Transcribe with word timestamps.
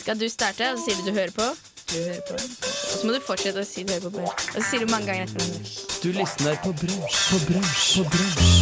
skal 0.00 0.18
du 0.20 0.26
starte, 0.32 0.72
og 0.72 0.80
så 0.80 0.88
sier 0.88 1.00
du 1.00 1.10
du 1.10 1.16
hører 1.16 1.34
på. 1.36 1.46
Du 1.90 1.96
hører 1.98 2.22
på. 2.28 2.36
Og 2.40 2.94
så 2.94 3.06
må 3.06 3.14
du 3.16 3.20
fortsette 3.24 3.62
å 3.62 3.66
si 3.66 3.84
du 3.84 3.92
hører 3.92 4.06
på. 4.06 4.12
brunsj. 4.18 4.50
Og 4.54 4.58
så 4.60 4.66
sier 4.70 4.84
du 4.84 4.92
mange 4.92 5.10
ganger 5.10 5.26
etter 5.26 5.40
hverandre. 5.40 5.74
Du 6.00 6.10
lysner 6.16 6.60
på 6.64 6.74
brunsj, 6.82 7.20
på 7.30 7.40
brunsj, 7.48 7.86
på 7.96 8.04
brunsj. 8.14 8.52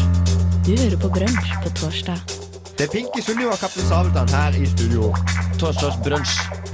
Du 0.69 0.73
hører 0.77 0.99
på 1.01 1.09
Brunsj 1.09 1.53
på 1.65 1.71
torsdag. 1.81 2.35
Det 2.79 2.87
er 2.87 2.91
Pinky 2.93 3.23
Sunniva 3.25 3.55
og 3.57 3.63
Kaptein 3.63 3.89
Sabeltann 3.89 4.29
her 4.37 4.59
i 4.61 4.67
studio. 4.69 5.09
Torsdagsbrunsj. 5.59 6.68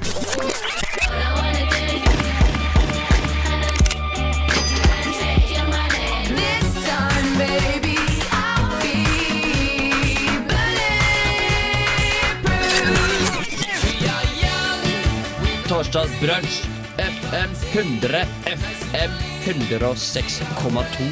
Torsdagsbrunsj. 15.94 16.64
FM 16.98 17.50
100, 17.72 18.22
FM 18.46 19.10
106,2. 19.44 21.04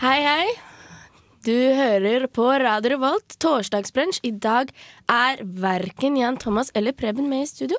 Hei, 0.00 0.16
hei. 0.26 0.48
Du 1.46 1.54
hører 1.54 2.26
på 2.26 2.48
Radio 2.58 2.96
Revolt, 2.96 3.38
torsdagsbrunsj. 3.38 4.18
I 4.26 4.34
dag 4.34 4.74
er 5.06 5.46
verken 5.46 6.18
Jan 6.18 6.42
Thomas 6.42 6.74
eller 6.74 6.90
Preben 6.90 7.30
med 7.30 7.46
i 7.46 7.50
studio. 7.52 7.78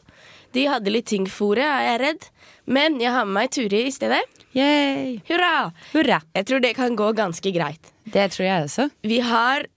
De 0.55 0.69
hadde 0.71 0.95
litt 0.95 1.11
ting 1.11 1.27
for 1.27 1.59
er 1.59 1.83
jeg 1.89 2.03
redd. 2.05 2.31
Men 2.63 3.01
jeg 3.03 3.11
har 3.11 3.27
med 3.27 3.41
meg 3.41 3.51
Turi 3.59 3.89
i 3.89 3.91
stedet. 3.91 4.23
Yay! 4.55 5.17
Hurra! 5.27 5.73
Hurra! 5.91 6.23
Jeg 6.31 6.47
tror 6.47 6.63
det 6.63 6.77
kan 6.79 6.95
gå 6.95 7.11
ganske 7.11 7.51
greit. 7.51 7.91
Det 8.07 8.31
tror 8.31 8.47
jeg 8.47 8.69
også. 8.71 8.93
Vi 9.03 9.19
har 9.35 9.67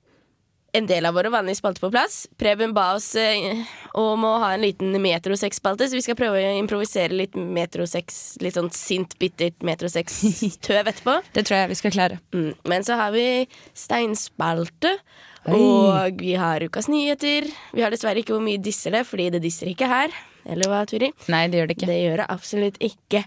en 0.73 0.87
del 0.87 1.07
av 1.07 1.15
våre 1.15 1.31
vanlige 1.33 1.59
spalter 1.59 1.83
på 1.85 1.91
plass. 1.91 2.23
Preben 2.39 2.75
ba 2.77 2.93
oss 2.97 3.15
eh, 3.19 3.63
om 3.99 4.25
å 4.27 4.35
ha 4.43 4.53
en 4.55 4.65
liten 4.65 4.95
Metro 5.03 5.37
6-spalte, 5.39 5.89
så 5.89 5.99
vi 5.99 6.05
skal 6.05 6.19
prøve 6.19 6.41
å 6.41 6.59
improvisere 6.59 7.17
litt 7.17 7.37
metrosex, 7.39 8.39
litt 8.45 8.59
sånn 8.59 8.71
sint, 8.75 9.17
bittert 9.21 9.65
Metro 9.67 9.91
6-tøv 9.91 10.89
etterpå. 10.93 11.19
Det 11.35 11.45
tror 11.47 11.63
jeg 11.63 11.73
vi 11.73 11.81
skal 11.81 11.97
klare. 11.97 12.21
Mm. 12.37 12.53
Men 12.71 12.87
så 12.87 12.99
har 13.01 13.15
vi 13.17 13.27
steinspalte, 13.75 14.97
og 15.51 16.21
vi 16.21 16.35
har 16.37 16.63
ukas 16.63 16.91
nyheter. 16.93 17.49
Vi 17.73 17.83
har 17.83 17.93
dessverre 17.93 18.23
ikke 18.23 18.37
hvor 18.37 18.45
mye 18.45 18.61
disser 18.61 18.95
det, 18.95 19.07
fordi 19.09 19.31
det 19.35 19.43
disser 19.45 19.71
ikke 19.73 19.89
her. 19.91 20.13
Eller 20.49 20.71
hva, 20.71 20.85
Turi? 20.89 21.11
Nei, 21.33 21.45
det 21.51 21.61
gjør 21.61 21.71
det 21.71 21.77
ikke. 21.77 21.91
Det 21.91 22.01
gjør 22.01 22.23
det 22.23 22.31
absolutt 22.33 22.81
ikke. 22.85 23.25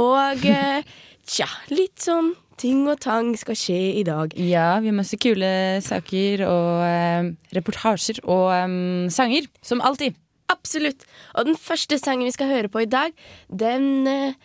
Og 0.00 0.46
eh, 0.50 0.94
tja, 1.34 1.48
litt 1.72 2.02
sånn 2.02 2.34
ting 2.60 2.84
og 2.90 3.00
tang 3.04 3.32
skal 3.38 3.58
skje 3.58 3.78
i 4.00 4.04
dag. 4.06 4.34
Ja, 4.38 4.80
vi 4.82 4.90
har 4.90 4.96
masse 4.96 5.18
kule 5.20 5.80
saker 5.84 6.44
og 6.48 6.84
eh, 6.86 7.30
reportasjer 7.56 8.20
og 8.24 8.50
eh, 8.56 8.76
sanger. 9.14 9.48
Som 9.62 9.82
alltid. 9.84 10.18
Absolutt. 10.52 11.06
Og 11.34 11.48
den 11.48 11.56
første 11.56 11.98
sangen 11.98 12.28
vi 12.28 12.34
skal 12.34 12.50
høre 12.50 12.68
på 12.68 12.84
i 12.84 12.90
dag, 12.90 13.14
den 13.48 14.06
eh, 14.10 14.36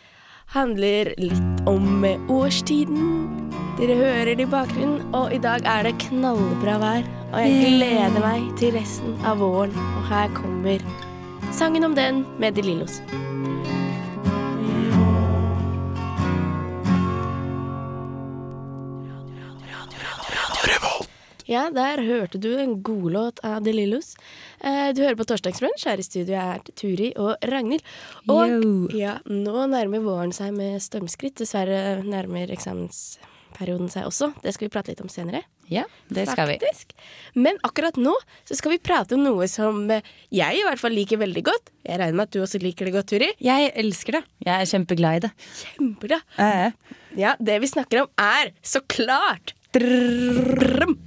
handler 0.55 1.13
litt 1.19 1.67
om 1.69 2.05
eh, 2.07 2.19
årstiden. 2.31 3.27
Dere 3.79 3.95
hører 3.95 4.33
det 4.35 4.43
i 4.43 4.51
bakgrunnen, 4.51 5.03
og 5.15 5.33
i 5.33 5.39
dag 5.39 5.63
er 5.63 5.87
det 5.87 5.95
knallbra 6.09 6.79
vær. 6.81 7.07
Og 7.29 7.39
jeg 7.45 7.75
gleder 7.77 8.19
meg 8.23 8.47
til 8.59 8.73
resten 8.75 9.15
av 9.23 9.39
våren. 9.43 9.75
Og 9.95 10.07
her 10.11 10.31
kommer 10.35 10.83
sangen 11.55 11.87
om 11.87 11.95
den 11.95 12.25
med 12.41 12.57
De 12.57 12.65
Lillos. 12.65 12.99
Ja, 21.49 21.65
der 21.73 21.97
hørte 22.05 22.37
du 22.37 22.51
en 22.61 22.75
godlåt 22.85 23.39
av 23.45 23.63
De 23.65 23.73
Lillos. 23.73 24.13
Eh, 24.61 24.91
du 24.93 25.01
hører 25.01 25.17
på 25.17 25.25
Torsdagsbrunsj. 25.25 25.87
Her 25.89 26.01
i 26.01 26.05
studio 26.05 26.37
er 26.37 26.61
Turi 26.77 27.09
og 27.17 27.41
Ragnhild. 27.49 27.81
Og 28.29 28.93
ja, 28.93 29.17
nå 29.25 29.65
nærmer 29.71 30.03
våren 30.05 30.35
seg 30.35 30.53
med 30.53 30.77
stormskritt. 30.85 31.39
Dessverre 31.41 32.03
nærmer 32.05 32.53
eksamensperioden 32.53 33.89
seg 33.89 34.05
også. 34.11 34.29
Det 34.45 34.53
skal 34.53 34.69
vi 34.69 34.75
prate 34.77 34.93
litt 34.93 35.01
om 35.01 35.09
senere. 35.09 35.41
Ja, 35.69 35.87
det 36.13 36.27
skal 36.29 36.49
vi. 36.49 36.59
Men 37.37 37.57
akkurat 37.65 37.97
nå 37.97 38.13
så 38.45 38.57
skal 38.57 38.75
vi 38.75 38.79
prate 38.85 39.17
om 39.17 39.25
noe 39.25 39.49
som 39.49 39.83
eh, 39.93 40.05
jeg 40.29 40.61
i 40.61 40.63
hvert 40.69 40.81
fall 40.81 40.93
liker 40.93 41.21
veldig 41.21 41.45
godt. 41.49 41.73
Jeg 41.81 41.97
regner 41.97 42.21
med 42.21 42.29
at 42.29 42.37
du 42.37 42.43
også 42.45 42.61
liker 42.61 42.89
det 42.89 42.97
godt, 42.99 43.09
Turi. 43.09 43.33
Jeg 43.41 43.73
elsker 43.73 44.19
det. 44.19 44.25
Jeg 44.45 44.53
er 44.53 44.69
kjempeglad 44.69 45.17
i 45.17 45.25
det. 45.25 45.35
Kjempeglad. 45.65 46.25
Eh. 46.45 46.97
Ja, 47.17 47.33
det 47.41 47.57
vi 47.65 47.73
snakker 47.73 48.05
om 48.05 48.17
er 48.21 48.53
så 48.61 48.85
klart 48.85 49.55
Drrrrrrm. 49.73 50.99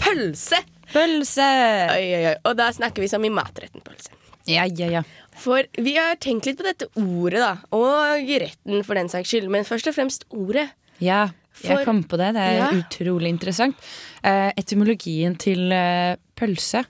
Pølse. 0.00 0.60
Pølse! 0.92 1.46
Oi, 1.92 2.04
oi, 2.16 2.22
oi. 2.30 2.36
Og 2.48 2.56
da 2.58 2.70
snakker 2.72 3.04
vi 3.04 3.10
som 3.12 3.24
i 3.24 3.30
matretten 3.32 3.82
pølse. 3.84 4.14
Ja, 4.48 4.64
ja, 4.64 4.88
ja. 4.98 5.02
For 5.38 5.66
vi 5.78 5.92
har 5.98 6.16
tenkt 6.22 6.46
litt 6.48 6.58
på 6.58 6.64
dette 6.66 6.88
ordet, 6.98 7.42
da. 7.44 7.50
Og 7.76 8.24
retten, 8.42 8.80
for 8.86 8.96
den 8.98 9.10
saks 9.12 9.28
skyld. 9.30 9.50
Men 9.52 9.66
først 9.68 9.90
og 9.90 9.94
fremst 9.98 10.24
ordet. 10.34 10.70
Ja, 11.04 11.28
jeg 11.62 11.84
kom 11.86 12.00
på 12.08 12.16
det. 12.18 12.32
Det 12.34 12.42
er 12.46 12.56
Ja. 12.58 12.70
utrolig 12.72 13.28
interessant. 13.28 13.76
Eh, 14.24 14.50
etymologien 14.56 15.36
til 15.38 15.70
eh, 15.72 16.16
pølse, 16.34 16.84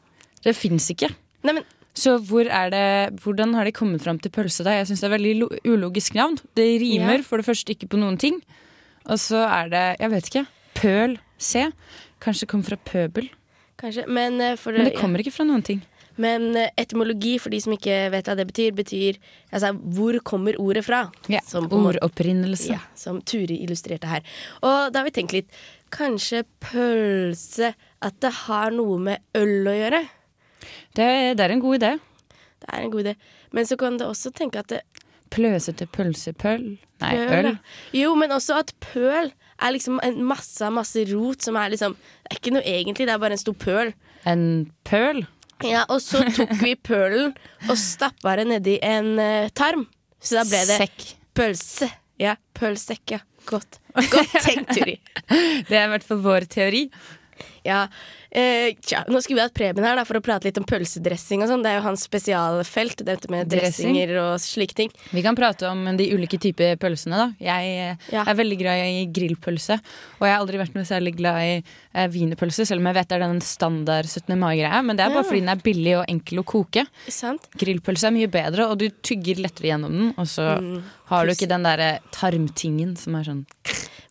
det 0.44 0.54
fins 0.56 0.88
ikke. 0.94 1.10
Nei, 1.44 1.52
men 1.58 1.64
Så 1.98 2.16
hvor 2.22 2.44
det, 2.44 3.18
hvordan 3.24 3.54
har 3.54 3.64
de 3.64 3.72
kommet 3.72 4.00
fram 4.00 4.20
til 4.22 4.30
pølse? 4.30 4.62
da? 4.62 4.70
Jeg 4.70 4.86
syns 4.86 5.00
det 5.00 5.08
er 5.10 5.16
veldig 5.18 5.64
ulogisk 5.66 6.14
navn. 6.14 6.38
Det 6.54 6.80
rimer 6.80 7.16
Ja. 7.18 7.22
for 7.22 7.38
det 7.38 7.46
første 7.46 7.74
ikke 7.74 7.88
på 7.88 7.98
noen 7.98 8.16
ting. 8.16 8.40
Og 9.06 9.18
så 9.18 9.42
er 9.48 9.68
det, 9.68 9.98
jeg 9.98 10.10
vet 10.10 10.24
ikke, 10.30 10.46
pøl 10.74 11.18
C. 11.40 11.72
Kanskje 12.20 12.46
det 12.46 12.50
kommer 12.50 12.64
fra 12.72 12.76
pøbel. 12.84 13.28
kanskje. 13.78 14.06
Men, 14.08 14.40
eh, 14.40 14.56
for 14.56 14.72
Men 14.72 14.84
det 14.90 14.96
kommer 14.98 15.18
ikke 15.22 15.32
fra 15.32 15.44
noen 15.44 15.62
ting. 15.62 15.82
men 16.18 16.56
eh, 16.56 16.70
etymologi, 16.76 17.38
for 17.40 17.50
de 17.50 17.60
som 17.60 17.72
ikke 17.72 18.10
vet 18.10 18.26
hva 18.26 18.34
det 18.36 18.46
betyr, 18.48 18.72
betyr 18.74 19.18
altså 19.52 19.70
hvor 19.94 20.18
kommer 20.26 20.56
ordet 20.58 20.84
fra? 20.84 21.04
Ja, 21.28 21.38
Som 21.46 21.68
Ordopprinnelse. 21.70 22.72
Ja, 22.72 22.80
som 22.96 23.20
Turi 23.22 23.62
illustrerte 23.62 24.06
her. 24.10 24.22
Og 24.62 24.92
da 24.92 24.98
har 24.98 25.04
vi 25.04 25.10
tenkt 25.20 25.32
litt 25.32 25.50
Kanskje 25.90 26.42
pølse 26.60 27.72
At 28.02 28.18
det 28.20 28.32
har 28.44 28.70
noe 28.74 28.98
med 28.98 29.18
øl 29.38 29.66
å 29.70 29.74
gjøre? 29.76 30.02
Det, 30.94 31.06
det 31.38 31.40
er 31.44 31.50
en 31.54 31.60
god 31.62 31.78
idé. 31.78 31.92
Det 32.58 32.68
er 32.72 32.82
en 32.82 32.90
god 32.90 33.04
idé. 33.06 33.14
Men 33.54 33.64
så 33.64 33.76
kan 33.78 33.96
du 33.96 34.04
også 34.04 34.32
tenke 34.34 34.58
at 34.58 34.68
det 34.74 34.82
Pløsete 35.30 35.84
pølsepøl. 35.92 36.78
Nei, 37.02 37.10
Pøl, 37.28 37.46
øl. 37.52 37.58
Jo, 37.92 38.14
men 38.16 38.30
også 38.32 38.56
at 38.62 38.70
pøl 38.80 39.28
er 39.62 39.74
liksom 39.74 39.98
en 40.04 40.20
masse 40.26 40.68
masse 40.74 41.02
rot 41.12 41.42
som 41.42 41.56
er 41.58 41.72
liksom 41.74 41.96
Det 41.98 42.30
er 42.32 42.40
ikke 42.40 42.52
noe 42.54 42.62
egentlig, 42.66 43.06
det 43.08 43.14
er 43.14 43.22
bare 43.22 43.36
en 43.36 43.42
stor 43.42 43.56
pøl. 43.58 43.92
En 44.28 44.44
pøl. 44.86 45.24
Ja, 45.66 45.84
Og 45.90 46.00
så 46.04 46.20
tok 46.36 46.52
vi 46.62 46.74
pølen 46.76 47.32
og 47.68 47.78
stappa 47.80 48.36
det 48.38 48.46
nedi 48.52 48.76
en 48.84 49.14
uh, 49.18 49.48
tarm. 49.58 49.86
Så 50.22 50.38
da 50.38 50.44
ble 50.46 50.60
det 50.68 50.76
Sekk. 50.84 51.06
pølse. 51.34 51.88
Ja, 52.18 52.36
pølsekk, 52.58 53.16
ja. 53.16 53.20
Godt. 53.48 53.78
Godt 54.12 54.34
tenkt, 54.44 54.74
Turi. 54.76 54.98
Det 55.28 55.74
er 55.78 55.86
i 55.86 55.90
hvert 55.94 56.04
fall 56.06 56.20
vår 56.22 56.46
teori. 56.50 56.84
Ja, 57.66 57.86
eh, 58.30 58.74
tja, 58.80 59.04
Nå 59.08 59.20
skulle 59.22 59.36
vi 59.40 59.44
hatt 59.46 59.54
Preben 59.54 59.84
her 59.84 59.96
da, 59.96 60.04
for 60.04 60.18
å 60.18 60.22
prate 60.24 60.44
litt 60.44 60.58
om 60.58 60.64
pølsedressing. 60.64 61.42
og 61.42 61.48
sånn 61.48 61.62
Det 61.62 61.70
er 61.72 61.76
jo 61.78 61.86
hans 61.86 62.06
spesialfelt, 62.08 63.04
dette 63.04 63.30
med 63.30 63.48
Dressing? 63.48 63.94
dressinger 63.94 64.16
og 64.22 64.40
slike 64.40 64.74
ting. 64.74 64.90
Vi 65.12 65.22
kan 65.22 65.34
prate 65.36 65.62
om 65.70 65.84
de 65.96 66.10
ulike 66.12 66.38
typer 66.38 66.76
pølsene. 66.76 67.16
da 67.16 67.32
Jeg 67.40 67.78
eh, 67.78 67.96
Ja. 68.12 68.24
er 68.26 68.34
veldig 68.34 68.58
glad 68.58 68.78
i 68.86 69.06
grillpølse. 69.06 69.80
Og 70.20 70.26
jeg 70.26 70.32
har 70.34 70.40
aldri 70.40 70.58
vært 70.58 70.74
noe 70.74 70.84
særlig 70.84 71.16
glad 71.16 71.36
i 71.42 71.62
eh, 71.94 72.08
wienerpølse, 72.08 72.66
selv 72.66 72.80
om 72.80 72.86
jeg 72.86 72.94
vet 72.94 73.08
det 73.08 73.16
er 73.16 73.26
den 73.26 73.40
standard 73.40 74.04
17. 74.06 74.36
mai-greia. 74.38 74.82
Men 74.84 74.96
det 74.96 75.04
er 75.06 75.10
bare 75.10 75.24
Ja. 75.24 75.30
fordi 75.30 75.40
den 75.40 75.48
er 75.48 75.56
billig 75.56 75.96
og 75.98 76.06
enkel 76.08 76.38
å 76.38 76.44
koke. 76.44 76.86
Sant? 77.08 77.48
Grillpølse 77.56 78.04
er 78.08 78.10
mye 78.12 78.28
bedre, 78.30 78.68
og 78.70 78.78
du 78.78 78.88
tygger 78.90 79.36
lettere 79.42 79.72
gjennom 79.72 79.90
den. 79.92 80.14
Og 80.18 80.26
så 80.26 80.58
Mm. 80.60 80.82
har 81.06 81.24
du 81.26 81.32
ikke 81.32 81.48
den 81.48 81.62
derre 81.62 81.98
tarmtingen 82.12 82.96
som 82.98 83.14
er 83.16 83.24
sånn 83.24 83.46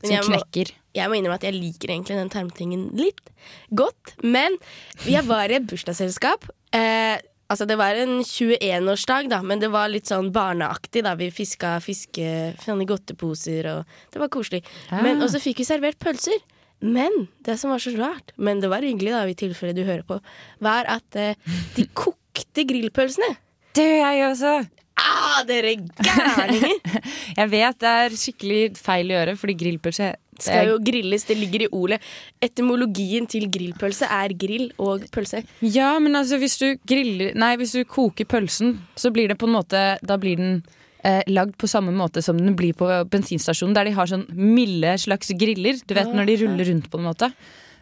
Som 0.03 0.17
knekker. 0.33 0.65
må-. 0.71 0.71
Jeg 0.97 1.09
må 1.09 1.17
innrømme 1.17 1.37
at 1.39 1.47
jeg 1.47 1.55
liker 1.57 1.93
egentlig 1.93 2.17
den 2.17 2.33
tarmtingen 2.33 2.87
litt 2.97 3.31
godt. 3.77 4.15
Men 4.25 4.57
jeg 5.07 5.23
var 5.27 5.51
i 5.51 5.59
et 5.59 5.67
bursdagsselskap. 5.69 6.49
Eh, 6.75 7.15
altså 7.47 7.67
det 7.69 7.77
var 7.79 7.97
en 7.99 8.19
21-årsdag, 8.23 9.29
da, 9.31 9.41
men 9.45 9.61
det 9.63 9.71
var 9.73 9.91
litt 9.93 10.09
sånn 10.09 10.31
barneaktig. 10.35 11.05
da 11.05 11.15
Vi 11.19 11.29
fiska 11.33 11.77
fiske 11.83 12.53
godteposer, 12.65 13.71
og 13.73 14.13
det 14.13 14.21
var 14.23 14.33
koselig. 14.33 14.63
Ah. 14.89 15.01
Men, 15.05 15.21
og 15.21 15.31
så 15.33 15.41
fikk 15.43 15.63
vi 15.63 15.69
servert 15.69 15.99
pølser. 16.01 16.41
Men 16.83 17.25
det 17.45 17.57
som 17.57 17.71
var 17.73 17.81
så 17.81 17.95
rart, 17.97 18.35
men 18.37 18.59
det 18.61 18.69
var 18.69 18.85
hyggelig, 18.85 19.13
da, 19.15 19.23
i 19.25 19.37
tilfelle 19.37 19.73
du 19.73 19.85
hører 19.87 20.05
på, 20.05 20.19
var 20.61 20.85
at 20.93 21.17
eh, 21.17 21.39
de 21.73 21.87
kokte 21.97 22.67
grillpølsene. 22.69 23.31
Det 23.77 23.85
gjør 23.85 24.13
jeg 24.13 24.27
også! 24.27 24.53
Ah, 24.97 25.41
dere 25.45 25.75
gærninger! 25.77 26.79
Jeg 27.37 27.49
vet 27.51 27.81
det 27.83 27.89
er 28.01 28.15
skikkelig 28.17 28.61
feil 28.81 29.11
å 29.11 29.19
gjøre, 29.19 29.35
fordi 29.37 29.55
grillpølse 29.59 30.07
Skal 30.39 30.71
jo 30.71 30.77
grilles, 30.83 31.25
det 31.27 31.37
ligger 31.39 31.65
i 31.65 31.69
ordet. 31.73 31.99
Etymologien 32.43 33.27
til 33.29 33.47
grillpølse 33.51 34.09
er 34.13 34.33
grill 34.37 34.69
og 34.77 35.05
pølse. 35.13 35.43
Ja, 35.65 35.95
men 36.03 36.15
altså 36.19 36.39
hvis 36.41 36.57
du 36.61 36.67
griller 36.87 37.33
Nei, 37.37 37.55
hvis 37.59 37.73
du 37.77 37.83
koker 37.89 38.27
pølsen, 38.29 38.77
så 38.95 39.11
blir 39.13 39.31
det 39.31 39.37
på 39.39 39.47
en 39.47 39.55
måte 39.57 39.81
Da 40.05 40.17
blir 40.21 40.37
den 40.39 40.59
eh, 41.03 41.23
lagd 41.27 41.55
på 41.59 41.69
samme 41.69 41.93
måte 41.95 42.21
som 42.25 42.37
den 42.39 42.55
blir 42.57 42.75
på 42.77 42.89
bensinstasjonen, 43.11 43.75
der 43.77 43.89
de 43.89 43.95
har 43.97 44.09
sånn 44.09 44.27
milde 44.33 44.97
slags 45.01 45.31
griller. 45.37 45.79
Du 45.85 45.95
vet 45.97 46.13
når 46.13 46.29
de 46.29 46.37
ruller 46.43 46.71
rundt 46.71 46.91
på 46.91 47.01
en 47.01 47.09
måte. 47.09 47.31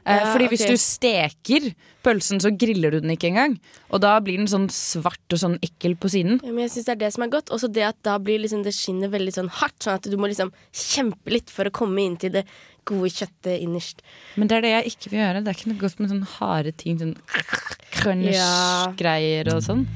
Eh, 0.06 0.19
Ja, 0.22 0.31
fordi 0.31 0.48
hvis 0.52 0.62
okay. 0.62 0.75
du 0.75 0.78
steker 0.78 1.75
pølsen, 2.06 2.40
så 2.40 2.52
griller 2.54 2.92
du 2.94 3.00
den 3.02 3.10
ikke 3.16 3.31
engang. 3.31 3.57
Og 3.90 4.02
da 4.02 4.19
blir 4.22 4.38
den 4.38 4.48
sånn 4.48 4.68
svart 4.69 5.34
og 5.34 5.42
sånn 5.42 5.57
ekkel 5.66 5.96
på 5.98 6.12
siden. 6.13 6.40
Ja, 6.44 6.52
Men 6.52 6.68
jeg 6.68 6.75
synes 6.75 6.86
det 6.86 6.94
er 6.94 7.02
det 7.06 7.13
som 7.16 7.24
er 7.25 7.34
godt. 7.34 7.50
Også 7.50 7.72
det 7.72 7.84
at 7.88 7.98
da 8.06 8.19
blir 8.22 8.40
liksom 8.44 8.63
det 8.63 8.75
skinnet 8.78 9.10
veldig 9.12 9.34
sånn 9.34 9.50
hardt, 9.50 9.80
sånn 9.81 9.98
at 9.98 10.06
du 10.10 10.18
må 10.18 10.30
liksom 10.30 10.54
kjempe 10.72 11.34
litt 11.34 11.50
for 11.50 11.66
å 11.66 11.74
komme 11.74 12.06
inn 12.06 12.18
til 12.22 12.31
det 12.38 12.46
gode 12.86 13.10
kjøttet 13.10 13.57
innerst. 13.66 14.04
Men 14.38 14.48
det 14.48 14.57
er 14.60 14.62
det 14.62 14.74
jeg 14.75 14.92
ikke 14.94 15.10
vil 15.10 15.19
gjøre. 15.24 15.42
Det 15.42 15.50
er 15.50 15.57
ikke 15.57 15.72
noe 15.74 15.81
godt 15.81 16.00
med 16.00 16.12
sånne 16.13 16.31
harde 16.38 16.72
ting. 16.78 17.00
Sånn 17.02 17.16
crunch-greier 17.98 19.50
og 19.56 19.63
sånn. 19.66 19.88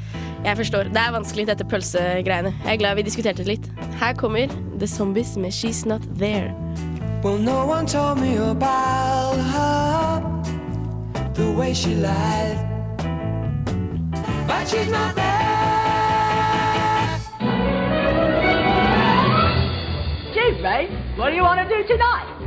Jeg 0.45 0.55
forstår. 0.57 0.89
Det 0.95 1.01
er 1.03 1.13
vanskelig, 1.13 1.45
dette 1.51 1.67
pølsegreiene. 1.69 2.53
Jeg 2.63 2.73
er 2.73 2.81
glad 2.81 2.97
vi 2.97 3.03
diskuterte 3.05 3.43
det 3.43 3.59
litt. 3.59 3.69
Her 3.99 4.15
kommer 4.17 4.47
The 4.79 4.87
Zombies 4.87 5.35
med 5.37 5.51
She's 5.53 5.85
Not 5.85 6.01
There. 6.17 6.55
Well, 7.21 7.37
no 7.37 7.65
one 7.65 7.85
told 7.85 8.21
me 8.21 8.37
about 8.37 9.35
her, 9.35 10.21
the 11.33 11.51
way 11.51 11.73
she 11.73 11.93
lied. 11.95 12.57
But 14.47 14.65
she's 14.69 14.89
not 14.89 15.15
there. 15.15 15.29
Chief 20.33 20.63
Ray, 20.63 20.87
what 21.17 21.31
do 21.31 21.35
you 21.35 21.43
want 21.43 21.59
to 21.59 21.67
do 21.67 21.83
tonight? 21.85 22.39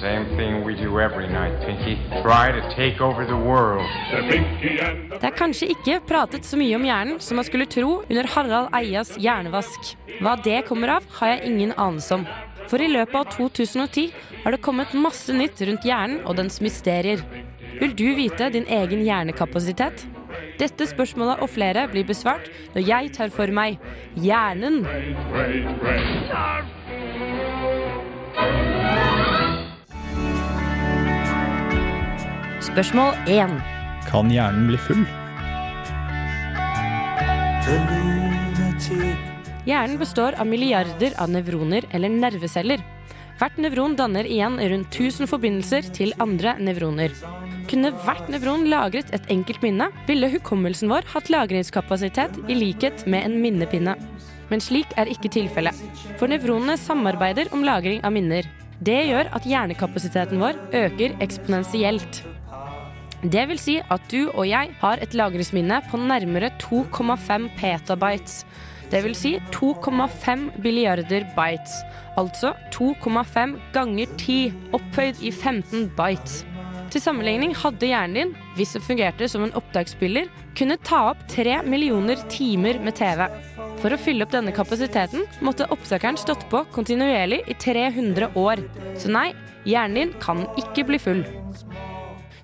Same 0.00 0.24
thing 0.38 0.64
we 0.64 0.74
do 0.74 0.98
every 1.00 1.28
night, 1.28 1.60
Pinky. 1.66 2.00
Try 2.22 2.50
to 2.50 2.62
take 2.74 3.02
over 3.02 3.26
the 3.26 3.36
world. 3.36 3.84
Det 5.20 5.24
er 5.24 5.36
kanskje 5.36 5.68
ikke 5.68 6.00
pratet 6.08 6.48
så 6.48 6.56
mye 6.56 6.80
om 6.80 6.84
hjernen 6.88 7.20
som 7.20 7.36
man 7.36 7.44
skulle 7.44 7.68
tro 7.68 8.02
under 8.08 8.26
Harald 8.34 8.72
Eias 8.72 9.18
hjernevask. 9.20 9.96
Hva 10.22 10.38
det 10.40 10.64
kommer 10.64 10.96
av, 10.96 11.04
har 11.20 11.36
jeg 11.36 11.44
ingen 11.52 11.76
anelse 11.76 12.14
om. 12.14 12.26
For 12.68 12.84
i 12.84 12.88
løpet 12.92 13.16
av 13.16 13.30
2010 13.32 14.10
har 14.44 14.52
det 14.52 14.60
kommet 14.64 14.92
masse 14.92 15.32
nytt 15.32 15.60
rundt 15.64 15.86
hjernen 15.88 16.20
og 16.28 16.36
dens 16.36 16.60
mysterier. 16.60 17.22
Vil 17.80 17.94
du 17.96 18.08
vite 18.18 18.50
din 18.52 18.68
egen 18.68 19.04
hjernekapasitet? 19.06 20.04
Dette 20.58 20.88
spørsmålet 20.90 21.40
og 21.40 21.48
flere 21.54 21.86
blir 21.88 22.04
besvart 22.04 22.50
når 22.74 22.84
jeg 22.84 23.12
tar 23.16 23.32
for 23.32 23.48
meg 23.54 23.78
hjernen. 24.18 24.82
Spørsmål 32.68 33.16
1. 33.30 33.56
Kan 34.10 34.34
hjernen 34.34 34.68
bli 34.68 34.82
full? 34.88 35.08
Hjernen 39.68 39.98
består 40.00 40.32
av 40.40 40.46
milliarder 40.48 41.12
av 41.20 41.28
nevroner 41.28 41.84
eller 41.92 42.08
nerveceller. 42.08 42.80
Hvert 43.38 43.58
nevron 43.60 43.92
danner 43.98 44.24
igjen 44.24 44.56
rundt 44.56 44.94
1000 44.96 45.28
forbindelser 45.28 45.90
til 45.92 46.14
andre 46.24 46.54
nevroner. 46.56 47.12
Kunne 47.68 47.90
hvert 48.06 48.30
nevron 48.32 48.64
lagret 48.72 49.12
et 49.12 49.28
enkelt 49.28 49.60
minne, 49.62 49.90
ville 50.08 50.30
hukommelsen 50.32 50.88
vår 50.88 51.04
hatt 51.12 51.28
lagringskapasitet 51.28 52.38
i 52.48 52.56
likhet 52.56 53.04
med 53.06 53.28
en 53.28 53.36
minnepinne. 53.42 53.98
Men 54.48 54.64
slik 54.64 54.94
er 54.96 55.12
ikke 55.12 55.28
tilfellet. 55.36 55.76
For 56.16 56.32
nevronene 56.32 56.78
samarbeider 56.80 57.52
om 57.52 57.66
lagring 57.68 58.00
av 58.08 58.16
minner. 58.16 58.48
Det 58.80 59.02
gjør 59.10 59.28
at 59.36 59.46
hjernekapasiteten 59.52 60.40
vår 60.40 60.56
øker 60.80 61.18
eksponentielt. 61.20 62.22
Det 63.20 63.44
vil 63.50 63.60
si 63.60 63.76
at 63.84 64.08
du 64.08 64.30
og 64.30 64.46
jeg 64.48 64.72
har 64.80 65.04
et 65.04 65.14
lagringsminne 65.18 65.82
på 65.90 66.00
nærmere 66.00 66.54
2,5 66.62 67.50
petabytes. 67.60 68.40
Det 68.88 69.02
vil 69.04 69.16
si 69.16 69.34
2,5 69.52 70.48
billiarder 70.64 71.26
bytes. 71.36 71.74
Altså 72.16 72.54
2,5 72.74 73.58
ganger 73.74 74.14
10 74.16 74.38
opphøyd 74.76 75.20
i 75.20 75.32
15 75.32 75.90
bytes. 75.98 76.44
Til 76.88 77.02
sammenligning 77.04 77.52
hadde 77.52 77.90
hjernen 77.90 78.16
din, 78.16 78.30
hvis 78.56 78.72
det 78.72 78.80
fungerte 78.86 79.28
som 79.28 79.44
en 79.44 79.52
opptaksspiller, 79.58 80.30
kunne 80.56 80.78
ta 80.88 81.02
opp 81.10 81.20
3 81.28 81.60
millioner 81.68 82.16
timer 82.32 82.80
med 82.80 82.96
TV. 82.96 83.26
For 83.82 83.92
å 83.92 84.00
fylle 84.00 84.24
opp 84.24 84.32
denne 84.32 84.54
kapasiteten 84.56 85.28
måtte 85.44 85.68
opptakeren 85.68 86.16
stått 86.18 86.48
på 86.48 86.64
kontinuerlig 86.72 87.42
i 87.44 87.58
300 87.60 88.32
år. 88.40 88.64
Så 88.96 89.12
nei, 89.12 89.28
hjernen 89.68 90.00
din 90.00 90.16
kan 90.24 90.46
ikke 90.56 90.88
bli 90.88 91.02
full. 91.02 91.22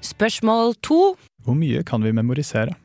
Spørsmål 0.05 0.77
to. 0.85 1.15
Hvor 1.45 1.57
mye 1.57 1.81
kan 1.89 2.05
vi 2.05 2.13
memorisere? 2.13 2.77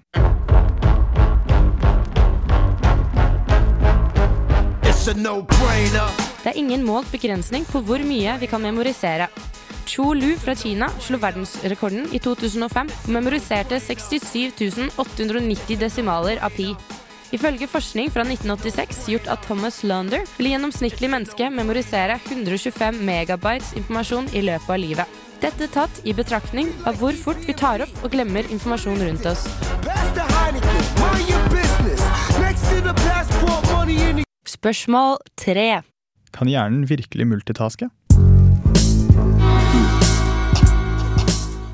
Det 6.44 6.52
er 6.52 6.58
ingen 6.60 6.84
målt 6.84 7.08
begrensning 7.12 7.64
på 7.72 7.80
hvor 7.88 8.02
mye 8.04 8.34
vi 8.42 8.48
kan 8.52 8.62
memorisere. 8.62 9.30
Chu 9.88 10.14
Lu 10.14 10.36
fra 10.38 10.54
Kina 10.60 10.90
slo 11.00 11.18
verdensrekorden 11.22 12.12
i 12.12 12.20
2005 12.20 12.92
og 12.92 13.14
memoriserte 13.16 13.80
67 13.80 14.92
890 15.00 15.80
desimaler 15.80 16.42
av 16.44 16.52
pi. 16.54 16.74
Ifølge 17.32 17.70
forskning 17.70 18.12
fra 18.12 18.26
1986 18.26 19.02
gjort 19.14 19.32
av 19.32 19.42
Thomas 19.46 19.84
Lander 19.88 20.26
vil 20.38 20.52
gjennomsnittlig 20.52 21.10
menneske 21.14 21.50
memorisere 21.54 22.20
125 22.26 23.00
megabytes 23.00 23.76
informasjon 23.80 24.32
i 24.34 24.44
løpet 24.46 24.76
av 24.76 24.82
livet. 24.84 25.20
Dette 25.40 25.70
tatt 25.72 26.02
i 26.04 26.14
betraktning 26.14 26.74
av 26.90 27.00
hvor 27.00 27.16
fort 27.16 27.46
vi 27.48 27.56
tar 27.56 27.86
opp 27.86 28.04
og 28.04 28.12
glemmer 28.12 28.44
informasjon 28.52 29.00
rundt 29.06 29.30
oss. 29.32 29.48
Spørsmål 34.50 35.20
tre. 35.38 35.82
Kan 36.34 36.50
hjernen 36.50 36.86
virkelig 36.90 37.28
multitaske? 37.30 37.90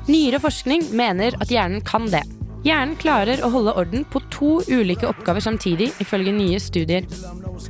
Nyere 0.06 0.40
forskning 0.42 0.84
mener 0.92 1.38
at 1.40 1.52
hjernen 1.52 1.80
kan 1.86 2.10
det. 2.12 2.20
Hjernen 2.66 2.98
klarer 3.00 3.40
å 3.46 3.50
holde 3.54 3.72
orden 3.80 4.04
på 4.10 4.20
to 4.34 4.50
ulike 4.68 5.08
oppgaver 5.08 5.44
samtidig, 5.44 5.88
ifølge 6.02 6.34
nye 6.36 6.60
studier. 6.60 7.06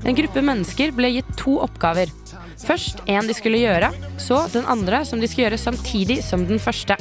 En 0.03 0.17
gruppe 0.19 0.43
mennesker 0.43 0.94
ble 0.97 1.12
gitt 1.19 1.31
to 1.38 1.59
oppgaver. 1.62 2.11
Først 2.67 3.05
en 3.06 3.29
de 3.29 3.37
skulle 3.37 3.62
gjøre, 3.62 3.93
så 4.19 4.43
den 4.56 4.67
andre 4.67 5.05
som 5.06 5.23
de 5.23 5.31
skulle 5.31 5.50
gjøre 5.50 5.62
samtidig 5.69 6.19
som 6.26 6.49
den 6.49 6.59
første. 6.62 6.99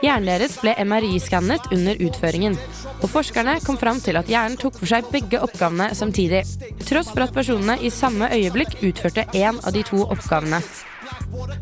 Hjernen 0.00 0.28
deres 0.30 0.54
ble 0.62 0.74
MRI-skannet 0.84 1.66
under 1.74 1.98
utføringen, 2.06 2.54
og 3.00 3.08
forskerne 3.12 3.56
kom 3.64 3.78
fram 3.80 3.98
til 4.02 4.18
at 4.20 4.30
hjernen 4.30 4.58
tok 4.60 4.78
for 4.78 4.90
seg 4.90 5.08
begge 5.12 5.40
oppgavene 5.42 5.90
samtidig, 5.98 6.44
tross 6.86 7.10
for 7.12 7.26
at 7.26 7.34
personene 7.34 7.76
i 7.82 7.90
samme 7.92 8.30
øyeblikk 8.32 8.78
utførte 8.86 9.26
én 9.34 9.58
av 9.60 9.74
de 9.76 9.84
to 9.86 10.04
oppgavene. 10.06 10.62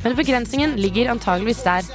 Men 0.04 0.14
begrensningen 0.16 0.76
ligger 0.80 1.10
antageligvis 1.12 1.64
der. 1.66 1.88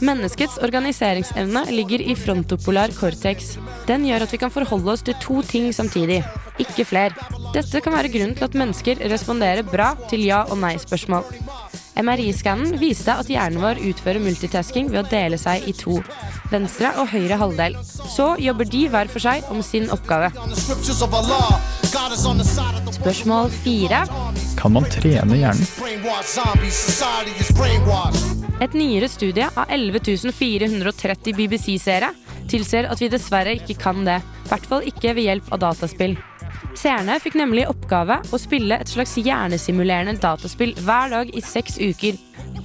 Menneskets 0.00 0.56
organiseringsevne 0.64 1.66
ligger 1.74 2.00
i 2.00 2.16
frontopolar 2.16 2.94
cortex. 2.96 3.56
Den 3.88 4.06
gjør 4.08 4.24
at 4.24 4.32
vi 4.32 4.40
kan 4.40 4.52
forholde 4.54 4.94
oss 4.94 5.04
til 5.04 5.18
to 5.20 5.42
ting 5.46 5.68
samtidig, 5.76 6.22
ikke 6.62 6.86
fler. 6.88 7.14
Dette 7.54 7.82
kan 7.84 7.94
være 7.96 8.12
grunnen 8.14 8.36
til 8.38 8.48
at 8.48 8.56
mennesker 8.56 9.04
responderer 9.12 9.66
bra 9.66 9.92
til 10.08 10.24
ja- 10.24 10.46
og 10.48 10.58
nei-spørsmål. 10.62 11.28
MRI-skannen 12.00 12.78
viste 12.80 13.14
at 13.14 13.28
hjernen 13.30 13.60
vår 13.62 13.80
utfører 13.90 14.22
multitasking 14.22 14.90
ved 14.92 15.02
å 15.02 15.08
dele 15.10 15.38
seg 15.40 15.66
i 15.68 15.74
to. 15.76 15.98
Venstre 16.50 16.92
og 17.00 17.10
høyre 17.12 17.38
halvdel. 17.40 17.76
Så 17.84 18.32
jobber 18.42 18.68
de 18.70 18.86
hver 18.90 19.10
for 19.12 19.22
seg 19.22 19.46
om 19.52 19.62
sin 19.64 19.90
oppgave. 19.94 20.32
Spørsmål 23.00 23.52
fire. 23.62 24.02
Kan 24.60 24.74
man 24.76 24.88
trene 24.92 25.38
hjernen? 25.40 25.66
Et 28.60 28.74
nyere 28.76 29.08
studie 29.08 29.46
av 29.48 29.70
11.430 29.72 31.38
BBC-seere 31.38 32.10
tilsier 32.50 32.88
at 32.90 33.00
vi 33.00 33.08
dessverre 33.12 33.54
ikke 33.58 33.78
kan 33.80 34.04
det. 34.06 34.20
I 34.20 34.50
hvert 34.50 34.68
fall 34.72 34.86
ikke 34.90 35.14
ved 35.16 35.28
hjelp 35.28 35.54
av 35.54 35.62
dataspill. 35.68 36.18
Seerne 36.78 37.18
fikk 37.20 37.36
nemlig 37.38 37.64
i 37.64 37.70
oppgave 37.70 38.20
å 38.30 38.38
spille 38.40 38.78
et 38.80 38.90
slags 38.90 39.16
hjernesimulerende 39.18 40.20
dataspill 40.22 40.74
hver 40.84 41.10
dag 41.12 41.32
i 41.34 41.42
seks 41.44 41.78
uker. 41.80 42.18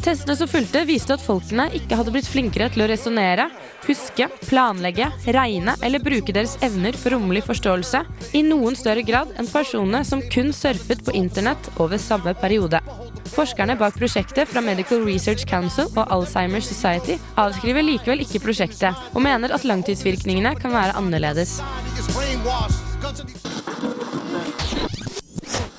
Testene 0.05 0.35
som 0.37 0.49
fulgte, 0.49 0.83
viste 0.85 1.15
at 1.15 1.23
folkene 1.23 1.65
ikke 1.73 1.97
hadde 1.97 2.11
blitt 2.13 2.29
flinkere 2.29 2.67
til 2.69 2.83
å 2.85 2.89
resonnere, 2.91 3.47
huske, 3.87 4.27
planlegge, 4.45 5.07
regne 5.33 5.73
eller 5.85 6.03
bruke 6.03 6.35
deres 6.35 6.55
evner 6.65 6.97
for 6.99 7.15
rommelig 7.15 7.41
forståelse 7.47 8.03
i 8.37 8.43
noen 8.45 8.77
større 8.77 9.05
grad 9.07 9.33
enn 9.39 9.49
personene 9.49 10.03
som 10.05 10.21
kun 10.29 10.53
surfet 10.53 11.01
på 11.05 11.15
internett 11.17 11.71
over 11.81 12.01
samme 12.01 12.35
periode. 12.37 12.81
Forskerne 13.33 13.75
bak 13.79 13.97
prosjektet 13.97 14.47
fra 14.51 14.61
Medical 14.63 15.01
Research 15.07 15.47
Council 15.49 15.89
og 15.95 16.05
Alzheimer 16.13 16.61
Society 16.63 17.17
avskriver 17.41 17.83
likevel 17.83 18.21
ikke 18.23 18.43
prosjektet, 18.45 18.93
og 19.11 19.25
mener 19.25 19.51
at 19.57 19.65
langtidsvirkningene 19.67 20.53
kan 20.61 20.75
være 20.75 20.95
annerledes. 21.01 21.57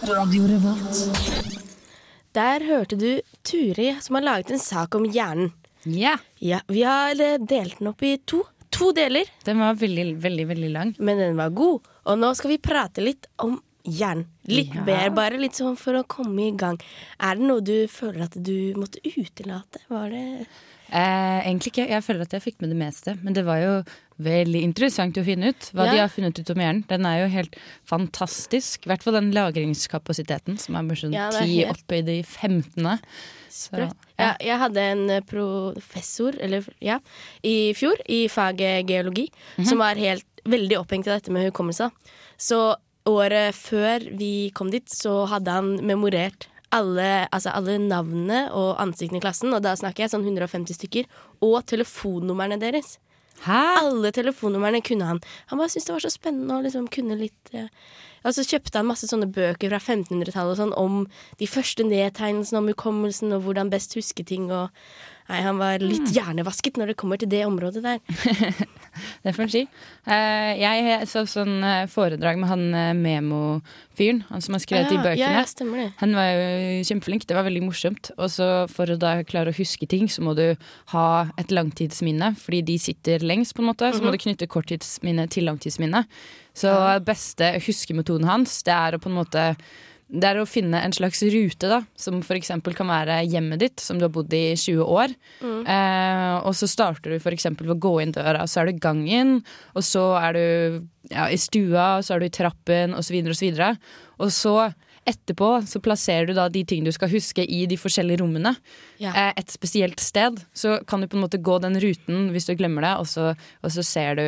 In 0.07 0.13
the- 0.31 1.97
Der 2.33 2.61
hørte 2.63 2.95
du 2.97 3.21
Turi 3.43 3.89
som 4.01 4.15
har 4.15 4.23
laget 4.23 4.53
en 4.55 4.59
sak 4.63 4.95
om 4.95 5.03
hjernen. 5.11 5.51
Ja, 5.85 6.17
Ja, 6.39 6.61
Vi 6.69 6.83
har 6.87 7.11
eh, 7.21 7.39
delt 7.39 7.79
den 7.81 7.89
opp 7.89 8.03
i 8.07 8.17
to. 8.25 8.45
To 8.71 8.93
deler, 8.93 9.25
Den 9.45 9.59
var 9.59 9.75
veldig, 9.75 10.17
veldig, 10.23 10.47
veldig 10.47 10.71
lang. 10.73 10.95
men 11.01 11.19
den 11.19 11.37
var 11.37 11.51
god. 11.51 11.81
Og 12.07 12.19
nå 12.19 12.35
skal 12.37 12.51
vi 12.51 12.59
prate 12.59 13.03
litt 13.03 13.27
om 13.41 13.61
hjernen. 13.85 14.27
Litt 14.47 14.75
Ja. 14.75 14.85
mer, 14.85 15.11
bare 15.11 15.39
litt 15.41 15.55
sånn 15.55 15.77
for 15.77 15.95
å 15.95 16.07
komme 16.07 16.39
i 16.53 16.57
gang. 16.57 16.79
Er 17.19 17.35
det 17.35 17.43
noe 17.45 17.61
du 17.61 17.89
føler 17.89 18.23
at 18.25 18.41
du 18.41 18.75
måtte 18.75 19.01
utelate? 19.03 19.79
Var 19.91 20.11
det 20.11 20.47
Eh, 20.89 21.43
egentlig 21.43 21.73
ikke. 21.73 21.89
Jeg 21.89 22.03
føler 22.05 22.21
at 22.23 22.31
jeg 22.31 22.43
fikk 22.43 22.61
med 22.61 22.71
det 22.71 22.77
meste. 22.79 23.19
Men 23.25 23.33
det 23.33 23.45
var 23.45 23.57
jo 23.59 23.85
veldig 24.23 24.63
interessant 24.65 25.17
å 25.21 25.25
finne 25.25 25.51
ut 25.53 25.71
hva 25.75 25.87
Ja. 25.87 25.93
de 25.93 25.99
har 25.99 26.09
funnet 26.09 26.39
ut 26.39 26.51
om 26.51 26.57
hjernen. 26.57 26.87
Den 26.89 27.05
er 27.07 27.23
jo 27.23 27.29
helt 27.35 27.57
fantastisk. 27.85 28.87
I 28.87 28.91
hvert 28.91 29.03
fall 29.03 29.15
den 29.19 29.33
lagringskapasiteten, 29.33 30.59
som 30.59 30.77
er 30.77 30.83
bare 30.89 30.97
sånn 30.97 31.13
Ja, 31.13 31.31
10 31.31 31.65
helt- 31.67 31.77
oppe 31.77 31.99
i 31.99 32.03
de 32.03 32.23
15. 32.23 32.99
Så, 33.51 33.73
ja. 33.79 33.91
Ja, 34.19 34.37
jeg 34.41 34.59
hadde 34.59 34.77
en 34.81 35.11
eh, 35.11 35.21
professor 35.21 36.33
eller, 36.41 36.65
ja, 36.81 36.99
i 37.43 37.73
fjor 37.75 37.97
i 38.09 38.27
faget 38.29 38.87
geologi 38.87 39.29
Mhm. 39.59 39.67
som 39.67 39.79
var 39.79 39.95
helt 39.97 40.25
veldig 40.45 40.77
opphengt 40.79 41.07
i 41.07 41.11
dette 41.11 41.31
med 41.31 41.51
hukommelse. 41.53 41.91
Så 42.39 42.77
året 43.07 43.55
før 43.55 44.17
vi 44.19 44.51
kom 44.55 44.71
dit, 44.71 44.85
så 44.89 45.27
hadde 45.29 45.49
han 45.51 45.79
memorert 45.81 46.47
alle, 46.73 47.29
altså 47.33 47.53
alle 47.55 47.79
navnene 47.79 48.51
og 48.53 48.77
ansiktene 48.79 49.19
i 49.19 49.21
klassen, 49.21 49.55
og 49.55 49.63
da 49.63 49.75
snakker 49.75 49.99
jeg 50.05 50.11
sånn 50.11 50.25
150 50.25 50.75
stykker, 50.75 51.05
og 51.41 51.65
telefonnumrene 51.67 52.59
deres. 52.59 52.99
Hæ? 53.45 53.61
Alle 53.83 54.13
telefonnumrene 54.17 54.81
kunne 54.85 55.09
han. 55.11 55.21
Han 55.53 55.61
bare 55.61 55.69
syntes 55.73 55.89
det 55.89 55.97
var 55.97 56.05
så 56.07 56.13
spennende 56.15 56.57
å 56.57 56.65
liksom 56.65 56.89
kunne 56.93 57.19
litt 57.21 57.53
eh. 57.53 57.69
Og 58.27 58.35
så 58.35 58.43
kjøpte 58.43 58.81
han 58.81 58.89
masse 58.89 59.07
sånne 59.07 59.29
bøker 59.31 59.71
fra 59.71 59.79
1500-tallet 59.79 60.59
sånn 60.59 60.73
om 60.75 61.05
de 61.39 61.47
første 61.47 61.85
nedtegnelsene 61.87 62.59
om 62.59 62.71
hukommelsen 62.73 63.37
og 63.37 63.45
hvordan 63.45 63.71
best 63.71 63.95
huske 63.95 64.25
ting 64.27 64.49
og 64.51 64.73
Nei, 65.27 65.41
han 65.43 65.59
var 65.59 65.83
litt 65.83 66.13
hjernevasket 66.15 66.79
når 66.79 66.93
det 66.93 66.99
kommer 67.01 67.19
til 67.19 67.31
det 67.31 67.43
området 67.49 67.83
der. 67.85 68.01
Det 69.21 69.33
får 69.37 69.43
en 69.45 69.51
si. 69.53 69.61
Eh, 70.09 70.53
jeg 70.57 71.09
så 71.11 71.25
sånn 71.29 71.59
eh, 71.67 71.89
foredrag 71.91 72.39
med 72.41 72.49
han 72.49 72.63
eh, 72.73 72.93
Memo-fyren, 72.97 74.23
han 74.31 74.45
som 74.45 74.57
har 74.57 74.63
skrevet 74.63 74.89
de 74.89 74.97
Ja, 74.97 75.03
bøkene. 75.05 75.21
Ja, 75.21 75.33
ja, 75.41 75.43
stemmer 75.51 75.83
det. 75.83 75.89
Han 76.01 76.15
var 76.17 76.31
jo 76.31 76.87
kjempeflink. 76.89 77.27
Det 77.29 77.37
var 77.37 77.45
veldig 77.45 77.65
morsomt. 77.67 78.13
Og 78.17 78.31
så 78.33 78.49
for 78.73 78.89
å 78.89 78.99
da 79.01 79.19
klare 79.29 79.53
å 79.53 79.59
huske 79.59 79.89
ting, 79.91 80.09
så 80.09 80.25
må 80.25 80.33
du 80.39 80.47
ha 80.95 81.09
et 81.37 81.53
langtidsminne, 81.53 82.33
fordi 82.41 82.63
de 82.71 82.79
sitter 82.87 83.27
lengst, 83.27 83.57
på 83.57 83.65
en 83.65 83.71
måte. 83.73 83.91
Så 83.93 84.05
må 84.05 84.15
du 84.15 84.21
knytte 84.23 84.49
korttidsminne 84.49 85.27
til 85.33 85.49
langtidsminne. 85.51 86.07
Så 86.57 86.73
beste 87.05 87.53
huskemetoden 87.67 88.31
hans, 88.31 88.63
det 88.65 88.73
er 88.73 88.97
å 88.97 89.03
på 89.03 89.13
en 89.13 89.19
måte 89.19 89.51
det 90.07 90.29
er 90.29 90.39
å 90.39 90.47
finne 90.47 90.79
en 90.87 90.95
slags 90.95 91.19
rute, 91.35 91.67
da, 91.67 91.81
som 91.99 92.21
f.eks. 92.23 92.53
kan 92.79 92.91
være 92.91 93.19
hjemmet 93.27 93.63
ditt, 93.65 93.83
som 93.83 93.99
du 93.99 94.05
har 94.07 94.13
bodd 94.15 94.31
i 94.37 94.55
20 94.55 94.87
år. 94.87 95.15
Eh, 95.43 96.35
og 96.47 96.55
så 96.55 96.69
starter 96.71 97.11
du 97.11 97.17
f.eks. 97.19 97.49
ved 97.59 97.73
å 97.75 97.79
gå 97.83 97.97
inn 98.05 98.15
døra, 98.15 98.45
så 98.47 98.63
er 98.63 98.71
du 98.71 98.83
gangen, 98.83 99.41
og 99.75 99.83
så 99.87 100.13
er 100.21 100.39
du 100.39 100.45
ja, 101.11 101.27
i 101.27 101.39
stua, 101.41 102.05
så 102.07 102.15
er 102.15 102.23
du 102.23 102.29
i 102.29 102.35
trappen, 102.39 102.95
osv., 102.95 103.19
osv. 103.35 103.63
Og 104.23 104.31
så 104.35 104.57
etterpå 105.07 105.51
så 105.71 105.83
plasserer 105.83 106.31
du 106.31 106.35
da 106.39 106.49
de 106.51 106.63
ting 106.67 106.87
du 106.87 106.93
skal 106.95 107.11
huske 107.11 107.43
i 107.43 107.65
de 107.71 107.79
forskjellige 107.79 108.23
rommene. 108.23 108.55
Ja. 109.03 109.11
Eh, 109.11 109.33
et 109.43 109.51
spesielt 109.51 110.03
sted. 110.03 110.39
Så 110.55 110.79
kan 110.87 111.03
du 111.03 111.11
på 111.11 111.19
en 111.19 111.27
måte 111.27 111.43
gå 111.43 111.59
den 111.63 111.79
ruten 111.83 112.31
hvis 112.35 112.47
du 112.47 112.55
glemmer 112.55 112.87
det, 112.87 112.95
og 113.03 113.11
så, 113.11 113.33
og 113.35 113.75
så 113.75 113.83
ser 113.87 114.23
du 114.23 114.27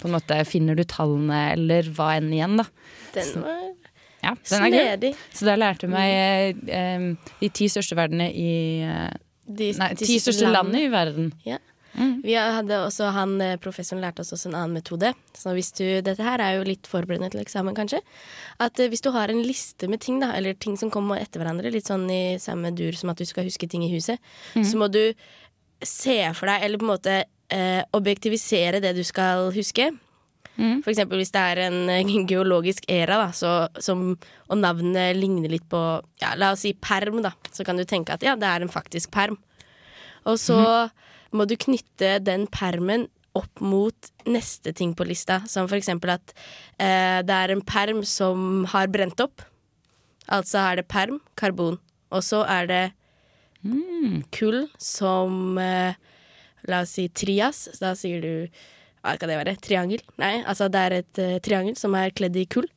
på 0.00 0.08
en 0.08 0.16
måte, 0.16 0.38
Finner 0.48 0.78
du 0.78 0.80
tallene, 0.88 1.50
eller 1.52 1.92
hva 1.92 2.14
enn 2.16 2.32
igjen, 2.32 2.56
da. 2.62 2.64
Den 3.12 3.44
var 3.44 3.66
Ja, 4.20 4.34
den 4.34 4.36
er 4.36 4.60
Snedig. 4.60 4.84
snedig. 4.84 5.10
Så 5.32 5.48
da 5.48 5.56
lærte 5.56 5.88
hun 5.88 5.96
meg 5.96 6.12
eh, 6.12 6.76
eh, 6.76 7.34
de 7.40 7.48
ti 7.56 7.68
største 7.72 7.96
verdene 7.98 8.28
i 8.32 8.52
eh, 8.84 9.10
De, 9.50 9.72
Nei, 9.80 9.94
ti 9.98 10.20
største 10.22 10.46
landene 10.46 10.84
i 10.86 10.90
verden. 10.92 11.32
Ja. 11.46 11.58
Vi 12.22 12.36
hadde 12.38 12.76
også, 12.84 13.08
han 13.16 13.32
eh, 13.42 13.56
Professoren 13.58 14.02
lærte 14.04 14.22
oss 14.22 14.30
også 14.36 14.50
en 14.50 14.58
annen 14.60 14.76
metode. 14.78 15.10
Så 15.34 15.54
hvis 15.56 15.72
du, 15.74 15.84
Dette 16.06 16.22
her 16.22 16.42
er 16.44 16.58
jo 16.58 16.68
litt 16.68 16.86
forberedende 16.86 17.32
til 17.32 17.42
eksamen, 17.42 17.74
kanskje. 17.74 17.98
At 18.62 18.78
Hvis 18.78 19.02
du 19.02 19.10
har 19.16 19.32
en 19.32 19.42
liste 19.42 19.88
med 19.90 20.00
ting, 20.04 20.20
da, 20.22 20.30
eller 20.38 20.54
ting 20.54 20.76
som 20.78 20.92
kommer 20.92 21.18
etter 21.18 21.42
hverandre, 21.42 21.72
litt 21.72 21.90
sånn 21.90 22.06
i 22.12 22.38
samme 22.38 22.70
dur 22.76 22.94
som 22.96 23.10
at 23.10 23.18
du 23.18 23.26
skal 23.26 23.48
huske 23.48 23.68
ting 23.68 23.82
i 23.86 23.90
huset, 23.92 24.22
så 24.54 24.78
må 24.78 24.86
du 24.92 25.02
se 25.82 26.20
for 26.36 26.46
deg, 26.50 26.62
eller 26.62 26.78
på 26.78 26.86
en 26.86 26.92
måte 26.92 27.16
eh, 27.50 27.82
objektivisere 27.96 28.82
det 28.84 28.94
du 28.96 29.02
skal 29.06 29.48
huske. 29.54 29.90
For 30.84 30.92
eksempel 30.92 31.20
hvis 31.20 31.32
det 31.34 31.42
er 31.52 31.62
en 31.68 31.78
eh, 31.92 32.14
geologisk 32.30 32.86
era, 32.90 33.20
da, 33.24 33.28
så, 33.36 33.52
som, 33.82 34.14
og 34.48 34.60
navnet 34.60 35.16
ligner 35.18 35.52
litt 35.52 35.68
på 35.70 35.80
ja, 36.22 36.34
La 36.40 36.52
oss 36.54 36.66
si 36.66 36.74
perm, 36.76 37.22
da. 37.24 37.34
Så 37.52 37.66
kan 37.66 37.80
du 37.80 37.86
tenke 37.88 38.16
at 38.16 38.26
ja, 38.26 38.36
det 38.38 38.48
er 38.48 38.64
en 38.64 38.72
faktisk 38.72 39.12
perm. 39.14 39.38
Og 40.28 40.36
så 40.40 40.60
må 41.32 41.46
du 41.48 41.56
knytte 41.56 42.18
den 42.20 42.44
permen 42.52 43.06
opp 43.38 43.62
mot 43.62 44.10
neste 44.28 44.72
ting 44.76 44.92
på 44.98 45.06
lista. 45.06 45.40
Som 45.48 45.68
for 45.70 45.78
eksempel 45.78 46.12
at 46.16 46.34
eh, 46.82 47.20
det 47.24 47.36
er 47.36 47.54
en 47.54 47.64
perm 47.64 48.02
som 48.04 48.66
har 48.72 48.90
brent 48.92 49.22
opp. 49.22 49.44
Altså 50.30 50.60
er 50.62 50.80
det 50.80 50.90
perm, 50.90 51.20
karbon. 51.40 51.78
Og 52.10 52.24
så 52.26 52.42
er 52.44 52.68
det 52.70 52.84
kull 54.34 54.64
som 54.80 55.58
eh, 55.60 55.94
La 56.68 56.82
oss 56.84 56.96
si 56.98 57.06
trias. 57.08 57.68
Så 57.72 57.80
da 57.80 57.94
sier 57.96 58.20
du 58.20 58.34
Hva 59.00 59.16
kan 59.16 59.30
det 59.32 59.38
være? 59.40 59.56
Triangel? 59.64 60.02
Nei, 60.20 60.34
altså 60.44 60.68
det 60.72 60.84
er 60.86 60.96
et 61.00 61.20
uh, 61.22 61.38
triangel 61.44 61.76
som 61.80 61.94
er 61.98 62.12
kledd 62.12 62.36
i 62.36 62.46
kull. 62.50 62.68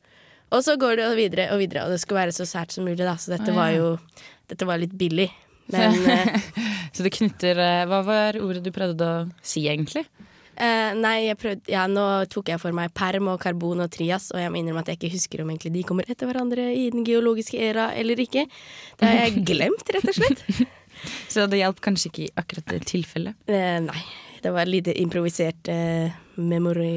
Og 0.54 0.62
så 0.64 0.76
går 0.78 1.00
det 1.00 1.08
videre 1.18 1.48
og 1.54 1.60
videre, 1.62 1.84
og 1.84 1.94
det 1.94 2.00
skulle 2.02 2.22
være 2.22 2.34
så 2.36 2.46
sært 2.48 2.74
som 2.74 2.86
mulig, 2.86 3.02
da. 3.02 3.16
Så 3.18 3.34
dette 3.34 3.54
var 3.54 3.72
jo 3.74 3.96
Dette 4.50 4.66
var 4.68 4.78
litt 4.80 4.92
billig. 4.92 5.30
Men 5.72 5.96
eh, 6.12 6.34
Så 6.92 7.04
det 7.06 7.14
knytter 7.16 7.56
eh, 7.56 7.86
Hva 7.88 8.02
var 8.04 8.36
ordet 8.36 8.60
du 8.66 8.68
prøvde 8.74 9.08
å 9.08 9.24
si, 9.40 9.64
egentlig? 9.70 10.04
Uh, 10.54 10.92
nei, 10.94 11.24
jeg 11.24 11.38
prøvde, 11.40 11.66
ja, 11.72 11.88
nå 11.90 12.02
tok 12.30 12.52
jeg 12.52 12.60
for 12.62 12.76
meg 12.76 12.92
perm 12.94 13.32
og 13.32 13.40
karbon 13.42 13.82
og 13.82 13.88
trias, 13.90 14.28
og 14.30 14.38
jeg 14.38 14.52
må 14.54 14.60
innrømme 14.60 14.84
at 14.84 14.92
jeg 14.92 15.00
ikke 15.00 15.16
husker 15.16 15.42
om 15.42 15.48
egentlig 15.50 15.72
de 15.74 15.82
kommer 15.88 16.06
etter 16.06 16.30
hverandre 16.30 16.68
i 16.70 16.84
den 16.94 17.02
geologiske 17.08 17.58
era 17.58 17.88
eller 17.98 18.22
ikke. 18.22 18.44
Det 19.00 19.08
har 19.08 19.18
jeg 19.24 19.42
glemt, 19.50 19.90
rett 19.96 20.12
og 20.12 20.14
slett. 20.14 20.44
Så 21.32 21.48
det 21.50 21.58
hjalp 21.58 21.82
kanskje 21.82 22.12
ikke 22.12 22.22
i 22.28 22.30
akkurat 22.38 22.70
det 22.70 22.84
tilfellet. 22.92 23.40
Uh, 23.50 23.80
nei, 23.88 24.04
det 24.44 24.52
var 24.52 24.68
litt 24.68 24.88
improvisert 24.92 25.68
eh, 25.72 26.12
memori, 26.36 26.92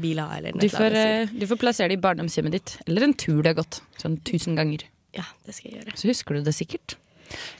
biler 0.00 0.36
eller 0.38 0.52
Du 0.56 0.68
får, 0.68 0.94
sånt. 0.94 0.96
eh, 0.96 1.34
du 1.36 1.46
får 1.50 1.58
plassere 1.60 1.88
det 1.92 1.98
i 1.98 2.00
barndomshjemmet 2.00 2.52
ditt, 2.56 2.72
eller 2.86 3.04
en 3.04 3.14
tur 3.14 3.42
det 3.42 3.52
har 3.52 3.58
gått, 3.60 3.82
sånn 4.00 4.16
tusen 4.24 4.56
ganger. 4.56 4.86
Ja, 5.12 5.24
det 5.44 5.54
skal 5.54 5.70
jeg 5.72 5.80
gjøre. 5.82 5.96
Så 5.98 6.08
husker 6.08 6.34
du 6.38 6.42
det 6.46 6.54
sikkert. 6.56 6.96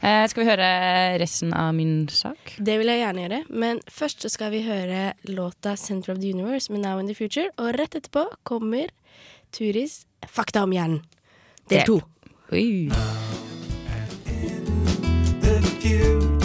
Eh, 0.02 0.25
skal 0.26 0.42
vi 0.44 0.49
høre 0.50 0.68
resten 1.20 1.52
av 1.54 1.75
min 1.76 2.08
sak? 2.10 2.54
Det 2.58 2.78
vil 2.80 2.88
jeg 2.90 3.02
gjerne 3.04 3.22
gjøre, 3.26 3.42
men 3.50 3.80
først 3.87 4.25
så 4.25 4.30
skal 4.32 4.50
vi 4.50 4.62
høre 4.66 5.12
låta 5.28 5.76
'Center 5.76 6.12
of 6.12 6.18
the 6.20 6.32
Universe' 6.32 6.70
med 6.72 6.80
Now 6.80 6.99
and 6.99 7.08
the 7.08 7.14
Future, 7.14 7.50
og 7.58 7.75
rett 7.78 7.94
etterpå 7.94 8.26
kommer 8.42 8.88
Turis 9.52 10.06
'Fakta 10.26 10.62
om 10.62 10.70
hjernen'. 10.72 11.02
Del 11.68 11.78
Det- 11.78 11.87
to. 11.87 12.00
Oi. 12.52 12.88
The 15.40 15.60
future 15.80 16.39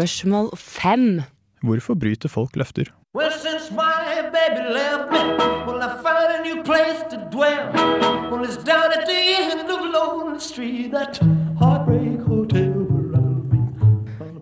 Spørsmål 0.00 0.46
fem. 0.56 1.22
Hvorfor 1.62 1.94
bryter 1.94 2.28
folk 2.28 2.56
løfter? 2.56 2.84
Well, 3.14 3.32
since 3.32 3.70
my 3.70 4.22
baby 4.32 4.62
left 4.72 5.12
me, 5.12 5.18
well, 5.66 5.82
I 5.82 5.90
found 6.04 6.28
a 6.36 6.40
new 6.42 6.62
place 6.64 7.02
to 7.10 7.16
dwell. 7.34 7.68
Well, 8.30 8.44
it's 8.44 8.56
down 8.64 8.88
at 8.96 9.04
the 9.04 9.20
end 9.40 9.68
of 9.68 9.80
Lonely 9.92 10.40
Street, 10.40 10.92
that 10.92 11.20
heartbreak 11.58 12.20
hotel 12.22 12.72
where 12.88 13.12
I'll 13.20 13.44
be. 13.52 13.58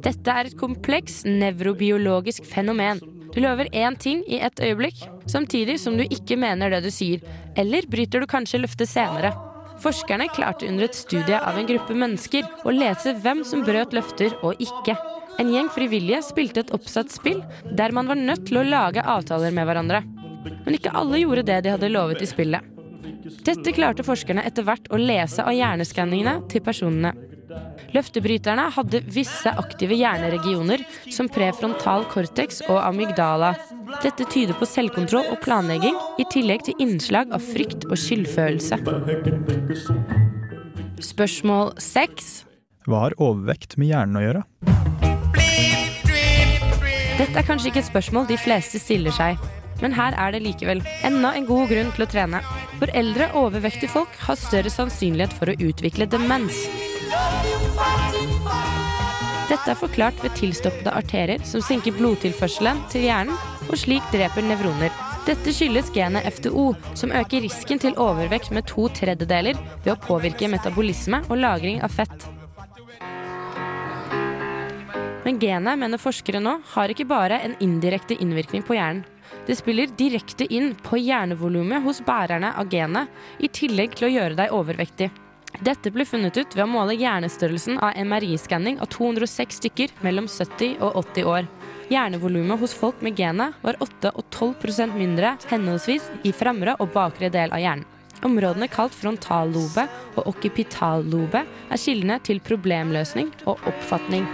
Dette 0.06 0.30
er 0.30 0.52
et 0.52 0.56
kompleks 0.56 1.24
nevrobiologisk 1.24 2.46
fenomen. 2.46 3.02
Du 3.34 3.40
lover 3.40 3.66
én 3.74 3.98
ting 3.98 4.22
i 4.28 4.38
et 4.38 4.62
øyeblikk, 4.62 5.08
samtidig 5.26 5.80
som 5.80 5.98
du 5.98 6.06
ikke 6.06 6.36
mener 6.36 6.70
det 6.70 6.84
du 6.84 6.90
sier. 6.94 7.18
Eller 7.56 7.90
bryter 7.90 8.20
du 8.20 8.30
kanskje 8.30 8.62
løftet 8.62 8.94
senere. 8.94 9.34
Forskerne 9.82 10.26
klarte 10.34 10.66
under 10.66 10.88
et 10.88 10.96
studie 10.98 11.38
av 11.38 11.58
en 11.58 11.66
gruppe 11.68 11.94
mennesker 11.94 12.46
å 12.66 12.74
lese 12.74 13.14
hvem 13.22 13.44
som 13.46 13.62
brøt 13.66 13.94
løfter 13.94 14.34
og 14.42 14.58
ikke. 14.62 14.96
En 15.38 15.52
gjeng 15.54 15.68
frivillige 15.70 16.22
spilte 16.26 16.64
et 16.64 16.72
oppsatt 16.74 17.12
spill 17.14 17.44
der 17.78 17.94
man 17.94 18.10
var 18.10 18.18
nødt 18.18 18.48
til 18.48 18.58
å 18.58 18.66
lage 18.66 19.04
avtaler 19.06 19.54
med 19.54 19.68
hverandre. 19.68 20.02
Men 20.64 20.74
ikke 20.74 20.94
alle 20.98 21.22
gjorde 21.22 21.46
det 21.46 21.60
de 21.64 21.74
hadde 21.76 21.92
lovet 21.92 22.24
i 22.24 22.30
spillet. 22.30 22.74
Dette 23.46 23.74
klarte 23.76 24.06
forskerne 24.06 24.42
etter 24.48 24.66
hvert 24.66 24.90
å 24.90 24.98
lese 24.98 25.44
av 25.44 25.54
hjerneskanningene 25.54 26.48
til 26.50 26.64
personene. 26.64 27.14
Løftebryterne 27.94 28.66
hadde 28.74 29.00
visse 29.08 29.50
aktive 29.60 29.96
hjerneregioner 29.96 30.82
som 31.14 31.30
prefrontal 31.32 32.04
cortex 32.12 32.60
og 32.68 32.80
amygdala. 32.82 33.54
Dette 34.02 34.26
tyder 34.28 34.56
på 34.58 34.68
selvkontroll 34.68 35.30
og 35.32 35.40
planlegging, 35.44 35.96
i 36.20 36.26
tillegg 36.32 36.66
til 36.68 36.82
innslag 36.82 37.32
av 37.32 37.44
frykt 37.44 37.88
og 37.88 37.96
skyldfølelse. 38.00 38.80
Spørsmål 41.08 41.72
seks. 41.80 42.42
Hva 42.88 43.06
har 43.06 43.16
overvekt 43.20 43.78
med 43.80 43.92
hjernen 43.92 44.20
å 44.20 44.24
gjøre? 44.24 44.44
Dette 47.18 47.34
er 47.34 47.46
kanskje 47.46 47.72
ikke 47.72 47.82
et 47.82 47.88
spørsmål 47.88 48.28
de 48.28 48.38
fleste 48.40 48.80
stiller 48.82 49.14
seg. 49.14 49.40
men 49.78 49.92
her 49.94 50.14
er 50.18 50.32
det 50.34 50.40
likevel 50.42 50.80
enda 51.06 51.30
en 51.38 51.44
god 51.46 51.68
grunn 51.70 51.92
til 51.94 52.02
å 52.02 52.08
trene. 52.10 52.40
For 52.80 52.90
eldre, 52.98 53.28
overvektige 53.38 53.92
folk 53.92 54.16
har 54.26 54.34
større 54.34 54.70
sannsynlighet 54.74 55.34
for 55.38 55.52
å 55.52 55.54
utvikle 55.54 56.08
demens. 56.10 56.66
Dette 59.48 59.72
er 59.72 59.78
forklart 59.80 60.18
ved 60.20 60.34
tilstoppede 60.36 60.92
arterer 60.92 61.44
som 61.48 61.62
senker 61.64 61.94
blodtilførselen 61.96 62.82
til 62.92 63.06
hjernen, 63.08 63.36
og 63.68 63.76
slik 63.80 64.04
dreper 64.12 64.44
nevroner. 64.44 64.92
Dette 65.28 65.52
skyldes 65.52 65.90
genet 65.92 66.24
FTO, 66.36 66.70
som 66.96 67.12
øker 67.12 67.42
risken 67.44 67.80
til 67.80 67.96
overvekt 68.00 68.52
med 68.52 68.68
to 68.68 68.86
tredjedeler 68.96 69.56
ved 69.84 69.92
å 69.92 70.00
påvirke 70.00 70.48
metabolisme 70.52 71.20
og 71.28 71.40
lagring 71.40 71.82
av 71.84 71.92
fett. 71.92 72.28
Men 75.24 75.40
genet, 75.40 75.76
mener 75.80 76.00
forskere 76.00 76.40
nå, 76.40 76.54
har 76.72 76.92
ikke 76.92 77.08
bare 77.08 77.40
en 77.44 77.56
indirekte 77.64 78.16
innvirkning 78.16 78.64
på 78.64 78.76
hjernen. 78.78 79.04
Det 79.48 79.56
spiller 79.56 79.92
direkte 79.96 80.44
inn 80.52 80.74
på 80.84 81.00
hjernevolumet 81.00 81.84
hos 81.84 82.00
bærerne 82.04 82.54
av 82.56 82.68
genet, 82.72 83.08
i 83.40 83.48
tillegg 83.52 83.96
til 83.96 84.08
å 84.08 84.12
gjøre 84.14 84.38
deg 84.40 84.56
overvektig. 84.56 85.10
Dette 85.64 85.90
ble 85.90 86.04
funnet 86.06 86.36
ut 86.38 86.54
ved 86.54 86.64
å 86.64 86.70
måle 86.70 86.94
hjernestørrelsen 86.98 87.80
av 87.82 87.96
MRI-skanning 87.98 88.78
av 88.84 88.90
206 88.94 89.60
stykker 89.62 89.94
mellom 90.04 90.28
70 90.30 90.78
og 90.84 91.00
80 91.02 91.30
år. 91.32 91.48
Hjernevolumet 91.88 92.60
hos 92.60 92.74
folk 92.76 93.00
med 93.02 93.16
genet 93.18 93.56
var 93.64 93.78
8 93.82 94.12
og 94.12 94.26
12% 94.28 94.98
mindre 94.98 95.36
henholdsvis 95.48 96.10
i 96.28 96.34
fremre 96.36 96.76
og 96.78 96.92
bakre 96.94 97.32
del 97.32 97.54
av 97.54 97.64
hjernen. 97.64 97.86
Områdene 98.26 98.66
kalt 98.70 98.96
frontallobe 98.98 99.84
og 100.18 100.26
okkipitallobe 100.32 101.44
er 101.46 101.78
kildene 101.78 102.18
til 102.26 102.42
problemløsning 102.42 103.30
og 103.46 103.62
oppfatning. 103.70 104.26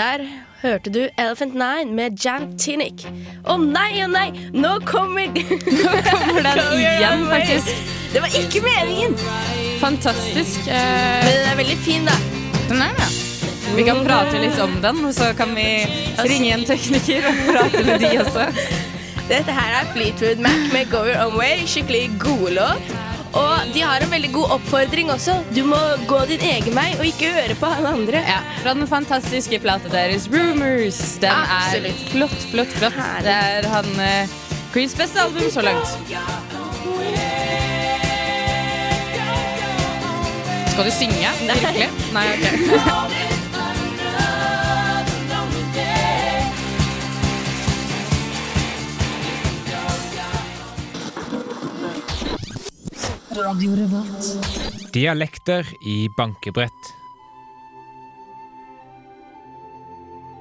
Der 0.00 0.20
hørte 0.62 0.90
du 0.90 1.08
Elephant 1.18 1.54
Nine 1.54 1.92
med 1.92 2.16
Jan 2.24 2.54
Tinnick. 2.58 3.02
Å 3.44 3.58
nei, 3.60 3.98
å 4.00 4.06
nei, 4.08 4.30
nå 4.56 4.78
kommer 4.88 5.26
Kommer 5.34 6.46
den 6.46 6.60
igjen, 6.78 7.26
faktisk. 7.28 7.82
Det 8.14 8.22
var 8.24 8.32
ikke 8.38 8.62
meningen! 8.64 9.18
Fantastisk. 9.82 10.64
Men 10.64 10.78
Eh, 10.78 11.26
den 11.26 11.50
er 11.50 11.60
veldig 11.60 11.76
fin, 11.84 12.08
da. 12.08 12.16
den 12.70 12.80
er 12.86 12.96
det. 12.96 13.10
Vi 13.76 13.84
kan 13.90 14.00
prate 14.06 14.40
litt 14.40 14.56
om 14.64 14.80
den, 14.80 15.04
og 15.04 15.12
så 15.20 15.34
kan 15.36 15.52
vi 15.58 15.68
ringe 16.32 16.54
en 16.56 16.64
tekniker 16.64 17.28
og 17.28 17.44
prate 17.50 17.84
med 17.84 18.00
de 18.00 18.14
også. 18.24 18.48
Dette 19.34 19.52
her 19.60 19.82
er 19.82 19.92
Fleetwood 19.92 20.40
Mac 20.40 20.72
med 20.72 20.88
Go 20.88 21.04
Your 21.10 21.26
Own 21.26 21.36
Way. 21.36 21.66
Skikkelig 21.68 22.08
gode 22.24 22.56
låt. 22.56 22.99
Og 23.30 23.70
de 23.74 23.82
har 23.86 24.02
en 24.02 24.10
veldig 24.10 24.30
god 24.34 24.54
oppfordring 24.56 25.10
også. 25.14 25.36
Du 25.54 25.62
må 25.68 25.78
gå 26.10 26.18
din 26.30 26.42
egen 26.50 26.74
vei 26.74 26.88
og 26.98 27.04
ikke 27.06 27.30
høre 27.34 27.56
på 27.60 27.68
alle 27.76 27.92
andre. 28.00 28.22
Ja, 28.26 28.40
Fra 28.64 28.74
den 28.74 28.88
fantastiske 28.90 29.60
plata 29.62 29.90
deres 29.92 30.26
Rumors. 30.32 30.98
Den 31.22 31.30
Absolutt. 31.30 31.90
er 31.94 32.10
flott, 32.14 32.46
flott, 32.50 32.78
flott. 32.80 32.98
Det 33.26 33.36
er 33.36 33.68
han 33.70 33.90
uh, 34.00 34.38
Creeds 34.74 34.94
beste 34.98 35.22
album 35.22 35.50
så 35.50 35.62
langt. 35.62 35.86
Skal 40.70 40.84
du 40.84 40.90
synge? 40.90 41.34
Virkelig? 41.40 41.90
Nei, 42.14 42.26
ok. 42.34 43.36
Dialekter 54.92 55.66
i 55.80 56.08
bankebrett. 56.16 56.94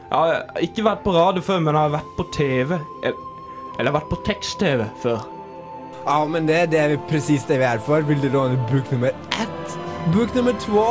Jeg 0.09 0.17
har 0.17 0.63
ikke 0.65 0.85
vært 0.87 1.03
på 1.05 1.13
radio 1.13 1.43
før, 1.45 1.59
men 1.61 1.75
jeg 1.75 1.85
har 1.85 1.91
vært 1.93 2.15
på 2.17 2.25
TV. 2.33 2.79
Eller, 3.05 3.19
eller 3.77 3.93
vært 3.93 4.09
på 4.09 4.17
tekst-TV 4.25 4.87
før. 5.03 5.21
Ja, 6.07 6.23
men 6.25 6.47
det, 6.49 6.71
det 6.71 6.79
er 6.81 6.95
presis 7.11 7.45
det 7.45 7.59
vi 7.61 7.67
er 7.69 7.83
for. 7.85 8.01
Vil 8.09 8.23
du 8.23 8.31
låne 8.33 8.57
bok 8.71 8.89
nummer 8.95 9.13
ett, 9.37 9.75
bok 10.15 10.33
nummer 10.33 10.57
to 10.65 10.87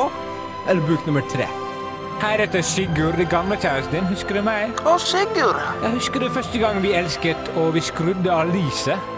eller 0.69 0.85
bok 0.87 1.03
nummer 1.09 1.27
tre? 1.33 1.49
Hei, 2.23 2.37
dette 2.39 2.63
er 2.63 2.67
Sigurd, 2.67 3.19
den 3.19 3.27
gamle 3.31 3.59
kjæresten 3.59 3.99
din. 3.99 4.07
Husker 4.13 4.39
du 4.39 4.45
meg? 4.47 4.71
Å, 4.87 4.95
Sigurd! 5.03 5.59
Jeg 5.83 5.93
husker 5.99 6.23
det 6.23 6.31
første 6.39 6.63
gang 6.63 6.79
vi 6.83 6.95
elsket, 6.99 7.51
og 7.59 7.75
vi 7.75 7.83
skrudde 7.83 8.31
av 8.31 8.55
lyset. 8.55 9.11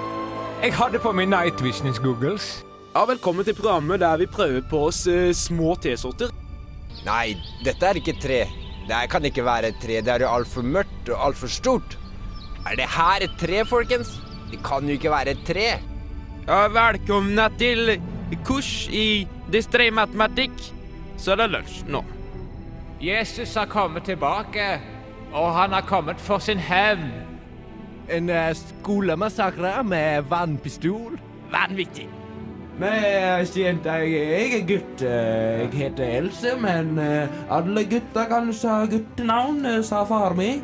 Jeg 0.65 0.77
hadde 0.77 1.01
på 1.01 1.13
meg 1.17 1.29
Night 1.33 1.61
Visions-googles. 1.65 2.51
Ja, 2.91 3.05
Velkommen 3.07 3.47
til 3.47 3.55
programmet 3.55 4.01
der 4.03 4.17
vi 4.19 4.27
prøver 4.27 4.65
på 4.67 4.81
oss 4.89 5.05
eh, 5.07 5.29
små 5.31 5.77
T-sorter. 5.79 6.33
Nei, 7.07 7.37
dette 7.63 7.87
er 7.87 8.01
ikke 8.01 8.17
tre. 8.19 8.41
Det 8.89 8.91
her 8.91 9.07
kan 9.13 9.27
ikke 9.29 9.45
være 9.47 9.69
et 9.71 9.77
tre. 9.79 10.01
Det 10.03 10.11
er 10.11 10.25
jo 10.25 10.31
altfor 10.35 10.65
mørkt 10.67 11.11
og 11.13 11.21
altfor 11.29 11.53
stort. 11.55 11.95
Er 12.67 12.75
det 12.81 12.89
her 12.91 13.23
et 13.23 13.37
tre, 13.39 13.61
folkens? 13.71 14.11
Det 14.51 14.59
kan 14.67 14.91
jo 14.91 14.97
ikke 14.99 15.13
være 15.13 15.37
et 15.37 15.45
tre. 15.47 15.69
Ja, 16.49 16.59
velkomne 16.75 17.45
til 17.63 17.93
kurs 18.43 18.89
i 18.91 19.23
distré-matematikk. 19.55 20.59
Så 21.15 21.37
er 21.37 21.45
det 21.45 21.51
lunsj 21.53 21.85
nå. 21.95 22.03
Jesus 22.99 23.55
har 23.55 23.71
kommet 23.71 24.09
tilbake, 24.11 24.81
og 25.31 25.53
han 25.55 25.79
har 25.79 25.87
kommet 25.87 26.19
for 26.19 26.43
sin 26.43 26.59
hevn. 26.59 27.13
En 28.11 28.35
uh, 28.35 28.51
skolemassakre 28.59 29.77
med 29.87 30.27
vannpistol. 30.27 31.21
Vanvittig. 31.55 32.11
Nei, 32.81 33.45
jente, 33.67 33.93
jeg, 33.93 34.13
jeg 34.17 34.53
er 34.57 34.63
gutt. 34.69 35.03
eh, 35.05 35.59
Jeg 35.67 35.73
heter 35.83 36.13
Else, 36.21 36.55
men 36.63 36.95
eh, 37.03 37.29
alle 37.53 37.83
gutter 37.91 38.29
kan 38.31 38.49
ha 38.55 38.77
guttenavn, 38.89 39.59
eh, 39.69 39.83
sa 39.85 40.05
far 40.09 40.33
mi. 40.39 40.55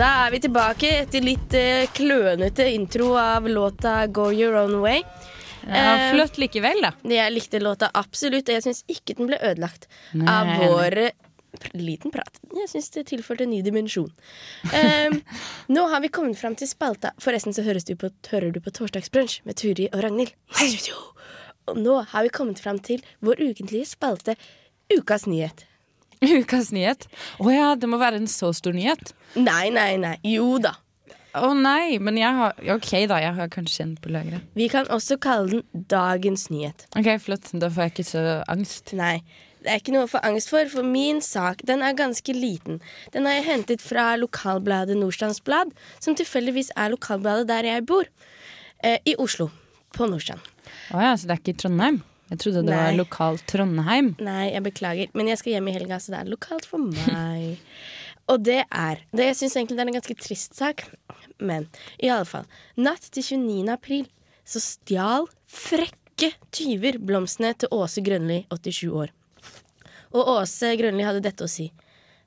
Da 0.00 0.08
er 0.24 0.30
vi 0.32 0.38
tilbake 0.40 0.90
etter 1.02 1.20
litt 1.20 1.54
eh, 1.58 1.88
klønete 1.92 2.64
intro 2.72 3.10
av 3.20 3.44
låta 3.50 4.06
Go 4.08 4.30
Your 4.32 4.56
Own 4.62 4.78
Way. 4.80 5.02
Ja, 5.02 5.26
Eh, 5.60 6.04
flott 6.14 6.38
likevel, 6.40 6.80
da. 6.80 6.94
Jeg 7.04 7.32
likte 7.34 7.60
låta 7.60 7.90
absolutt, 7.92 8.48
og 8.48 8.56
jeg 8.56 8.64
syns 8.64 8.80
ikke 8.88 9.18
den 9.18 9.28
ble 9.28 9.36
ødelagt 9.44 9.90
Nei, 10.16 10.24
av 10.24 10.48
vår 10.62 10.96
eh, 11.02 11.28
liten 11.76 12.14
prat. 12.14 12.40
Jeg 12.56 12.70
syns 12.72 12.88
det 12.96 13.04
tilførte 13.10 13.44
en 13.44 13.52
ny 13.52 13.60
dimensjon. 13.66 14.08
Um, 14.72 15.20
nå 15.76 15.84
har 15.92 16.00
vi 16.00 16.08
kommet 16.08 16.40
fram 16.40 16.56
til 16.56 16.70
spalta. 16.70 17.12
Forresten 17.20 17.52
så 17.52 17.66
høres 17.66 17.84
du 17.84 17.92
på, 18.00 18.08
hører 18.32 18.56
du 18.56 18.60
på 18.64 18.72
Torsdagsbrunsj 18.80 19.42
med 19.44 19.60
Turi 19.60 19.90
og 19.92 20.00
Ragnhild. 20.06 20.32
Og 21.68 21.76
nå 21.76 22.00
har 22.14 22.24
vi 22.24 22.32
kommet 22.40 22.62
fram 22.62 22.80
til 22.80 23.04
vår 23.20 23.42
ukentlige 23.50 23.92
spalte 23.92 24.38
Ukas 24.96 25.28
nyhet. 25.28 25.66
Ukas 26.40 26.70
nyhet. 26.76 27.08
Å 27.40 27.50
ja, 27.52 27.72
det 27.80 27.88
må 27.88 27.98
være 28.00 28.20
en 28.20 28.30
så 28.30 28.52
stor 28.56 28.76
nyhet. 28.76 29.14
Nei, 29.40 29.70
nei, 29.74 29.94
nei. 30.00 30.16
Jo 30.26 30.58
da. 30.62 30.74
Å 31.38 31.52
nei, 31.54 32.00
men 32.02 32.16
jeg 32.18 32.34
har 32.34 32.56
OK, 32.74 32.90
da. 33.08 33.20
Jeg 33.22 33.36
har 33.36 33.52
kanskje 33.52 33.84
en 33.86 33.92
på 34.02 34.10
lageret. 34.12 34.48
Vi 34.58 34.66
kan 34.72 34.88
også 34.90 35.16
kalle 35.22 35.60
den 35.60 35.86
Dagens 35.90 36.48
nyhet. 36.50 36.88
OK, 36.98 37.12
flott. 37.22 37.52
Da 37.62 37.70
får 37.70 37.86
jeg 37.86 37.94
ikke 37.94 38.08
så 38.08 38.24
angst. 38.50 38.92
Nei, 38.98 39.20
det 39.62 39.70
er 39.70 39.80
ikke 39.80 39.94
noe 39.94 40.08
å 40.08 40.10
få 40.10 40.20
angst 40.26 40.50
for, 40.52 40.66
for 40.72 40.86
min 40.86 41.22
sak 41.24 41.62
den 41.68 41.84
er 41.86 41.96
ganske 41.96 42.34
liten. 42.34 42.82
Den 43.14 43.28
har 43.28 43.38
jeg 43.38 43.46
hentet 43.46 43.84
fra 43.84 44.10
lokalbladet 44.20 44.98
Nordstrands 44.98 45.40
Blad, 45.46 45.72
som 46.02 46.18
tilfeldigvis 46.18 46.72
er 46.76 46.92
lokalbladet 46.96 47.48
der 47.50 47.68
jeg 47.68 47.86
bor. 47.88 48.10
Eh, 48.82 48.98
I 49.06 49.16
Oslo. 49.20 49.50
På 49.90 50.06
Nordstrand. 50.06 50.42
Å 50.94 51.00
ja, 51.02 51.14
så 51.18 51.26
det 51.26 51.34
er 51.34 51.40
ikke 51.42 51.54
i 51.56 51.60
Trondheim? 51.64 51.96
Jeg 52.30 52.38
trodde 52.38 52.62
det 52.66 52.74
var 52.76 52.92
lokalt 52.94 53.42
Trondheim. 53.50 54.12
Nei, 54.22 54.52
jeg 54.52 54.62
beklager, 54.62 55.10
men 55.18 55.30
jeg 55.32 55.40
skal 55.40 55.56
hjem 55.56 55.68
i 55.70 55.74
helga, 55.74 55.98
så 55.98 56.12
det 56.14 56.20
er 56.20 56.30
lokalt 56.30 56.68
for 56.70 56.78
meg. 56.78 57.58
Og 58.30 58.44
det 58.46 58.60
er 58.70 59.00
det, 59.10 59.24
Jeg 59.32 59.36
syns 59.40 59.56
egentlig 59.58 59.76
det 59.76 59.82
er 59.82 59.90
en 59.90 59.98
ganske 59.98 60.18
trist 60.22 60.54
sak. 60.54 60.84
men 61.40 61.66
i 61.98 62.08
alle 62.12 62.28
fall. 62.28 62.44
Natt 62.76 63.08
til 63.10 63.24
29. 63.24 63.68
april 63.72 64.06
så 64.46 64.60
stjal 64.62 65.26
frekke 65.50 66.30
tyver 66.52 66.98
blomstene 67.02 67.54
til 67.58 67.68
Åse 67.74 68.02
Grønli, 68.04 68.44
87 68.50 68.90
år. 68.92 69.10
Og 70.12 70.28
Åse 70.36 70.74
Grønli 70.78 71.06
hadde 71.06 71.22
dette 71.24 71.46
å 71.46 71.50
si. 71.50 71.70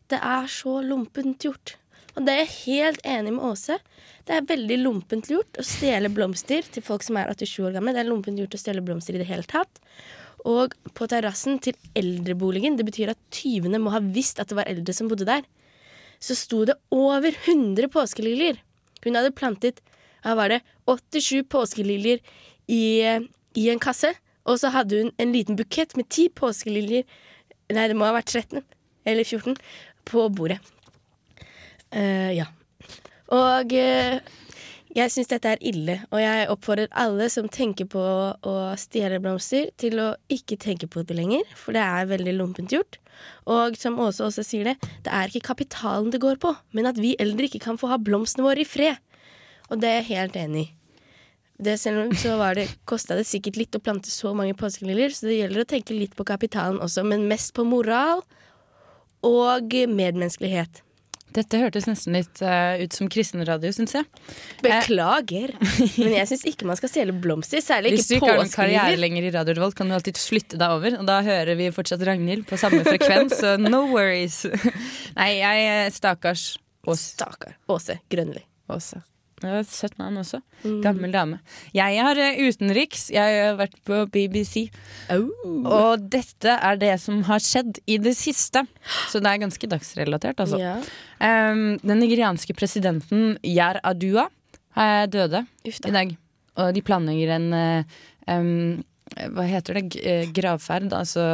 Det 0.10 0.20
er 0.20 0.48
så 0.52 0.82
lompent 0.84 1.40
gjort. 1.46 1.78
Og 2.14 2.26
det 2.26 2.34
er 2.34 2.44
jeg 2.44 2.56
helt 2.68 3.06
enig 3.10 3.32
med 3.34 3.46
Åse. 3.48 3.80
Det 4.28 4.36
er 4.36 4.50
veldig 4.50 4.78
lompent 4.84 5.30
gjort 5.32 5.58
å 5.60 5.66
stjele 5.66 6.12
blomster 6.14 6.66
til 6.74 6.86
folk 6.86 7.06
som 7.06 7.18
er 7.18 7.32
87 7.34 7.56
år 7.66 7.78
gamle. 7.78 7.96
Det 7.96 8.04
er 8.04 8.10
lompent 8.10 8.42
gjort 8.42 8.58
å 8.58 8.62
stjele 8.62 8.84
blomster 8.86 9.18
i 9.18 9.22
det 9.22 9.30
hele 9.30 9.48
tatt. 9.50 9.82
Og 10.50 10.76
på 10.94 11.08
terrassen 11.10 11.58
til 11.64 11.78
eldreboligen, 11.98 12.78
det 12.78 12.86
betyr 12.86 13.14
at 13.14 13.22
tyvene 13.34 13.82
må 13.82 13.94
ha 13.96 14.02
visst 14.04 14.42
at 14.44 14.52
det 14.52 14.60
var 14.60 14.70
eldre 14.70 14.96
som 14.96 15.10
bodde 15.10 15.28
der, 15.28 15.46
så 16.24 16.36
sto 16.40 16.62
det 16.68 16.78
over 16.94 17.34
100 17.34 17.90
påskeliljer. 17.92 18.60
Hun 19.04 19.18
hadde 19.20 19.36
plantet 19.36 19.82
her 20.24 20.38
var 20.40 20.54
det, 20.54 20.62
87 20.88 21.44
påskeliljer 21.52 22.22
i, 22.72 22.84
i 23.60 23.66
en 23.72 23.82
kasse. 23.84 24.14
Og 24.48 24.60
så 24.60 24.72
hadde 24.76 25.02
hun 25.02 25.12
en 25.20 25.34
liten 25.36 25.58
bukett 25.60 25.98
med 26.00 26.10
10 26.10 26.34
påskeliljer 26.40 27.08
Nei, 27.74 27.88
det 27.90 27.96
må 27.98 28.06
ha 28.06 28.12
vært 28.14 28.30
13 28.30 28.60
eller 29.08 29.24
14 29.24 29.56
på 30.06 30.26
bordet. 30.36 30.60
Eh, 31.94 32.32
ja. 32.38 32.50
Og 33.34 33.74
uh, 33.74 34.18
jeg 34.94 35.10
syns 35.10 35.32
dette 35.32 35.50
er 35.56 35.62
ille, 35.66 35.96
og 36.14 36.20
jeg 36.22 36.50
oppfordrer 36.54 36.92
alle 37.02 37.26
som 37.34 37.48
tenker 37.50 37.88
på 37.90 38.02
å 38.02 38.58
stjele 38.78 39.18
blomster, 39.24 39.72
til 39.82 39.98
å 40.02 40.12
ikke 40.34 40.60
tenke 40.62 40.90
på 40.92 41.02
det 41.08 41.18
lenger, 41.18 41.48
for 41.58 41.74
det 41.74 41.82
er 41.82 42.12
veldig 42.12 42.36
lompent 42.38 42.76
gjort. 42.76 43.00
Og 43.50 43.78
som 43.80 43.98
Åse 44.02 44.22
også 44.26 44.46
sier 44.46 44.70
det, 44.70 44.76
det 45.06 45.10
er 45.14 45.32
ikke 45.32 45.50
kapitalen 45.54 46.12
det 46.14 46.22
går 46.22 46.38
på, 46.42 46.54
men 46.78 46.90
at 46.90 47.02
vi 47.02 47.16
eldre 47.22 47.50
ikke 47.50 47.64
kan 47.66 47.80
få 47.82 47.90
ha 47.90 47.98
blomstene 47.98 48.46
våre 48.46 48.62
i 48.62 48.70
fred. 48.70 49.02
Og 49.72 49.82
det 49.82 49.90
er 49.90 50.00
jeg 50.02 50.10
helt 50.12 50.40
enig 50.44 50.68
i. 50.68 50.72
Det 51.64 51.78
selv 51.80 52.04
om 52.04 52.16
så 52.18 52.36
var 52.38 52.58
det, 52.58 52.68
kosta 52.90 53.16
det 53.18 53.26
sikkert 53.30 53.58
litt 53.58 53.78
å 53.78 53.82
plante 53.82 54.12
så 54.12 54.34
mange 54.38 54.58
påskeliljer, 54.58 55.14
så 55.14 55.30
det 55.30 55.40
gjelder 55.40 55.64
å 55.64 55.70
tenke 55.70 55.98
litt 55.98 56.14
på 56.18 56.26
kapitalen 56.28 56.82
også, 56.84 57.06
men 57.08 57.30
mest 57.30 57.54
på 57.58 57.66
moral 57.66 58.22
og 59.24 59.74
medmenneskelighet. 59.74 60.84
Dette 61.34 61.60
hørtes 61.62 61.88
nesten 61.90 62.18
litt 62.18 62.42
uh, 62.46 62.80
ut 62.82 62.96
som 62.96 63.10
kristenradio, 63.12 63.72
syns 63.76 63.96
jeg. 63.98 64.08
Beklager, 64.64 65.56
men 66.02 66.18
jeg 66.18 66.30
syns 66.32 66.46
ikke 66.54 66.68
man 66.70 66.80
skal 66.80 66.92
stjele 66.92 67.16
blomster. 67.16 67.64
Særlig 67.64 67.96
Hvis 67.98 68.10
du 68.10 68.18
ikke 68.18 68.24
ikke 68.24 68.34
har 68.34 68.42
noen 68.44 68.54
karriere 68.54 69.00
lenger 69.00 69.30
i 69.30 69.32
Radio 69.36 69.58
Revolt, 69.58 69.78
kan 69.80 69.90
du 69.90 69.98
alltid 69.98 70.20
flytte 70.22 70.60
deg 70.62 70.76
over. 70.78 71.00
Og 71.02 71.08
da 71.10 71.22
hører 71.26 71.58
vi 71.60 71.72
fortsatt 71.76 72.04
Ragnhild 72.08 72.48
på 72.50 72.60
samme 72.62 72.84
frekvens, 72.88 73.40
så 73.42 73.56
no 73.62 73.86
worries. 73.92 74.44
Nei, 75.20 75.32
jeg 75.40 75.66
eh, 75.70 75.88
Stakkars 75.94 76.54
Åse. 76.84 77.14
Stakkar. 77.14 77.58
Åse 77.72 78.00
Grønli. 78.12 78.44
Åse. 78.74 79.00
Det 79.44 79.52
var 79.52 79.64
et 79.66 79.72
søtt 79.72 79.98
navn 80.00 80.20
også. 80.22 80.40
Gammel 80.84 81.12
dame. 81.12 81.40
Jeg 81.76 82.00
har 82.00 82.20
eh, 82.22 82.40
utenriks. 82.48 83.10
Jeg 83.12 83.40
har 83.42 83.58
vært 83.60 83.76
på 83.84 83.98
BBC. 84.14 84.70
Og 85.12 86.06
dette 86.14 86.56
er 86.56 86.80
det 86.80 86.94
som 87.04 87.20
har 87.28 87.44
skjedd 87.44 87.82
i 87.84 87.98
det 88.00 88.16
siste. 88.16 88.64
Så 89.12 89.20
det 89.20 89.34
er 89.34 89.42
ganske 89.44 89.70
dagsrelatert, 89.74 90.40
altså. 90.40 90.62
Yeah. 90.62 90.88
Um, 91.20 91.76
den 91.84 92.00
nigerianske 92.04 92.56
presidenten 92.56 93.36
Yer 93.44 93.82
Adua 93.84 94.30
eh, 94.78 95.04
døde 95.12 95.44
Ufta. 95.68 95.92
i 95.92 95.96
dag. 95.98 96.16
Og 96.64 96.72
de 96.76 96.86
planlegger 96.86 97.36
en 97.36 97.50
um, 98.30 98.84
Hva 99.36 99.46
heter 99.50 99.82
det? 99.82 100.04
Gravferd. 100.34 100.94
Altså 100.96 101.28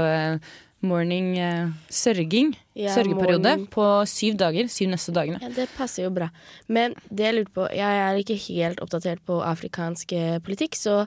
morning 0.86 1.34
uh, 1.40 1.72
sørging. 1.92 2.54
Ja, 2.78 2.94
Sørgeperiode 2.96 3.44
morning. 3.44 3.66
på 3.74 3.86
syv 4.08 4.38
dager. 4.40 4.70
Syv 4.72 4.92
neste 4.94 5.14
dagene. 5.16 5.40
Ja, 5.44 5.50
det 5.54 5.68
passer 5.76 6.06
jo 6.06 6.12
bra. 6.16 6.30
Men 6.68 6.96
det 7.10 7.26
jeg 7.28 7.36
lurte 7.36 7.56
på 7.58 7.66
Jeg 7.76 8.04
er 8.06 8.20
ikke 8.22 8.38
helt 8.48 8.80
oppdatert 8.84 9.24
på 9.28 9.42
afrikansk 9.44 10.14
eh, 10.16 10.38
politikk, 10.40 10.78
så 10.80 11.02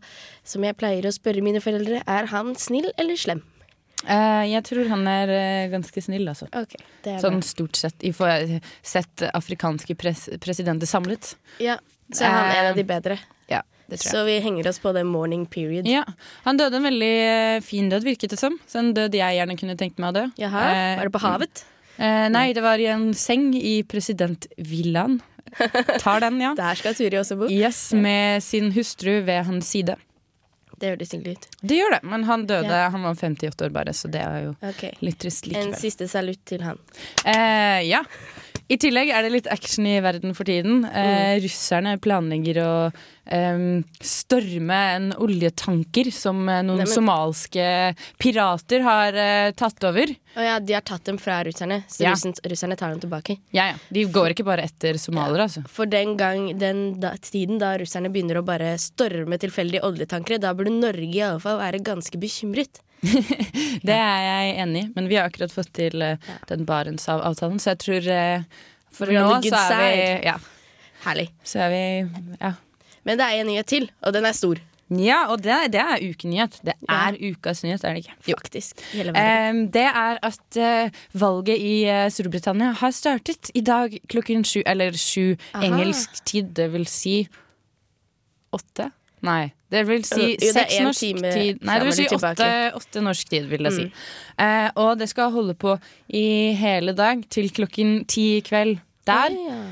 som 0.44 0.64
jeg 0.66 0.76
pleier 0.76 1.08
å 1.08 1.14
spørre 1.14 1.44
mine 1.44 1.62
foreldre, 1.64 2.02
er 2.04 2.28
han 2.32 2.52
snill 2.60 2.90
eller 3.00 3.16
slem? 3.16 3.42
Uh, 4.02 4.42
jeg 4.50 4.64
tror 4.66 4.88
han 4.90 5.06
er 5.06 5.30
uh, 5.30 5.70
ganske 5.72 6.04
snill, 6.04 6.26
altså. 6.28 6.48
Okay, 6.50 6.82
det 7.04 7.16
er 7.16 7.22
Sånn 7.22 7.38
bra. 7.38 7.48
stort 7.48 7.78
sett. 7.78 8.02
I 8.02 8.12
får 8.16 8.58
sett 8.82 9.24
afrikanske 9.32 9.96
pres 9.96 10.26
presidenter 10.42 10.90
samlet. 10.90 11.36
Ja, 11.62 11.78
så 12.12 12.26
er 12.26 12.34
han 12.36 12.56
en 12.56 12.70
av 12.72 12.80
de 12.80 12.84
bedre. 12.88 13.20
Så 14.00 14.24
vi 14.24 14.38
henger 14.40 14.68
oss 14.68 14.78
på 14.78 14.92
det 14.96 15.04
morning 15.04 15.44
period. 15.46 15.86
Ja, 15.86 16.04
Han 16.44 16.56
døde 16.56 16.76
en 16.78 16.86
veldig 16.88 17.12
eh, 17.26 17.60
fin 17.64 17.90
død, 17.92 18.04
virket 18.06 18.30
det 18.30 18.38
som. 18.40 18.56
Så 18.66 18.78
en 18.80 18.94
død 18.96 19.14
jeg 19.18 19.36
gjerne 19.38 19.58
kunne 19.60 19.76
tenkt 19.76 19.98
meg 20.02 20.12
å 20.14 20.16
dø. 20.20 20.24
Jaha, 20.40 20.62
Eh, 20.72 20.96
Var 20.98 21.10
det 21.10 21.12
på 21.12 21.22
havet? 21.26 21.64
Eh, 21.98 22.28
nei, 22.32 22.52
det 22.56 22.62
var 22.64 22.80
i 22.80 22.86
en 22.92 23.12
seng 23.14 23.52
i 23.58 23.82
presidentvillaen. 23.82 25.20
Tar 26.00 26.20
den, 26.24 26.40
ja. 26.40 26.54
Der 26.62 26.74
skal 26.80 26.94
Turi 26.96 27.18
også 27.20 27.36
bo. 27.36 27.50
Yes, 27.52 27.92
Med 27.92 28.42
sin 28.42 28.72
hustru 28.72 29.20
ved 29.26 29.44
hans 29.44 29.68
side. 29.68 29.98
Det 30.82 30.90
høres 30.96 31.12
hyggelig 31.14 31.36
ut. 31.38 31.44
Det 31.62 31.76
gjør 31.78 31.92
det, 31.94 32.00
men 32.10 32.24
han 32.26 32.42
døde. 32.48 32.74
Ja. 32.74 32.88
Han 32.90 33.04
var 33.06 33.14
58 33.14 33.66
år 33.68 33.70
bare, 33.70 33.92
så 33.94 34.08
det 34.10 34.18
er 34.18 34.48
jo 34.48 34.54
okay. 34.66 34.90
litt 34.98 35.20
trist 35.22 35.46
likevel. 35.46 35.68
En 35.70 35.78
siste 35.78 36.08
salutt 36.10 36.40
til 36.50 36.64
han. 36.66 36.80
Eh, 37.22 37.84
ja. 37.86 38.00
I 38.70 38.76
tillegg 38.80 39.10
er 39.12 39.22
det 39.26 39.30
litt 39.34 39.48
action 39.50 39.86
i 39.86 39.96
verden 40.00 40.34
for 40.36 40.44
tiden. 40.48 40.84
Eh, 40.86 41.38
Russerne 41.42 41.96
planlegger 42.02 42.60
å 42.62 42.70
eh, 43.26 43.64
storme 44.02 44.78
en 44.96 45.08
oljetanker 45.18 46.10
som 46.14 46.40
eh, 46.48 46.62
noen 46.64 46.80
Nei, 46.82 46.86
men- 46.86 46.92
somalske 46.94 47.66
pirater 48.22 48.84
har 48.86 49.18
eh, 49.18 49.50
tatt 49.58 49.82
over. 49.88 50.14
Å 50.36 50.46
ja, 50.46 50.58
de 50.62 50.72
har 50.78 50.84
tatt 50.88 51.04
dem 51.04 51.18
fra 51.20 51.42
russerne, 51.44 51.82
så 51.90 52.04
Ja. 52.06 52.12
russen, 52.14 52.32
russerne 52.48 52.76
tar 52.78 52.94
dem 52.94 53.00
tilbake. 53.02 53.38
Ja, 53.52 53.66
ja. 53.72 53.74
De 53.92 54.04
går 54.06 54.32
ikke 54.36 54.46
bare 54.48 54.64
etter 54.68 54.96
somalere, 55.00 55.44
altså. 55.48 55.64
For 55.68 55.84
den 55.86 56.16
gang, 56.16 56.46
den 56.58 57.00
da, 57.00 57.12
tiden 57.20 57.58
da 57.60 57.74
russerne 57.82 58.08
begynner 58.14 58.40
å 58.40 58.44
bare 58.46 58.76
storme 58.80 59.36
tilfeldige 59.42 59.82
oljetankere, 59.84 60.40
da 60.40 60.54
burde 60.54 60.72
Norge 60.72 61.12
i 61.12 61.20
alle 61.20 61.40
fall 61.42 61.58
være 61.60 61.82
ganske 61.84 62.16
bekymret. 62.18 62.80
Det 63.88 63.94
er 63.96 64.24
jeg 64.26 64.56
enig 64.62 64.84
i, 64.84 64.88
men 64.94 65.08
vi 65.10 65.18
har 65.18 65.30
akkurat 65.30 65.52
fått 65.52 65.72
til 65.74 66.02
uh, 66.04 66.32
den 66.50 66.66
Barentsavtalen, 66.68 67.58
så 67.62 67.74
jeg 67.74 67.82
tror 67.82 68.10
uh, 68.10 68.66
For 68.94 69.10
We're 69.10 69.24
nå 69.24 69.40
så 69.48 69.62
er 69.74 69.94
vi. 69.96 70.10
Ja. 70.28 70.36
Herlig. 71.06 71.30
Så 71.44 71.64
er 71.66 71.72
vi 71.72 71.86
Ja. 72.40 72.54
Men 73.02 73.18
det 73.18 73.26
er 73.26 73.40
en 73.40 73.48
nyhet 73.50 73.66
til, 73.66 73.88
og 74.06 74.14
den 74.14 74.28
er 74.28 74.36
stor. 74.38 74.60
Ja, 75.00 75.24
og 75.32 75.40
det, 75.42 75.56
det 75.72 75.80
er 75.80 76.02
ukenyhet. 76.04 76.58
Det 76.66 76.74
er 76.90 77.16
ukas 77.16 77.62
nyhet, 77.64 77.84
er 77.84 77.96
det 77.96 78.04
ikke? 78.04 78.16
Faktisk. 78.28 78.82
verden. 78.92 79.62
Det 79.72 79.84
er 79.88 80.20
at 80.22 80.58
uh, 80.60 81.02
valget 81.16 81.58
i 81.58 81.74
uh, 81.88 82.06
Storbritannia 82.12 82.72
har 82.78 82.92
startet 82.94 83.50
i 83.54 83.64
dag 83.64 83.96
klokken 84.12 84.44
sju, 84.44 84.60
eller 84.66 84.92
sju 84.92 85.34
Aha. 85.54 85.64
engelsk 85.66 86.22
tid, 86.28 86.52
det 86.58 86.68
vil 86.74 86.86
si 86.90 87.22
åtte? 88.52 88.90
Nei, 89.24 89.52
det 89.72 89.82
vil 89.88 90.02
si 90.06 90.34
er 90.36 90.52
seks 90.54 90.78
norsk 90.84 91.00
time 91.06 91.30
tid. 91.32 91.62
Nei, 91.64 91.78
det 91.80 91.86
vil 91.88 91.96
si 91.96 92.08
åtte, 92.12 92.48
åtte 92.78 93.02
norsk 93.04 93.30
tid, 93.32 93.46
vil 93.50 93.68
jeg 93.68 93.76
si. 93.78 93.86
Mm. 93.88 94.42
Eh, 94.46 94.68
og 94.84 94.90
det 95.00 95.08
skal 95.10 95.32
holde 95.34 95.54
på 95.58 95.74
i 96.12 96.26
hele 96.60 96.92
dag 96.98 97.24
til 97.32 97.48
klokken 97.56 98.02
ti 98.10 98.26
i 98.38 98.44
kveld. 98.46 98.78
Der. 99.08 99.32
Å, 99.34 99.48
ja. 99.48 99.62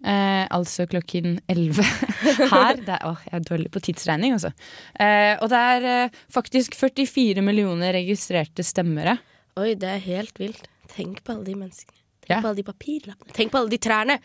Eh, 0.00 0.46
altså 0.56 0.86
klokken 0.88 1.36
11 1.52 1.84
her. 2.54 2.80
Er, 2.80 3.02
åh, 3.04 3.20
jeg 3.28 3.36
er 3.36 3.44
dårlig 3.50 3.68
på 3.74 3.82
tidsregning, 3.84 4.32
altså. 4.38 4.50
Eh, 4.96 5.34
og 5.44 5.50
det 5.52 5.60
er 5.76 5.88
eh, 5.92 6.20
faktisk 6.32 6.74
44 6.80 7.44
millioner 7.44 7.92
registrerte 7.98 8.64
stemmere. 8.66 9.18
Oi, 9.60 9.74
det 9.78 9.90
er 9.98 10.00
helt 10.08 10.40
vilt. 10.40 10.64
Tenk 10.94 11.20
på 11.26 11.36
alle 11.36 11.44
de 11.52 11.58
menneskene. 11.60 11.98
Tenk 12.24 12.32
Ja. 12.32 12.40
på 12.40 12.48
alle 12.50 12.60
de 12.62 12.66
papirlappene. 12.72 13.34
Tenk 13.36 13.52
på 13.52 13.60
alle 13.60 13.70
de 13.76 13.78
trærne. 13.82 14.16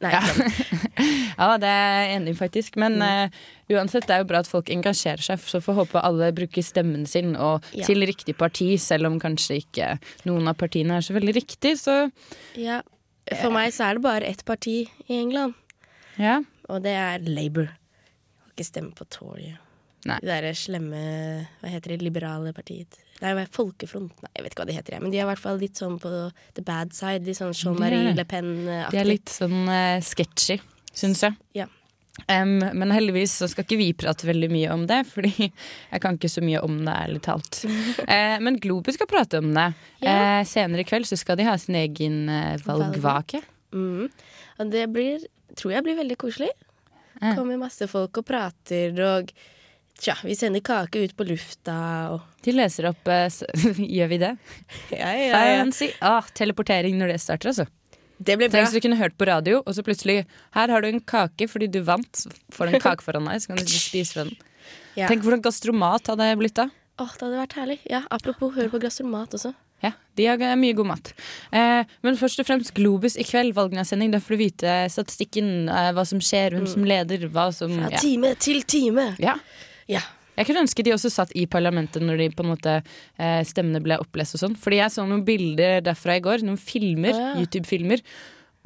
Nei, 0.00 0.12
Ja. 0.14 0.22
Ja, 1.38 1.52
det 1.62 1.68
er 1.70 1.92
jeg 2.02 2.14
enig 2.16 2.32
i, 2.32 2.36
faktisk. 2.38 2.76
Men 2.82 2.96
eh, 3.04 3.30
uansett, 3.70 4.08
det 4.08 4.16
er 4.16 4.22
jo 4.24 4.28
bra 4.30 4.40
at 4.42 4.48
folk 4.50 4.70
engasjerer 4.74 5.22
seg. 5.22 5.38
Så 5.46 5.60
får 5.62 5.76
håpe 5.76 6.00
alle 6.02 6.32
bruker 6.34 6.64
stemmen 6.66 7.04
sin 7.06 7.36
og 7.36 7.62
Ja. 7.72 7.84
til 7.86 8.02
riktig 8.08 8.34
parti, 8.38 8.72
selv 8.82 9.06
om 9.06 9.20
kanskje 9.22 9.60
ikke 9.62 9.92
noen 10.26 10.50
av 10.50 10.56
partiene 10.58 10.96
er 10.98 11.06
så 11.06 11.14
veldig 11.14 11.34
riktig. 11.38 11.76
Så 11.78 12.10
ja. 12.58 12.80
For 13.42 13.52
meg 13.54 13.70
så 13.76 13.86
er 13.90 13.98
det 13.98 14.02
bare 14.02 14.26
ett 14.26 14.42
parti 14.48 14.80
i 15.06 15.18
England, 15.20 15.54
ja. 16.18 16.38
og 16.68 16.82
det 16.82 16.94
er 16.96 17.18
Labour. 17.28 17.68
Jeg 17.68 18.42
har 18.42 18.54
ikke 18.56 18.64
stemme 18.72 18.94
på 18.96 19.04
Tory. 19.12 19.52
Nei. 20.06 20.18
Det 20.22 20.30
derre 20.30 20.54
slemme 20.54 20.98
Hva 21.58 21.70
heter 21.72 21.94
det? 21.94 22.02
Liberale 22.06 22.52
partiet. 22.54 23.00
Nei, 23.18 23.32
Folkefront? 23.50 24.12
Nei, 24.22 24.30
jeg 24.36 24.44
vet 24.44 24.54
ikke 24.54 24.62
hva 24.62 24.68
de 24.68 24.76
heter, 24.76 24.98
men 25.02 25.10
de 25.10 25.18
er 25.18 25.26
i 25.26 25.30
hvert 25.32 25.42
fall 25.42 25.58
litt 25.58 25.80
sånn 25.80 25.96
på 25.98 26.12
the 26.54 26.62
bad 26.62 26.94
side. 26.94 27.26
Litt 27.26 27.40
sånn 27.40 27.56
Jean-Marie 27.56 28.14
Le 28.14 28.24
Pen-aktig. 28.28 28.94
De 28.94 29.00
er 29.00 29.10
litt 29.10 29.32
sånn 29.32 29.64
uh, 29.66 29.98
sketchy, 30.04 30.60
syns 30.94 31.24
jeg. 31.26 31.34
Ja. 31.58 31.66
Um, 32.26 32.58
men 32.74 32.90
heldigvis 32.90 33.36
så 33.40 33.46
skal 33.50 33.64
ikke 33.64 33.78
vi 33.78 33.88
prate 33.96 34.26
veldig 34.26 34.48
mye 34.50 34.70
om 34.74 34.86
det, 34.90 35.00
fordi 35.10 35.32
jeg 35.48 36.02
kan 36.02 36.18
ikke 36.18 36.30
så 36.30 36.42
mye 36.44 36.62
om 36.66 36.80
det, 36.82 36.94
ærlig 36.94 37.22
talt. 37.26 37.60
uh, 37.66 38.38
men 38.44 38.58
Globus 38.62 38.98
skal 38.98 39.10
prate 39.10 39.42
om 39.42 39.52
det. 39.54 39.68
Ja. 40.02 40.14
Uh, 40.14 40.40
senere 40.48 40.86
i 40.86 40.88
kveld 40.88 41.10
så 41.10 41.18
skal 41.18 41.38
de 41.38 41.46
ha 41.48 41.58
sin 41.58 41.78
egen 41.78 42.26
eh, 42.30 42.56
valgvake. 42.64 43.42
Mm. 43.74 44.08
Og 44.58 44.72
det 44.72 44.86
blir, 44.94 45.26
tror 45.58 45.74
jeg 45.74 45.86
blir 45.86 45.98
veldig 45.98 46.18
koselig. 46.20 46.50
Kommer 47.18 47.58
masse 47.58 47.86
folk 47.90 48.20
og 48.20 48.26
prater, 48.28 48.94
og 49.02 49.32
tja, 50.00 50.14
vi 50.24 50.36
sender 50.38 50.62
kake 50.64 51.02
ut 51.04 51.16
på 51.18 51.26
lufta 51.28 51.78
og 52.14 52.44
De 52.44 52.54
leser 52.54 52.88
opp 52.90 53.10
eh, 53.12 53.28
Gjør 53.98 54.12
vi 54.12 54.20
det? 54.22 54.32
Ja, 54.94 55.10
ja, 55.12 55.26
ja. 55.28 55.58
Fancy. 55.62 55.90
Ah, 56.04 56.26
teleportering 56.38 56.98
når 57.00 57.14
det 57.14 57.20
starter, 57.22 57.52
altså. 57.52 57.68
Det 58.18 58.34
ble 58.34 58.48
bra. 58.48 58.58
Tenk 58.58 58.66
hvis 58.66 58.80
du 58.80 58.82
kunne 58.82 58.98
hørt 58.98 59.14
på 59.18 59.28
radio, 59.28 59.60
og 59.62 59.76
så 59.76 59.84
plutselig 59.86 60.24
Her 60.56 60.72
har 60.74 60.82
du 60.82 60.88
en 60.90 61.00
kake 61.00 61.46
fordi 61.50 61.70
du 61.70 61.80
vant. 61.86 62.24
Får 62.54 62.72
en 62.72 62.82
kake 62.82 63.06
foran 63.06 63.30
deg, 63.30 63.44
så 63.44 63.52
kan 63.52 63.62
du 63.62 63.70
spise 63.70 64.16
fra 64.16 64.26
den. 64.26 64.34
Ja. 64.98 65.06
Tenk 65.06 65.22
hvordan 65.22 65.44
gastromat 65.44 66.10
hadde 66.10 66.32
blitt 66.40 66.58
da. 66.58 66.66
Åh, 66.98 67.14
det 67.14 67.22
hadde 67.28 67.38
vært 67.44 67.56
herlig. 67.60 67.78
Ja, 67.86 68.02
Apropos 68.10 68.56
høre 68.56 68.72
på 68.72 68.80
gastromat 68.82 69.36
også. 69.38 69.54
Ja, 69.78 69.92
de 70.18 70.24
har 70.26 70.40
mye 70.58 70.74
god 70.74 70.88
mat. 70.90 71.12
Eh, 71.54 71.86
men 72.02 72.18
først 72.18 72.40
og 72.42 72.48
fremst 72.48 72.72
Globus 72.74 73.14
i 73.14 73.22
kveld, 73.26 73.52
valgnadsending. 73.54 74.10
Da 74.10 74.18
får 74.18 74.34
du 74.34 74.40
vite 74.40 74.72
statistikken, 74.90 75.68
eh, 75.70 75.92
hva 75.94 76.02
som 76.08 76.18
skjer, 76.18 76.56
hvem 76.56 76.66
som 76.66 76.82
leder, 76.82 77.28
hva 77.30 77.46
som 77.54 77.70
Fra 77.76 77.92
ja. 77.94 78.00
time 78.02 78.34
til 78.42 78.64
time. 78.66 79.12
Ja. 79.22 79.36
Ja. 79.88 80.04
Jeg 80.38 80.46
kunne 80.46 80.62
ønske 80.62 80.84
de 80.86 80.92
også 80.94 81.10
satt 81.10 81.32
i 81.34 81.48
parlamentet 81.50 82.04
når 82.04 82.20
de 82.20 82.28
på 82.30 82.44
en 82.44 82.52
måte 82.52 82.76
eh, 83.18 83.40
stemmene 83.48 83.80
ble 83.82 83.96
opplest 83.98 84.36
og 84.38 84.44
sånn. 84.44 84.54
Fordi 84.60 84.78
jeg 84.78 84.94
så 84.94 85.02
noen 85.08 85.24
bilder 85.26 85.80
derfra 85.82 86.14
i 86.14 86.22
går, 86.22 86.44
noen 86.46 86.60
filmer, 86.62 87.10
Å, 87.16 87.24
ja. 87.24 87.32
YouTube-filmer. 87.42 88.04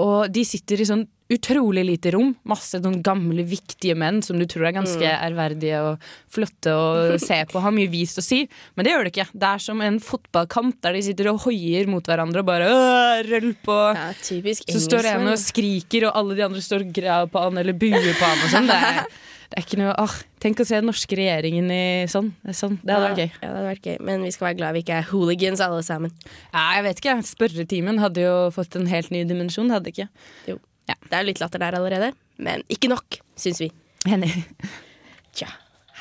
Og 0.03 0.29
de 0.33 0.43
sitter 0.45 0.81
i 0.83 0.87
sånn 0.89 1.07
utrolig 1.33 1.81
lite 1.89 2.11
rom. 2.13 2.35
Masse 2.49 2.77
sånn 2.83 2.99
gamle, 3.05 3.41
viktige 3.49 3.95
menn 3.97 4.19
som 4.25 4.37
du 4.37 4.45
tror 4.51 4.67
er 4.69 4.75
ganske 4.77 5.01
Mm. 5.01 5.23
ærverdige 5.31 5.79
og 5.81 6.05
flotte 6.29 6.75
å 6.77 7.17
se 7.29 7.39
på. 7.49 7.61
Har 7.65 7.73
mye 7.73 7.89
vist 7.89 8.21
å 8.21 8.25
si. 8.27 8.43
Men 8.77 8.85
det 8.85 8.93
gjør 8.93 9.05
det 9.09 9.13
ikke. 9.15 9.29
Det 9.33 9.49
er 9.55 9.65
som 9.65 9.81
en 9.81 9.97
fotballkamp 10.03 10.77
der 10.85 10.93
de 10.99 11.03
sitter 11.09 11.31
og 11.33 11.41
hoier 11.47 11.89
mot 11.89 12.05
hverandre 12.05 12.45
og 12.45 12.51
bare 12.53 12.69
«Åh, 12.69 13.23
rølp 13.31 13.73
og 13.73 13.97
Ja, 13.97 14.13
Så 14.13 14.81
står 14.91 15.09
en 15.15 15.29
og 15.33 15.39
skriker, 15.41 16.11
og 16.11 16.17
alle 16.21 16.37
de 16.37 16.45
andre 16.51 16.61
står 16.61 16.85
og 16.85 16.93
graver 17.01 17.33
på 17.33 17.47
han 17.49 17.57
eller 17.65 17.73
buer 17.81 18.13
på 18.13 18.29
han 18.29 18.45
og 18.45 18.53
sånn. 18.59 18.69
Det 18.69 18.77
er, 18.77 19.07
det 19.53 19.61
er 19.61 19.67
ikke 19.67 19.79
noe 19.83 19.93
åh, 20.01 20.13
Tenk 20.41 20.63
å 20.63 20.65
se 20.65 20.79
den 20.81 20.89
norske 20.89 21.17
regjeringen 21.19 21.69
i 21.71 21.83
sånn. 22.11 22.31
Sånn. 22.57 22.79
det 22.81 22.95
hadde 22.97 23.09
vært 23.11 23.21
gøy. 23.21 23.29
Ja, 23.29 23.41
det 23.43 23.51
hadde 23.51 23.67
vært 23.69 23.89
gøy. 23.91 23.97
Men 24.09 24.25
vi 24.25 24.31
skal 24.33 24.47
være 24.49 24.59
glad 24.59 24.75
vi 24.75 24.81
ikke 24.83 24.97
er 24.99 25.09
hooligans 25.11 25.61
alle 25.63 25.83
sammen. 25.87 26.15
Ja, 26.49 26.63
jeg 26.79 26.87
vet 26.89 27.03
ikke. 27.03 27.15
Spørretimen 27.29 28.01
hadde 28.03 28.25
jo 28.25 28.35
fått 28.57 28.79
en 28.81 28.89
helt 28.91 29.13
ny 29.15 29.23
dimensjon, 29.29 29.71
hadde 29.71 29.93
ikke? 29.93 30.09
Jo. 30.49 30.57
Det 30.89 30.97
er 31.13 31.23
jo 31.23 31.29
litt 31.29 31.43
latter 31.45 31.63
der 31.63 31.77
allerede, 31.79 32.09
men 32.43 32.65
ikke 32.73 32.91
nok, 32.91 33.21
syns 33.39 33.61
vi. 33.63 33.69
Enig. 34.09 34.33
Tja. 35.37 35.53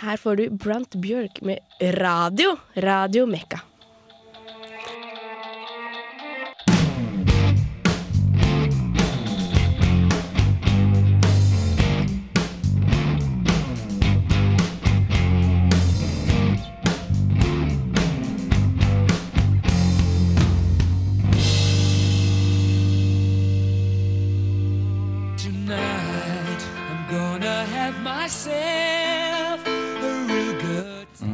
Her 0.01 0.17
får 0.17 0.39
du 0.39 0.45
Brant 0.63 0.95
Bjørk 1.03 1.43
med 1.45 1.83
radio. 1.99 2.55
Radio 2.81 3.27
Mekka. 3.29 3.61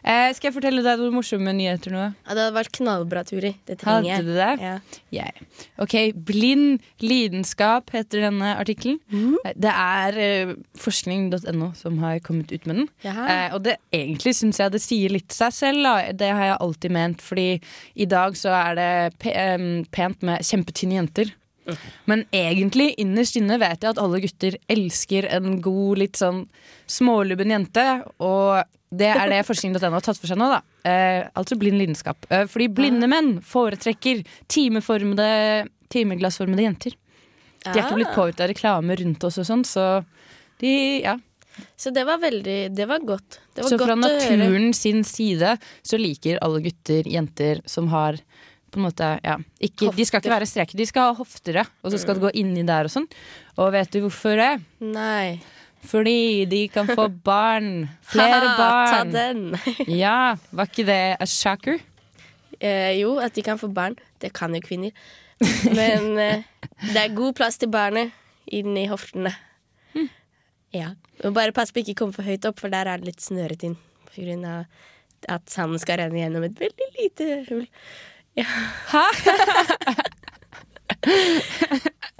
Eh, 0.03 0.31
skal 0.35 0.49
jeg 0.51 0.57
fortelle 0.57 0.83
deg 0.85 0.99
noen 1.01 1.14
morsomme 1.14 1.53
nyheter 1.57 1.95
nå? 1.95 2.05
Ja, 2.27 2.35
det 2.35 2.45
hadde 2.47 2.57
vært 2.57 2.73
knallbra, 2.77 3.23
Turi. 3.29 3.53
Det 3.68 3.79
trenger 3.81 4.09
jeg. 4.09 4.16
Hadde 4.21 4.33
du 4.33 4.38
det? 4.38 4.53
Ja. 4.62 4.75
Yeah. 5.12 5.42
Ok, 5.83 5.95
Blind 6.29 6.81
lidenskap 7.03 7.92
heter 7.95 8.25
denne 8.27 8.55
artikkelen. 8.59 8.99
Mm. 9.12 9.37
Eh, 9.45 9.53
Det 9.62 9.73
er 9.73 10.18
eh, 10.23 10.55
forskning.no 10.79 11.73
som 11.79 11.99
har 12.03 12.18
kommet 12.25 12.53
ut 12.53 12.66
med 12.66 12.83
den. 12.83 12.88
Eh, 13.05 13.49
og 13.55 13.62
det 13.66 13.77
egentlig 13.92 14.35
syns 14.38 14.59
jeg 14.62 14.75
det 14.75 14.83
sier 14.83 15.12
litt 15.14 15.33
seg 15.35 15.53
selv. 15.55 15.83
Da. 15.87 16.12
Det 16.12 16.31
har 16.33 16.45
jeg 16.53 16.59
alltid 16.61 16.97
ment, 16.99 17.23
fordi 17.23 17.49
i 17.95 18.07
dag 18.09 18.37
så 18.38 18.55
er 18.59 18.75
det 18.79 18.90
pe 19.23 19.33
pent 19.92 20.23
med 20.23 20.42
kjempetynne 20.47 20.99
jenter. 21.01 21.33
Men 22.11 22.25
egentlig, 22.35 22.94
innerst 22.98 23.37
inne 23.38 23.59
vet 23.62 23.83
jeg 23.85 23.90
at 23.94 24.01
alle 24.03 24.20
gutter 24.25 24.57
elsker 24.72 25.29
en 25.31 25.61
god, 25.62 25.98
litt 26.03 26.18
sånn 26.18 26.46
smålubben 26.90 27.53
jente. 27.55 27.85
Og 28.18 28.62
det 28.92 29.09
er 29.14 29.31
det 29.31 29.42
forskning.no 29.48 29.92
har 29.94 30.05
tatt 30.05 30.18
for 30.20 30.27
seg 30.29 30.40
nå, 30.40 30.48
da. 30.53 30.61
Eh, 30.85 31.29
altså 31.38 31.57
blind 31.61 31.79
lidenskap. 31.81 32.27
Eh, 32.31 32.44
fordi 32.51 32.68
blinde 32.68 33.09
menn 33.09 33.37
foretrekker 33.46 34.25
timeformede, 34.53 35.68
timeglassformede 35.92 36.66
jenter. 36.66 36.96
De 37.62 37.70
er 37.79 37.85
ikke 37.85 37.94
blitt 38.01 38.11
Ah. 38.11 38.16
påvirket 38.16 38.40
av 38.42 38.48
reklame 38.51 38.96
rundt 38.98 39.22
oss 39.25 39.38
og 39.38 39.46
sånn, 39.46 39.62
så 39.64 40.05
de, 40.59 41.03
ja. 41.05 41.16
Så 41.77 41.92
det 41.92 42.07
var 42.07 42.16
veldig 42.18 42.75
Det 42.75 42.87
var 42.88 42.98
godt. 43.05 43.38
Det 43.55 43.62
var 43.62 43.70
Så 43.70 43.79
fra 43.79 43.94
godt 43.94 44.05
høre. 44.09 44.37
naturen 44.38 44.72
sin 44.75 45.05
side 45.05 45.59
så 45.85 45.98
liker 46.01 46.38
alle 46.42 46.61
gutter 46.64 47.03
jenter 47.05 47.61
som 47.68 47.88
har 47.88 48.16
på 48.73 48.81
en 48.81 48.87
måte, 48.87 49.09
ja, 49.21 49.37
ikke, 49.61 49.91
De 49.93 50.05
skal 50.09 50.23
ikke 50.23 50.33
være 50.33 50.49
streker, 50.49 50.79
de 50.81 50.87
skal 50.89 51.11
ha 51.11 51.17
hofter, 51.19 51.59
ja. 51.61 51.65
Og 51.85 51.93
så 51.93 52.01
skal 52.01 52.17
det 52.17 52.25
gå 52.25 52.31
inni 52.41 52.65
der 52.67 52.89
og 52.89 52.95
sånn. 52.95 53.09
Og 53.61 53.73
vet 53.75 53.91
du 53.93 54.01
hvorfor 54.07 54.39
det? 54.41 54.53
Nei. 54.81 55.43
Fordi 55.89 56.47
de 56.49 56.63
kan 56.73 56.89
få 56.89 57.09
barn. 57.31 57.89
Flere 58.09 58.55
barn. 58.57 58.93
ta 58.95 59.03
den. 59.13 59.43
ja, 60.03 60.37
var 60.55 60.71
ikke 60.71 60.87
det 60.89 61.01
a 61.21 61.29
shocker? 61.29 61.83
Eh, 62.63 62.95
jo, 63.01 63.17
at 63.21 63.35
de 63.37 63.45
kan 63.45 63.61
få 63.61 63.69
barn. 63.75 63.99
Det 64.23 64.33
kan 64.37 64.55
jo 64.57 64.63
kvinner. 64.65 64.95
Men 65.79 66.17
eh, 66.23 66.45
det 66.93 67.01
er 67.03 67.17
god 67.17 67.37
plass 67.37 67.59
til 67.61 67.73
barnet 67.73 68.15
inni 68.47 68.87
hoftene. 68.91 69.35
Hm. 69.97 70.09
Ja. 70.77 70.95
Men 71.23 71.37
bare 71.37 71.55
pass 71.57 71.75
på 71.75 71.83
ikke 71.83 71.99
komme 71.99 72.17
for 72.17 72.27
høyt 72.27 72.47
opp, 72.49 72.63
for 72.63 72.73
der 72.73 72.89
er 72.89 73.03
det 73.03 73.11
litt 73.11 73.25
snøret 73.25 73.67
inn. 73.67 73.77
På 74.09 74.23
grunn 74.23 74.47
av 74.49 74.65
at 75.31 75.51
sanden 75.51 75.79
skal 75.83 76.01
renne 76.01 76.19
gjennom 76.19 76.47
et 76.47 76.57
veldig 76.59 76.89
lite 76.97 77.29
hull. 77.51 77.67
Ja. 78.38 78.47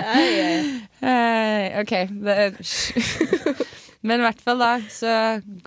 Eh, 0.03 1.81
ok. 1.81 1.93
Men 4.03 4.19
i 4.19 4.25
hvert 4.25 4.41
fall 4.43 4.59
da, 4.59 4.71
så 4.91 5.11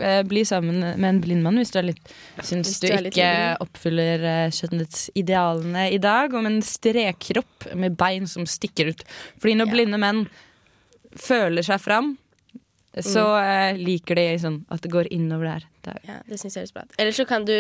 eh, 0.03 0.21
bli 0.27 0.41
sammen 0.47 0.81
med 0.84 1.08
en 1.08 1.21
blind 1.23 1.43
mann 1.45 1.55
hvis 1.60 1.71
du, 1.71 1.79
litt, 1.88 2.12
syns 2.43 2.67
Hvis 2.67 2.81
du, 2.84 2.88
du 2.91 3.08
ikke 3.13 3.29
oppfyller 3.63 4.25
eh, 4.27 4.49
skjønnhetsidealene 4.55 5.86
i 5.95 5.99
dag, 6.03 6.36
om 6.36 6.49
en 6.49 6.60
strekkropp 6.65 7.69
med 7.79 7.95
bein 7.99 8.27
som 8.27 8.43
stikker 8.49 8.91
ut. 8.91 9.05
Fordi 9.39 9.55
når 9.62 9.71
blinde 9.71 9.99
menn 10.03 10.25
føler 11.15 11.63
seg 11.63 11.79
fram, 11.79 12.17
så 13.03 13.23
eh, 13.39 13.79
liker 13.79 14.19
de 14.19 14.27
sånn 14.43 14.62
at 14.71 14.84
det 14.84 14.91
går 14.91 15.08
innover 15.15 15.53
der. 15.53 15.69
der. 15.88 16.01
Ja, 16.08 16.19
det 16.27 16.39
syns 16.41 16.55
jeg 16.58 16.65
høres 16.65 16.75
bra 16.75 16.84
ut. 16.84 16.99
Eller 16.99 17.15
så 17.15 17.27
kan 17.27 17.47
du, 17.47 17.55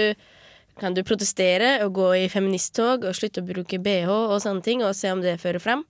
kan 0.79 0.95
du 0.95 1.03
protestere 1.07 1.77
og 1.85 1.93
gå 1.95 2.09
i 2.25 2.29
feministtog 2.31 3.05
og 3.07 3.15
slutte 3.17 3.43
å 3.43 3.47
bruke 3.47 3.79
bh 3.79 4.11
og 4.11 4.39
sånne 4.43 4.65
ting, 4.65 4.83
og 4.83 4.95
se 4.97 5.11
om 5.13 5.23
det 5.23 5.37
fører 5.41 5.63
fram. 5.63 5.85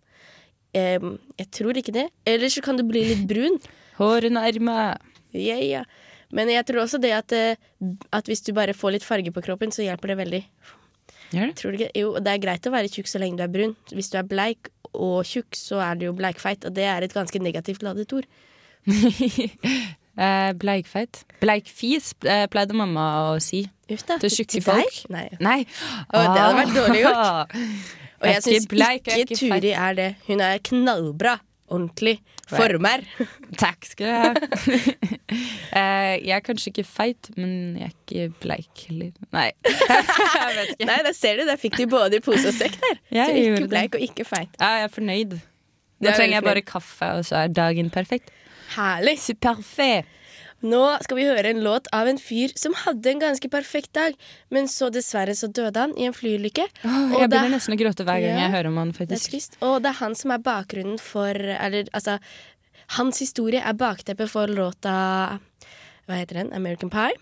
Em, 0.76 1.16
jeg 1.40 1.52
tror 1.56 1.78
ikke 1.80 1.96
det. 1.96 2.10
Eller 2.28 2.52
så 2.52 2.62
kan 2.66 2.78
du 2.78 2.84
bli 2.88 3.06
litt 3.12 3.26
brun. 3.30 3.60
Hårene 4.00 4.44
og 4.44 5.12
Yeah, 5.36 5.60
ja. 5.68 5.84
Men 6.32 6.48
jeg 6.48 6.64
tror 6.68 6.86
også 6.86 7.00
det 7.04 7.12
at, 7.12 7.34
eh, 7.36 7.60
at 8.16 8.30
hvis 8.30 8.44
du 8.46 8.54
bare 8.56 8.76
får 8.76 8.96
litt 8.96 9.08
farge 9.08 9.34
på 9.36 9.44
kroppen, 9.44 9.72
så 9.72 9.84
hjelper 9.84 10.14
det 10.14 10.18
veldig. 10.22 10.42
Gjør 11.36 11.50
det? 11.50 11.56
Tror 11.60 11.74
du 11.74 11.80
ikke? 11.80 11.92
Jo, 12.00 12.14
det 12.24 12.32
er 12.32 12.42
greit 12.44 12.68
å 12.70 12.72
være 12.72 12.92
tjukk 12.92 13.10
så 13.12 13.20
lenge 13.20 13.40
du 13.40 13.44
er 13.44 13.52
brun. 13.52 13.76
Hvis 13.92 14.12
du 14.14 14.18
er 14.20 14.28
bleik 14.28 14.72
og 14.94 15.26
tjukk, 15.28 15.58
så 15.60 15.82
er 15.84 16.00
du 16.00 16.08
jo 16.08 16.16
bleikfeit, 16.16 16.64
og 16.68 16.76
det 16.78 16.88
er 16.88 17.04
et 17.04 17.16
ganske 17.16 17.42
negativt 17.44 17.84
ladet 17.84 18.08
ord. 18.16 18.28
Eh, 20.16 20.52
bleikfeit. 20.56 21.24
Bleikfis 21.42 22.14
eh, 22.24 22.46
pleide 22.52 22.76
mamma 22.78 23.08
å 23.34 23.40
si. 23.44 23.66
Uff 23.92 24.06
Til 24.08 24.32
tjukke 24.32 24.62
folk. 24.66 25.02
Nei. 25.14 25.28
Nei. 25.44 25.60
Å, 26.08 26.22
det 26.24 26.40
hadde 26.40 26.60
vært 26.62 26.78
dårlig 26.78 27.02
gjort. 27.04 27.26
Ah. 27.26 27.66
Og 28.22 28.30
jeg 28.32 28.44
syns 28.46 28.70
ikke 28.72 29.20
ikke 29.26 29.40
Turi 29.42 29.74
er 29.76 29.98
det. 30.00 30.08
Hun 30.30 30.46
er 30.46 30.64
knallbra. 30.72 31.36
Ordentlig. 31.66 32.20
Former. 32.46 33.02
Takk 33.64 33.88
skal 33.90 34.08
du 34.08 34.16
ha. 34.22 34.34
Eh, 35.76 36.22
jeg 36.24 36.32
er 36.32 36.44
kanskje 36.46 36.70
ikke 36.72 36.84
feit, 36.88 37.28
men 37.36 37.74
jeg 37.76 37.90
er 37.90 37.96
ikke 37.96 38.38
bleik 38.40 38.84
heller. 38.88 39.10
Nei. 39.36 39.50
jeg 39.66 40.54
vet 40.56 40.70
ikke. 40.72 40.88
Nei, 40.88 40.96
der 41.04 41.16
ser 41.18 41.42
du. 41.42 41.44
Der 41.50 41.60
fikk 41.60 41.76
du 41.82 41.84
både 41.92 42.22
i 42.22 42.24
pose 42.24 42.48
og 42.48 42.56
sekk 42.56 42.78
der. 42.80 43.02
Jeg 43.18 43.34
du 43.34 43.40
er 43.42 43.50
ikke 43.50 43.64
det. 43.66 43.72
bleik 43.74 43.98
og 43.98 44.06
ikke 44.06 44.28
feit. 44.30 44.54
Ja, 44.62 44.70
jeg 44.80 44.88
er 44.88 44.94
fornøyd. 44.94 45.36
Nå 45.36 46.12
er 46.14 46.16
trenger 46.16 46.38
jeg 46.38 46.46
bare 46.48 46.64
kaffe, 46.64 47.10
og 47.18 47.28
så 47.28 47.42
er 47.42 47.52
dagen 47.52 47.92
perfekt. 47.92 48.32
Herlig. 48.76 49.18
Superfait. 49.20 50.06
Nå 50.66 50.80
skal 51.04 51.18
vi 51.20 51.26
høre 51.28 51.52
en 51.52 51.60
låt 51.62 51.86
av 51.94 52.08
en 52.10 52.18
fyr 52.18 52.54
som 52.58 52.74
hadde 52.86 53.12
en 53.12 53.20
ganske 53.22 53.50
perfekt 53.52 53.92
dag, 53.94 54.16
men 54.50 54.66
så 54.72 54.88
dessverre 54.90 55.36
så 55.38 55.50
døde 55.52 55.78
han 55.84 55.94
i 56.00 56.08
en 56.08 56.16
flyulykke. 56.16 56.66
Oh, 56.88 57.12
jeg 57.12 57.26
er- 57.28 57.28
begynner 57.28 57.54
nesten 57.58 57.76
å 57.76 57.78
gråte 57.78 58.06
hver 58.08 58.24
gang 58.24 58.32
Ja, 58.40 58.48
jeg 58.48 58.52
hører 58.56 58.68
om 58.72 58.78
han, 58.78 58.94
faktisk. 58.94 59.32
Det 59.36 59.58
Og 59.62 59.82
det 59.84 59.90
er 59.92 60.00
han 60.00 60.16
som 60.16 60.32
er 60.32 60.40
bakgrunnen 60.40 61.00
for 61.00 61.36
Eller 61.36 61.84
altså 61.94 62.20
Hans 62.98 63.20
historie 63.20 63.62
er 63.62 63.74
bakteppet 63.74 64.30
for 64.30 64.48
låta 64.48 65.40
Hva 66.08 66.16
heter 66.20 66.36
den? 66.42 66.54
American 66.54 66.90
Pie? 66.90 67.14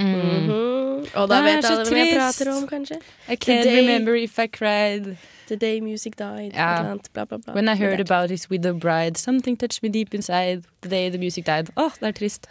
Mm. 0.00 0.46
Mhm. 0.46 1.06
Og 1.16 1.28
da 1.30 1.40
vet 1.42 1.64
alle 1.64 1.84
hvem 1.88 1.98
jeg 2.06 2.16
prater 2.16 2.50
om, 2.52 2.66
kanskje. 2.68 2.96
I 3.28 3.36
can't 3.36 3.64
Today- 3.64 3.80
remember 3.80 4.14
if 4.16 4.38
I 4.38 4.46
cried. 4.46 5.16
The 5.50 5.56
day 5.56 5.80
music 5.80 6.14
died. 6.16 6.52
Yeah. 6.54 6.78
et 6.78 6.86
annet, 6.86 7.08
bla, 7.12 7.24
bla, 7.26 7.38
bla. 7.38 7.54
When 7.54 7.68
I 7.68 7.74
heard 7.74 7.98
about 7.98 8.30
his 8.30 8.48
widow 8.48 8.72
bride, 8.72 9.16
something 9.18 9.56
touched 9.58 9.82
me 9.82 9.88
deep 9.88 10.14
inside. 10.14 10.62
The 10.82 10.88
day 10.88 11.08
the 11.10 11.18
music 11.18 11.44
died. 11.44 11.70
Åh, 11.76 11.90
det 11.98 12.06
er 12.08 12.12
trist. 12.12 12.46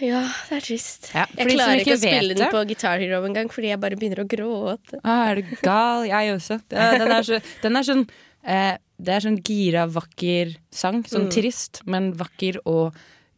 Ja, 0.00 0.20
det 0.48 0.56
er 0.56 0.60
trist. 0.60 1.10
Ja, 1.12 1.24
jeg 1.36 1.48
klarer 1.56 1.80
ikke 1.82 1.96
å 1.96 1.98
spille 1.98 2.34
den 2.38 2.50
på 2.52 2.62
Guitar 2.68 2.98
Hero 3.02 3.24
engang, 3.26 3.50
fordi 3.50 3.72
jeg 3.72 3.80
bare 3.80 3.96
begynner 3.98 4.22
å 4.22 4.28
gråte. 4.30 5.00
Ah, 5.02 5.32
er 5.32 5.40
du 5.42 5.56
gal? 5.60 6.06
Jeg 6.06 6.36
også. 6.36 6.60
Den 6.70 7.10
er, 7.10 7.22
så, 7.26 7.40
den 7.62 7.76
er 7.76 7.82
sånn 7.82 8.06
eh, 8.46 8.76
Det 9.02 9.12
er 9.16 9.20
sånn 9.26 9.42
gira, 9.42 9.88
vakker 9.90 10.54
sang. 10.70 11.02
Sånn 11.02 11.26
Mm. 11.26 11.30
trist, 11.34 11.82
men 11.84 12.12
vakker 12.14 12.60
og 12.64 12.94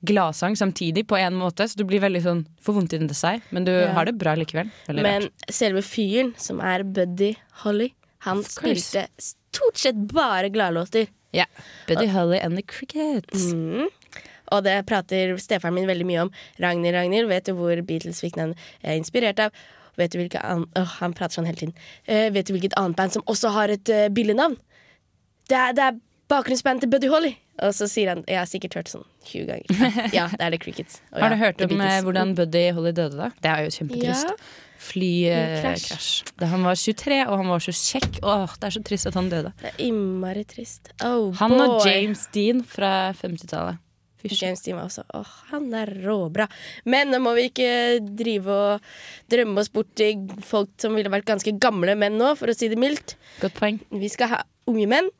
gladsang 0.06 0.56
samtidig, 0.56 1.06
på 1.08 1.16
en 1.18 1.34
måte. 1.34 1.66
Så 1.68 1.76
du 1.76 1.84
blir 1.84 2.00
veldig 2.00 2.22
sånn 2.22 2.46
får 2.62 2.74
vondt 2.74 2.92
inni 2.96 3.14
seg, 3.14 3.42
men 3.50 3.64
du 3.64 3.72
Ja. 3.72 3.92
har 3.92 4.04
det 4.04 4.16
bra 4.18 4.34
likevel. 4.34 4.70
Veldig 4.86 5.02
Men 5.02 5.22
rart. 5.22 5.50
selve 5.50 5.82
fyren, 5.82 6.34
som 6.38 6.60
er 6.60 6.82
Buddy 6.84 7.34
Holly, 7.64 7.92
han 8.20 8.42
spilte 8.42 9.08
stort 9.18 9.76
sett 9.76 9.96
bare 10.12 10.50
gladlåter. 10.50 11.08
Ja. 11.32 11.44
Buddy 11.86 12.06
Holly 12.06 12.38
and 12.38 12.56
the 12.56 12.62
Crickets. 12.62 13.52
Mm. 13.52 13.88
Og 14.50 14.64
det 14.64 14.86
prater 14.86 15.36
stefaren 15.36 15.74
min 15.74 15.86
veldig 15.86 16.06
mye 16.06 16.22
om. 16.22 16.30
Ragnhild, 16.58 16.94
Ragnhild, 16.94 17.28
vet 17.28 17.44
du 17.44 17.52
hvor 17.52 17.76
Beatles-vikene 17.84 18.54
er 18.82 18.96
inspirert 18.96 19.38
av? 19.38 19.50
Vet 19.98 20.12
du 20.12 20.18
hvilke 20.18 20.40
an 20.42 20.64
Åh, 20.76 20.84
Han 21.00 21.12
prater 21.12 21.34
sånn 21.40 21.46
hele 21.46 21.56
tiden. 21.58 21.74
Uh, 22.08 22.30
vet 22.30 22.46
du 22.46 22.54
hvilket 22.54 22.72
annet 22.78 22.96
band 22.96 23.12
som 23.12 23.22
også 23.26 23.50
har 23.52 23.68
et 23.68 23.88
uh, 23.90 24.08
billenavn? 24.08 24.56
Det 25.48 25.56
er, 25.56 25.72
det 25.72 25.82
er 25.84 26.00
bakgrunnsband 26.30 26.84
til 26.84 26.92
Buddy 26.92 27.10
Holly. 27.12 27.34
Og 27.64 27.74
så 27.74 27.88
sier 27.90 28.12
han 28.12 28.20
Jeg 28.30 28.38
har 28.38 28.46
sikkert 28.46 28.76
hørt 28.78 28.90
sånn 28.92 29.04
20 29.26 29.48
ganger. 29.50 29.92
Ja, 30.16 30.28
det 30.30 30.44
er 30.44 30.54
The 30.54 30.62
Crickets. 30.62 31.00
Og 31.10 31.20
Har 31.24 31.32
ja, 31.32 31.34
du 31.34 31.42
hørt 31.42 31.66
om 31.66 31.82
eh, 31.82 31.98
hvordan 32.06 32.34
Buddy 32.38 32.68
Holly 32.76 32.94
døde, 32.94 33.18
da? 33.18 33.30
Det 33.42 33.52
er 33.52 33.66
jo 33.66 33.76
kjempetrist. 33.80 34.32
Ja. 34.32 34.64
Flykrasj. 34.78 35.88
Flykrasj. 35.88 36.12
Da 36.38 36.52
han 36.52 36.62
var 36.68 36.78
23 36.78 37.18
og 37.24 37.34
han 37.40 37.50
var 37.50 37.64
så 37.64 37.74
kjekk. 37.74 38.20
Åh, 38.22 38.54
det 38.60 38.68
er 38.68 38.76
så 38.76 38.84
trist 38.86 39.10
at 39.10 39.18
han 39.18 39.30
døde. 39.32 39.52
Det 39.58 39.72
er 39.72 39.84
innmari 39.88 40.46
trist. 40.48 40.92
Oh, 41.02 41.32
Han 41.40 41.58
og. 41.58 41.82
James 41.86 42.28
Dean 42.34 42.62
fra 42.62 43.10
50-tallet. 43.18 43.82
James 44.26 44.62
Dean 44.64 44.74
var 44.74 44.88
også 44.88 45.04
Åh, 45.14 45.34
han 45.52 45.68
er 45.78 45.92
råbra. 46.02 46.48
Men 46.90 47.12
nå 47.14 47.20
må 47.22 47.34
vi 47.36 47.48
ikke 47.52 47.70
drive 48.18 48.54
og 48.54 48.88
drømme 49.30 49.62
oss 49.62 49.70
bort 49.72 49.90
til 49.98 50.26
folk 50.46 50.72
som 50.82 50.96
ville 50.98 51.12
vært 51.12 51.28
ganske 51.28 51.54
gamle 51.62 51.94
menn 51.98 52.18
nå, 52.18 52.32
for 52.38 52.50
å 52.50 52.56
si 52.56 52.70
det 52.70 52.78
mildt. 52.80 53.14
Godt 53.42 53.58
poeng. 53.58 53.78
Vi 53.94 54.10
skal 54.12 54.32
ha 54.34 54.40
unge 54.68 54.86
menn. 54.86 55.10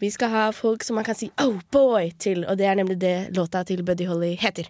Vi 0.00 0.10
skal 0.10 0.30
ha 0.30 0.44
folk 0.52 0.84
som 0.84 0.94
man 0.94 1.04
kan 1.04 1.14
si 1.14 1.30
'oh 1.36 1.60
boy' 1.70 2.12
til, 2.18 2.44
og 2.48 2.58
det 2.58 2.66
er 2.66 2.74
nemlig 2.74 3.00
det 3.00 3.36
låta 3.36 3.64
til 3.64 3.82
Buddy 3.84 4.06
Holly 4.06 4.36
heter. 4.36 4.64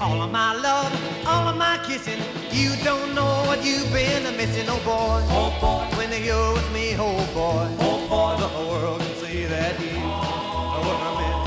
All 0.00 0.20
of 0.20 0.30
my 0.32 0.52
love, 0.66 0.92
all 1.26 1.46
of 1.48 1.56
my 1.56 1.78
kissing. 1.86 2.20
You 2.50 2.70
don't 2.84 3.14
know 3.14 3.46
what 3.46 3.58
you've 3.64 3.92
been 3.92 4.24
missing, 4.36 4.68
oh 4.68 4.80
boy. 4.84 5.20
Oh 5.30 5.50
boy. 5.60 5.84
When 5.98 6.10
you're 6.26 6.52
with 6.56 6.70
me, 6.74 6.86
oh 6.98 7.22
boy. 7.34 7.66
Oh 7.86 7.98
boy. 8.10 8.32
The 8.42 8.48
whole 8.54 8.70
world 8.72 9.00
can 9.00 9.14
see 9.22 9.46
that 9.46 9.74
you 9.80 9.98
are 10.02 10.80
what 10.86 10.98
I 11.08 11.10
meant 11.20 11.42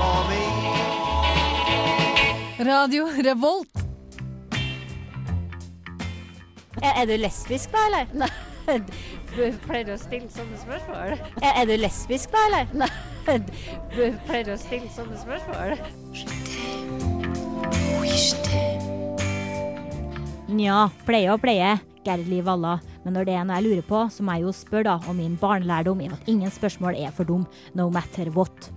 for 0.00 0.20
me. 0.30 0.42
Radio 2.70 3.04
Revolt. 3.28 3.74
Er, 6.82 6.92
er 7.02 7.06
du 7.06 7.16
lesbisk, 7.16 7.70
da, 7.72 7.78
eller? 7.86 8.06
Nei. 8.20 8.80
Du 9.36 9.44
pleier 9.66 9.92
å 9.92 9.98
stille 10.00 10.30
sånne 10.32 10.58
spørsmål. 10.62 11.18
Er, 11.44 11.52
er 11.52 11.68
du 11.68 11.74
lesbisk, 11.78 12.32
da, 12.34 12.44
eller? 12.48 12.72
Nei. 12.84 12.90
Du 13.92 14.04
pleier 14.28 14.52
å 14.54 14.56
stille 14.60 14.88
sånne 14.94 15.18
spørsmål. 15.20 15.76
Nja, 20.48 20.88
pleie 21.04 21.28
og 21.34 21.42
pleie. 21.44 21.76
Gerd 22.06 22.30
Liv 22.30 22.46
Valla. 22.48 22.78
Men 23.04 23.18
når 23.18 23.28
det 23.28 23.36
er 23.36 23.44
noe 23.44 23.58
jeg 23.60 23.66
lurer 23.68 23.84
på, 23.88 24.00
så 24.12 24.24
må 24.24 24.38
jeg 24.38 24.46
jo 24.46 24.56
spørre, 24.56 24.88
da. 24.88 24.96
Og 25.10 25.16
min 25.18 25.36
barnelærdom 25.40 26.00
er 26.04 26.16
at 26.16 26.28
ingen 26.30 26.52
spørsmål 26.52 26.96
er 26.96 27.12
for 27.14 27.28
dum, 27.28 27.44
no 27.76 27.90
matter 27.92 28.32
what. 28.36 28.70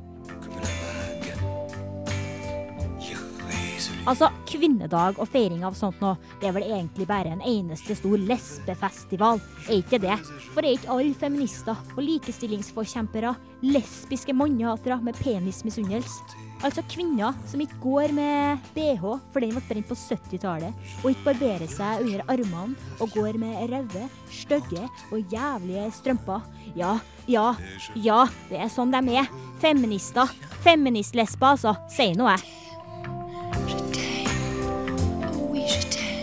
Altså, 4.09 4.31
kvinnedag 4.49 5.19
og 5.21 5.27
feiring 5.29 5.61
av 5.67 5.75
sånt 5.77 5.99
nå, 6.01 6.15
det 6.41 6.47
er 6.49 6.55
vel 6.55 6.65
egentlig 6.65 7.05
bare 7.09 7.29
en 7.35 7.43
eneste 7.45 7.93
stor 7.99 8.17
lesbefestival, 8.17 9.41
er 9.67 9.75
ikke 9.77 9.99
det? 10.01 10.15
For 10.55 10.65
er 10.65 10.73
ikke 10.73 10.95
alle 10.95 11.17
feminister 11.17 11.77
og 11.93 12.01
likestillingsforkjempere 12.01 13.35
lesbiske 13.67 14.33
mannehatere 14.33 14.97
med 15.05 15.19
penismisunnelse? 15.21 16.39
Altså 16.65 16.83
kvinner 16.89 17.37
som 17.49 17.61
ikke 17.61 17.77
går 17.81 18.13
med 18.13 18.65
bh, 18.75 19.05
for 19.33 19.41
den 19.41 19.53
ble 19.53 19.61
brent 19.69 19.89
på 19.89 19.97
70-tallet, 19.97 20.89
og 21.01 21.07
ikke 21.09 21.27
barberer 21.31 21.69
seg 21.69 22.01
under 22.05 22.25
armene 22.29 22.97
og 23.01 23.13
går 23.13 23.37
med 23.41 23.69
røde, 23.69 24.07
stygge 24.33 24.85
og 25.11 25.33
jævlige 25.33 25.87
strømper. 25.97 26.45
Ja, 26.77 26.95
ja, 27.29 27.51
ja, 27.97 28.23
det 28.49 28.61
er 28.65 28.73
sånn 28.73 28.93
de 28.93 29.21
er. 29.21 29.29
Feminister. 29.61 30.29
Feministlesber, 30.65 31.53
altså. 31.53 31.77
Sier 31.93 32.17
nå 32.17 32.29
jeg. 32.29 32.45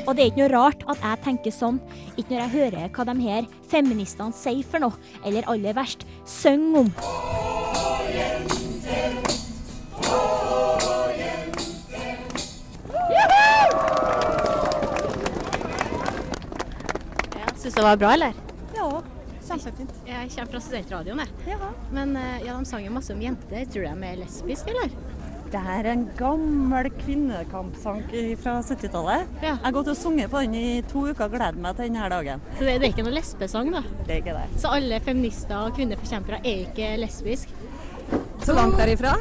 Og 0.08 0.16
det 0.16 0.22
er 0.22 0.30
ikke 0.30 0.40
noe 0.40 0.52
rart 0.54 0.84
at 0.88 1.02
jeg 1.04 1.20
tenker 1.26 1.52
sånn, 1.52 1.78
ikke 2.16 2.30
når 2.32 2.38
jeg 2.40 2.52
hører 2.54 2.92
hva 2.96 3.04
de 3.10 3.14
her 3.26 3.48
feministene 3.68 4.32
sier 4.32 4.64
for 4.64 4.80
noe, 4.80 4.96
eller 5.20 5.44
aller 5.52 5.76
verst, 5.76 6.06
synger 6.24 6.86
om. 6.86 6.88
Ja, 17.36 17.52
Syns 17.58 17.74
du 17.74 17.80
det 17.82 17.84
var 17.84 18.00
bra, 18.00 18.14
eller? 18.16 18.40
Ja, 18.78 18.88
kjempefint. 19.44 19.92
Jeg 20.08 20.32
kommer 20.32 20.52
fra 20.54 20.64
studentradioen, 20.64 21.20
jeg. 21.20 21.60
Men 21.92 22.16
eh, 22.16 22.46
ja, 22.46 22.56
de 22.56 22.64
sang 22.72 22.88
jo 22.88 22.96
masse 22.96 23.12
om 23.12 23.20
jenter. 23.22 23.68
Tror 23.68 23.84
du 23.84 23.92
de 23.92 24.08
er 24.14 24.20
lesbiske, 24.22 24.72
eller? 24.72 24.96
Det 25.48 25.60
her 25.64 25.86
er 25.86 25.94
en 25.94 26.02
gammel 26.18 26.90
kvinnekampsang 26.98 28.02
fra 28.42 28.58
70-tallet. 28.60 29.30
Jeg 29.40 29.56
har 29.62 29.72
gått 29.72 29.88
og 29.88 29.96
sunget 29.96 30.28
på 30.28 30.42
den 30.44 30.56
i 30.58 30.82
to 30.90 31.06
uker 31.08 31.24
og 31.24 31.36
gleder 31.38 31.56
meg 31.64 31.78
til 31.78 31.88
denne 31.88 32.10
dagen. 32.12 32.42
Så 32.58 32.66
det, 32.66 32.74
det 32.82 32.90
er 32.90 32.92
ikke 32.92 33.06
noen 33.06 33.16
lesbesang, 33.16 33.70
da? 33.72 33.80
Det 34.02 34.12
er 34.12 34.20
ikke 34.20 34.36
det. 34.36 34.60
Så 34.60 34.74
alle 34.76 35.00
feminister 35.06 35.56
og 35.62 35.72
kvinneforkjempere 35.78 36.42
er 36.42 36.66
ikke 36.66 36.92
lesbiske? 37.00 37.56
Så 38.44 38.52
langt 38.56 38.76
derifra? 38.76 39.14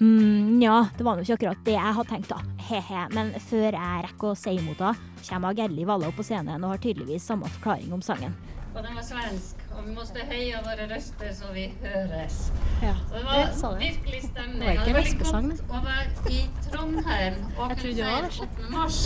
Mm, 0.00 0.60
ja, 0.64 0.80
det 0.96 1.04
var 1.04 1.16
nå 1.16 1.24
ikke 1.24 1.36
akkurat 1.38 1.64
det 1.68 1.76
jeg 1.76 1.96
hadde 1.98 2.10
tenkt, 2.14 2.32
da. 2.32 2.40
He-he. 2.70 3.06
Men 3.16 3.36
før 3.50 3.68
jeg 3.68 4.04
rekker 4.08 4.32
å 4.32 4.36
si 4.40 4.56
imot 4.56 4.80
henne, 4.80 5.12
kommer 5.28 5.56
Gerli 5.60 5.84
Valla 5.88 6.08
opp 6.08 6.20
på 6.20 6.24
scenen 6.24 6.64
og 6.64 6.72
har 6.72 6.84
tydeligvis 6.88 7.28
samme 7.28 7.52
forklaring 7.58 7.92
om 7.96 8.04
sangen. 8.04 8.32
Og 8.72 8.80
den 8.80 8.96
var 8.96 9.04
svensk 9.04 9.59
och 9.80 9.88
vi 9.88 9.94
måtte 9.94 10.20
heie 10.28 10.58
våre 10.64 10.86
røster 10.94 11.32
så 11.32 11.52
vi 11.54 11.72
høres. 11.82 12.52
Ja, 12.82 12.94
Så 13.08 13.14
det 13.14 13.24
var 13.24 13.78
det. 13.78 13.86
virkelig 13.86 14.22
stemning. 14.22 14.68
Det 14.84 14.92
var 14.92 15.00
lesbesang, 15.00 15.48
godt 15.48 15.70
å 15.70 15.80
være 15.84 16.30
i 16.30 16.40
Trondheim 16.70 17.34
og 17.58 17.72
kunne 17.80 17.94
det. 17.94 18.40
8. 18.40 18.70
mars. 18.70 18.98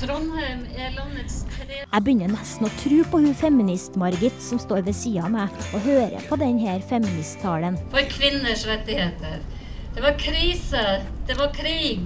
Trondheim 0.00 0.66
er 0.76 0.90
landets 0.96 1.44
tre 1.50 1.80
Jeg 1.92 2.04
begynner 2.04 2.34
nesten 2.34 2.66
å 2.66 2.72
tro 2.82 2.98
på 3.10 3.22
hun 3.24 3.34
feminist-Margit 3.34 4.42
som 4.42 4.58
står 4.58 4.82
ved 4.88 4.94
sida 4.98 5.24
av 5.24 5.30
meg 5.30 5.48
og 5.72 5.80
hører 5.86 6.20
på 6.28 6.36
denne 6.42 6.76
feministtalen. 6.88 7.78
for 7.90 8.00
kvinners 8.10 8.66
rettigheter. 8.66 9.38
Det 9.94 10.02
var 10.02 10.18
krise, 10.18 11.02
det 11.26 11.38
var 11.38 11.52
krig, 11.54 12.00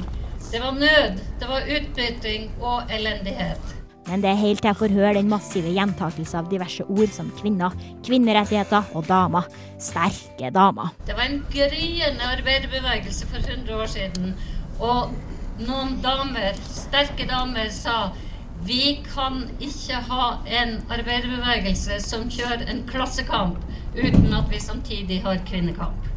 det 0.52 0.60
var 0.60 0.72
nød, 0.72 1.20
det 1.40 1.48
var 1.48 1.60
utbytting 1.60 2.50
og 2.60 2.82
elendighet. 2.90 3.79
Men 4.11 4.24
det 4.24 4.32
er 4.32 4.40
helt 4.40 4.58
til 4.58 4.72
jeg 4.72 4.78
får 4.80 4.94
høre 4.96 5.12
den 5.20 5.28
massive 5.30 5.70
gjentakelse 5.70 6.38
av 6.40 6.48
diverse 6.50 6.82
ord 6.90 7.12
som 7.14 7.28
kvinner, 7.38 7.74
kvinnerettigheter 8.06 8.88
og 8.98 9.06
damer. 9.06 9.46
Sterke 9.78 10.50
damer. 10.54 10.90
Det 11.06 11.14
var 11.14 11.28
en 11.30 11.44
gryende 11.52 12.32
arbeiderbevegelse 12.32 13.28
for 13.30 13.38
100 13.38 13.76
år 13.76 13.92
siden. 13.92 14.34
Og 14.82 15.14
noen 15.62 16.00
damer, 16.02 16.58
sterke 16.66 17.28
damer, 17.30 17.70
sa 17.70 18.11
vi 18.66 18.98
kan 19.06 19.44
ikke 19.62 20.02
ha 20.11 20.24
en 20.61 20.80
arbeiderbevegelse 20.90 22.00
som 22.04 22.26
kjører 22.32 22.66
en 22.68 22.82
klassekamp 22.90 23.62
uten 23.94 24.34
at 24.36 24.50
vi 24.50 24.61
samtidig 24.61 25.22
har 25.24 25.38
kvinnekamp. 25.46 26.11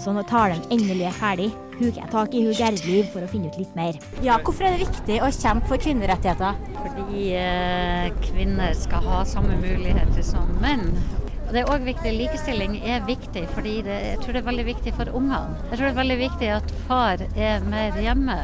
Så 0.00 0.16
nå 0.16 0.24
tar 0.24 0.54
de 0.54 0.72
endelig 0.72 1.10
er 1.10 1.18
ferdig, 1.20 1.50
huker 1.80 2.00
jeg 2.02 2.10
tak 2.12 2.34
i 2.36 2.42
hun 2.44 2.56
Gerdliv 2.56 3.08
for 3.14 3.24
å 3.24 3.30
finne 3.30 3.50
ut 3.50 3.58
litt 3.60 3.72
mer. 3.78 3.96
Ja, 4.24 4.38
hvorfor 4.44 4.68
er 4.68 4.76
det 4.76 4.86
viktig 4.88 5.20
å 5.24 5.30
kjempe 5.34 5.70
for 5.70 5.82
kvinnerettigheter? 5.82 6.60
Fordi 6.80 7.24
eh, 7.40 8.10
kvinner 8.28 8.76
skal 8.78 9.06
ha 9.06 9.22
samme 9.28 9.56
muligheter 9.62 10.24
som 10.26 10.52
menn. 10.62 10.90
Og 11.46 11.54
det 11.56 11.64
er 11.64 11.70
òg 11.72 11.82
viktig, 11.82 12.12
Likestilling 12.14 12.76
er 12.86 13.00
viktig, 13.08 13.42
fordi 13.56 13.80
det, 13.82 13.96
jeg 14.12 14.20
tror 14.22 14.36
det 14.36 14.42
er 14.44 14.48
veldig 14.52 14.66
viktig 14.68 14.92
for 14.94 15.10
ungene. 15.18 15.56
Jeg 15.72 15.72
tror 15.72 15.86
det 15.88 15.90
er 15.90 15.96
veldig 15.96 16.18
viktig 16.20 16.50
at 16.60 16.76
far 16.86 17.24
er 17.34 17.64
mer 17.66 17.98
hjemme. 17.98 18.36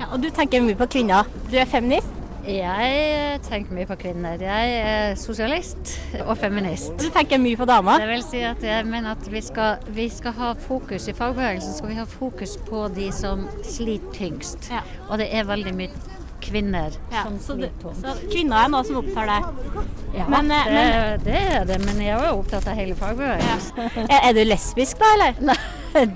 Ja, 0.00 0.08
og 0.08 0.24
du 0.24 0.26
tenker 0.34 0.64
mye 0.64 0.78
på 0.80 0.88
kvinner. 0.96 1.30
Du 1.52 1.54
er 1.60 1.70
feminist? 1.70 2.10
Jeg 2.42 3.38
tenker 3.46 3.74
mye 3.76 3.86
på 3.86 3.94
kvinner. 4.02 4.40
Jeg 4.42 4.70
er 4.82 5.12
sosialist 5.20 5.92
og 6.24 6.32
feminist. 6.40 6.90
Du 6.98 7.06
tenker 7.14 7.38
mye 7.38 7.58
på 7.60 7.66
damer? 7.70 8.02
Det 8.02 8.08
vil 8.10 8.24
si 8.26 8.40
at 8.46 8.64
jeg 8.66 8.86
mener 8.88 9.14
at 9.14 9.28
vi 9.30 9.42
skal, 9.46 9.76
vi 9.94 10.08
skal 10.10 10.34
ha 10.40 10.48
fokus 10.58 11.06
i 11.06 11.14
fagbevegelsen 11.14 11.76
skal 11.76 11.92
vi 11.92 11.98
ha 12.00 12.06
fokus 12.10 12.56
på 12.66 12.88
de 12.96 13.10
som 13.14 13.44
sliter 13.62 14.10
tyngst. 14.16 14.72
Og 15.08 15.20
det 15.22 15.28
er 15.38 15.46
veldig 15.48 15.74
mye 15.78 16.08
kvinner 16.42 16.90
Ja, 17.12 17.22
som 17.28 17.36
så, 17.38 17.54
sliter 17.54 17.76
tungt. 17.78 18.00
så 18.02 18.16
kvinner 18.32 18.64
er 18.64 18.72
noe 18.72 18.82
som 18.88 18.98
opptar 18.98 19.28
deg? 19.30 19.76
Ja, 20.18 20.24
Men, 20.28 20.50
eh, 20.50 20.64
det, 20.66 20.72
men- 20.74 21.20
det 21.28 21.42
er 21.60 21.64
det, 21.70 21.76
men 21.86 22.00
jeg 22.02 22.16
er 22.16 22.26
jo 22.26 22.40
opptatt 22.40 22.66
av 22.66 22.74
hele 22.74 22.96
fagbevegelsen. 22.98 23.78
Er, 24.08 24.18
er 24.18 24.32
du 24.34 24.42
lesbisk 24.50 24.98
da, 24.98 25.12
eller? 25.14 25.38
Nei, 25.46 26.06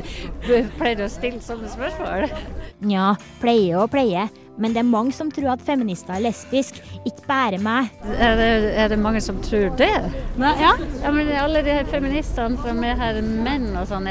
du 0.43 0.67
pleier 0.81 1.05
å 1.07 1.09
stille 1.13 1.39
sånne 1.45 1.71
spørsmål. 1.71 2.27
Nja, 2.83 3.13
pleier 3.41 3.79
og 3.85 3.93
pleier. 3.95 4.27
Men 4.59 4.73
det 4.73 4.81
er 4.81 4.89
mange 4.89 5.13
som 5.13 5.31
tror 5.33 5.53
at 5.53 5.65
feminister 5.65 6.17
er 6.17 6.25
lesbisk. 6.25 6.79
Ikke 7.05 7.27
bare 7.29 7.59
meg. 7.63 7.91
Er 8.17 8.39
det, 8.39 8.49
er 8.77 8.93
det 8.93 8.99
mange 9.01 9.21
som 9.25 9.39
tror 9.45 9.69
det? 9.79 9.93
Nei, 10.41 10.53
ja. 10.61 10.73
ja, 11.03 11.13
men 11.13 11.31
alle 11.37 11.63
de 11.67 11.75
her 11.77 11.89
feministene 11.91 12.57
som 12.63 12.81
er 12.87 12.97
her 13.01 13.21
menn 13.25 13.69
og 13.77 13.89
sånn, 13.91 14.09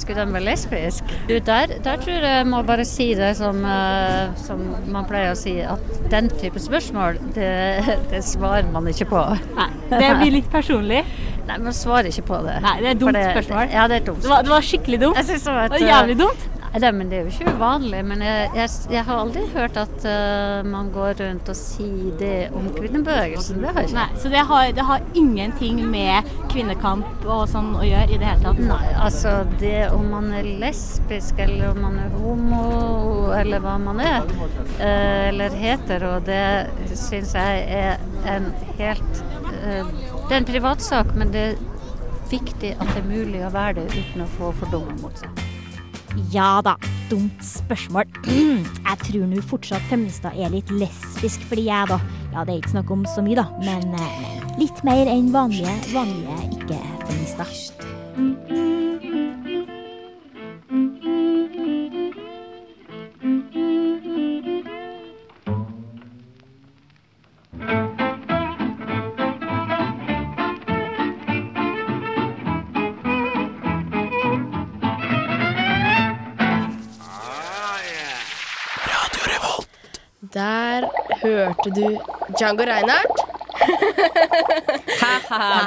skulle 0.00 0.24
de 0.24 0.36
være 0.38 0.46
lesbiske? 0.48 1.20
Du, 1.28 1.36
der, 1.44 1.76
der 1.84 2.00
tror 2.00 2.28
jeg 2.28 2.48
må 2.48 2.62
bare 2.66 2.86
si 2.88 3.10
det 3.18 3.34
som, 3.40 3.60
eh, 3.68 4.32
som 4.40 4.62
man 4.94 5.08
pleier 5.08 5.34
å 5.34 5.38
si, 5.38 5.58
at 5.64 6.00
den 6.12 6.30
type 6.40 6.60
spørsmål, 6.62 7.20
det, 7.36 7.52
det 8.12 8.24
svarer 8.24 8.68
man 8.72 8.88
ikke 8.90 9.10
på. 9.12 9.22
Nei, 9.58 9.70
det 9.92 10.10
blir 10.20 10.36
litt 10.40 10.50
personlig. 10.52 11.04
Nei, 11.44 11.58
men 11.60 11.76
svarer 11.76 12.08
ikke 12.08 12.24
på 12.30 12.40
det. 12.46 12.56
Nei, 12.64 12.74
det 12.80 12.88
er 12.88 12.94
et 12.94 13.00
dumt 13.02 13.16
det, 13.18 13.24
spørsmål. 13.34 13.72
Ja, 13.74 13.84
det 13.90 14.00
er 14.00 14.06
dumt 14.08 14.22
Det 14.24 14.30
var, 14.32 14.44
det 14.46 14.52
var 14.54 14.64
skikkelig 14.64 15.00
dumt. 15.02 15.18
Jeg 15.20 15.28
synes 15.28 15.44
det 15.44 15.56
var, 15.56 15.64
et, 15.64 15.74
Det 15.74 15.80
var 15.82 15.92
jævlig 15.92 16.18
dumt. 16.22 16.46
Nei, 16.74 16.90
men 16.90 17.10
det 17.10 17.18
er 17.18 17.26
jo 17.28 17.30
ikke 17.30 17.52
uvanlig. 17.54 18.00
Men 18.06 18.22
jeg, 18.24 18.48
jeg, 18.58 18.70
jeg 18.90 19.06
har 19.06 19.20
aldri 19.22 19.44
hørt 19.54 19.76
at 19.78 20.06
uh, 20.08 20.66
man 20.66 20.88
går 20.94 21.20
rundt 21.20 21.50
og 21.52 21.58
sier 21.58 22.16
det 22.18 22.48
om 22.56 22.66
kvinnebevegelsen. 22.74 23.60
Det 23.62 23.70
har 23.70 23.84
jeg 23.84 23.92
ikke. 23.92 23.98
Nei, 24.00 24.20
så 24.22 24.32
det 24.32 24.42
har, 24.48 24.70
det 24.74 24.86
har 24.88 25.04
ingenting 25.14 25.78
med 25.92 26.32
kvinnekamp 26.50 27.28
og 27.28 27.44
sånn 27.52 27.72
å 27.78 27.84
gjøre 27.86 28.16
i 28.16 28.18
det 28.18 28.26
hele 28.26 28.42
tatt? 28.42 28.62
Nei, 28.66 28.88
altså 29.06 29.36
det 29.62 29.84
om 29.94 30.08
man 30.16 30.32
er 30.34 30.50
lesbisk 30.64 31.38
eller 31.44 31.70
om 31.70 31.80
man 31.86 32.00
er 32.02 32.18
homo 32.18 32.64
eller 33.34 33.62
hva 33.62 33.76
man 33.82 34.02
er, 34.02 34.26
uh, 34.80 35.30
eller 35.30 35.54
og 36.04 36.26
det 36.26 36.42
syns 36.98 37.34
jeg 37.38 37.62
er 37.70 38.02
en 38.30 38.50
helt 38.80 39.22
uh, 39.62 39.86
Det 40.26 40.32
er 40.32 40.38
en 40.40 40.48
privatsak, 40.48 41.14
men 41.14 41.30
det 41.34 41.46
er 41.52 41.58
viktig 42.30 42.74
at 42.80 42.94
det 42.94 43.02
er 43.04 43.08
mulig 43.08 43.46
å 43.46 43.54
være 43.54 43.82
det 43.82 43.90
uten 43.94 44.26
å 44.26 44.30
få 44.38 44.54
fordommer 44.58 44.98
mot 45.04 45.22
seg. 45.22 45.43
Ja 46.32 46.60
da, 46.64 46.76
dumt 47.10 47.44
spørsmål. 47.44 48.04
Jeg 48.88 49.00
tror 49.04 49.26
nå 49.30 49.42
fortsatt 49.42 49.82
feminister 49.90 50.34
er 50.38 50.52
litt 50.54 50.70
lesbisk 50.70 51.42
fordi 51.50 51.66
jeg, 51.66 51.90
da. 51.90 51.98
Ja, 52.34 52.44
det 52.44 52.54
er 52.54 52.60
ikke 52.60 52.74
snakk 52.76 52.92
om 52.94 53.02
så 53.10 53.24
mye, 53.24 53.38
da, 53.40 53.48
men 53.64 53.98
eh, 53.98 54.46
litt 54.60 54.84
mer 54.86 55.10
enn 55.10 55.32
vanlige, 55.34 55.74
vanlige 55.94 56.38
ikke-feminister. 56.52 57.82
Der 58.14 58.83
hørte 81.24 81.70
du 81.74 81.84
Django 82.38 82.66
Reinhardt. 82.68 83.24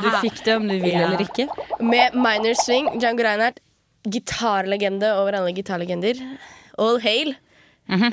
Du 0.03 0.09
fikk 0.21 0.41
det 0.45 0.55
om 0.57 0.67
du 0.67 0.75
vil 0.79 0.95
eller 0.95 1.21
ikke. 1.23 1.47
Med 1.83 2.15
Minor 2.15 2.55
Swing. 2.59 2.89
Django 3.01 3.23
Reinhardt, 3.25 3.59
gitarlegende 4.07 5.09
over 5.19 5.37
alle 5.39 5.53
gitarlegender. 5.55 6.19
All 6.79 6.99
hail. 7.03 7.33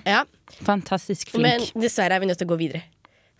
Ja. 0.07 0.25
Fantastisk 0.65 1.31
flink. 1.35 1.47
Men 1.47 1.83
dessverre 1.83 2.17
er 2.17 2.23
vi 2.23 2.29
nødt 2.31 2.39
til 2.41 2.49
å 2.49 2.53
gå 2.55 2.59
videre. 2.61 2.85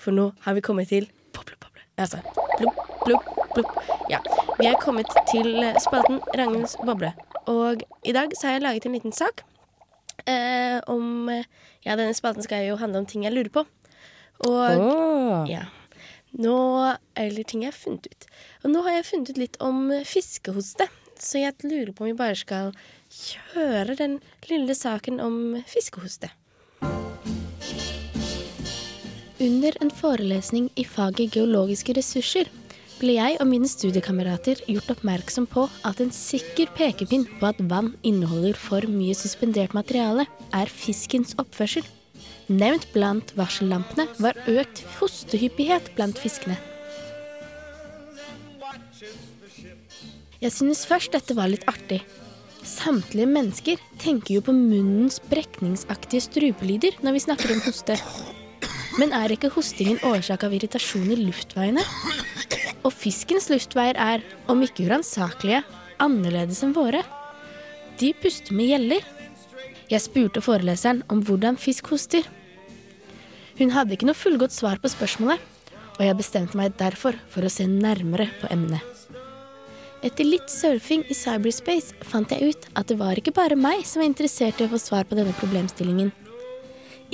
For 0.01 0.15
nå 0.15 0.31
har 0.45 0.57
vi 0.57 0.63
kommet 0.65 0.91
til 0.91 1.07
boble, 1.37 1.57
boble. 1.63 1.85
Altså, 2.01 2.21
plopp, 2.59 2.81
plopp, 3.05 3.29
plopp. 3.55 3.73
Ja. 4.13 4.21
Vi 4.59 4.69
er 4.71 4.79
kommet 4.83 5.11
til 5.31 5.49
spalten 5.83 6.21
Ragnhilds 6.37 6.77
boble. 6.85 7.13
Og 7.51 7.83
i 8.05 8.15
dag 8.17 8.35
så 8.37 8.49
har 8.49 8.59
jeg 8.59 8.65
laget 8.67 8.87
en 8.89 8.97
liten 8.97 9.15
sak 9.15 9.45
eh, 10.27 10.79
om 10.91 11.29
Ja, 11.85 11.97
denne 11.99 12.15
spalten 12.17 12.45
skal 12.45 12.65
jo 12.69 12.79
handle 12.81 13.03
om 13.03 13.09
ting 13.09 13.27
jeg 13.27 13.35
lurer 13.35 13.53
på. 13.53 13.65
Og 14.43 14.83
oh. 14.83 15.49
ja. 15.49 15.69
Nå 16.35 16.57
Eller 17.15 17.47
ting 17.47 17.63
jeg 17.63 17.71
har 17.71 17.79
funnet 17.79 18.09
ut. 18.11 18.27
Og 18.65 18.73
nå 18.75 18.83
har 18.87 18.99
jeg 18.99 19.09
funnet 19.11 19.31
ut 19.31 19.41
litt 19.41 19.59
om 19.63 19.87
eh, 19.95 20.07
fiskehoste. 20.09 20.89
Så 21.21 21.39
jeg 21.39 21.55
lurer 21.63 21.93
på 21.95 22.05
om 22.05 22.11
vi 22.11 22.19
bare 22.19 22.37
skal 22.37 22.73
kjøre 23.15 23.95
den 24.01 24.19
lille 24.51 24.75
saken 24.75 25.23
om 25.23 25.37
fiskehoste. 25.71 26.33
Under 29.45 29.77
en 29.83 29.91
forelesning 29.95 30.69
i 30.79 30.85
faget 30.89 31.35
geologiske 31.37 31.95
ressurser 31.97 32.51
ble 33.01 33.17
jeg 33.17 33.39
og 33.43 33.49
mine 33.51 33.69
studiekamerater 33.69 34.63
gjort 34.71 34.93
oppmerksom 34.95 35.47
på 35.51 35.67
at 35.87 36.01
en 36.01 36.13
sikker 36.15 36.71
pekepinn 36.77 37.27
på 37.41 37.51
at 37.51 37.61
vann 37.71 37.93
inneholder 38.07 38.57
for 38.59 38.87
mye 38.91 39.17
suspendert 39.19 39.75
materiale, 39.77 40.27
er 40.55 40.71
fiskens 40.71 41.35
oppførsel. 41.43 41.85
Nevnt 42.53 42.91
blant 42.93 43.31
varsellampene 43.39 44.05
var 44.21 44.37
økt 44.51 44.83
hostehyppighet 44.99 45.95
blant 45.97 46.19
fiskene. 46.21 46.59
Jeg 50.45 50.53
synes 50.53 50.85
først 50.85 51.15
dette 51.15 51.37
var 51.39 51.49
litt 51.49 51.65
artig. 51.71 52.03
Samtlige 52.65 53.29
mennesker 53.29 53.81
tenker 54.01 54.37
jo 54.37 54.43
på 54.45 54.53
munnens 54.57 55.17
brekningsaktige 55.31 56.25
strupelyder 56.27 56.99
når 57.05 57.17
vi 57.17 57.23
snakker 57.25 57.55
om 57.55 57.65
hoste. 57.65 57.97
Men 59.01 59.17
er 59.17 59.33
ikke 59.33 59.53
hostingen 59.57 59.99
årsak 60.05 60.45
av 60.47 60.53
irritasjon 60.55 61.11
i 61.13 61.19
luftveiene? 61.23 61.83
Og 62.85 62.93
fiskens 62.93 63.49
luftveier 63.49 63.97
er, 63.97 64.25
om 64.53 64.61
ikke 64.65 64.85
uransakelige, 64.85 65.63
annerledes 66.03 66.61
enn 66.65 66.77
våre. 66.77 67.01
De 68.01 68.13
puster 68.21 68.53
med 68.53 68.75
gjeller. 68.75 69.14
Jeg 69.95 70.03
spurte 70.03 70.43
foreleseren 70.43 71.05
om 71.13 71.21
hvordan 71.23 71.55
fisk 71.61 71.93
hoster. 71.93 72.25
Hun 73.61 73.71
hadde 73.71 73.95
ikke 73.95 74.09
noe 74.09 74.19
fullgodt 74.19 74.55
svar 74.55 74.81
på 74.83 74.91
spørsmålet, 74.91 75.39
og 75.95 76.01
jeg 76.03 76.17
bestemte 76.19 76.59
meg 76.59 76.75
derfor 76.81 77.15
for 77.31 77.47
å 77.47 77.53
se 77.53 77.69
nærmere 77.71 78.27
på 78.41 78.51
emnet. 78.51 78.83
Etter 80.05 80.27
litt 80.27 80.51
surfing 80.51 81.05
i 81.09 81.15
cyberspace 81.17 81.95
fant 82.11 82.33
jeg 82.35 82.51
ut 82.51 82.67
at 82.75 82.91
det 82.91 82.97
var 82.99 83.21
ikke 83.21 83.37
bare 83.37 83.57
meg 83.57 83.85
som 83.87 84.03
var 84.03 84.11
interessert 84.11 84.59
i 84.59 84.67
å 84.67 84.73
få 84.73 84.81
svar 84.83 85.07
på 85.07 85.17
denne 85.17 85.33
problemstillingen. 85.39 86.11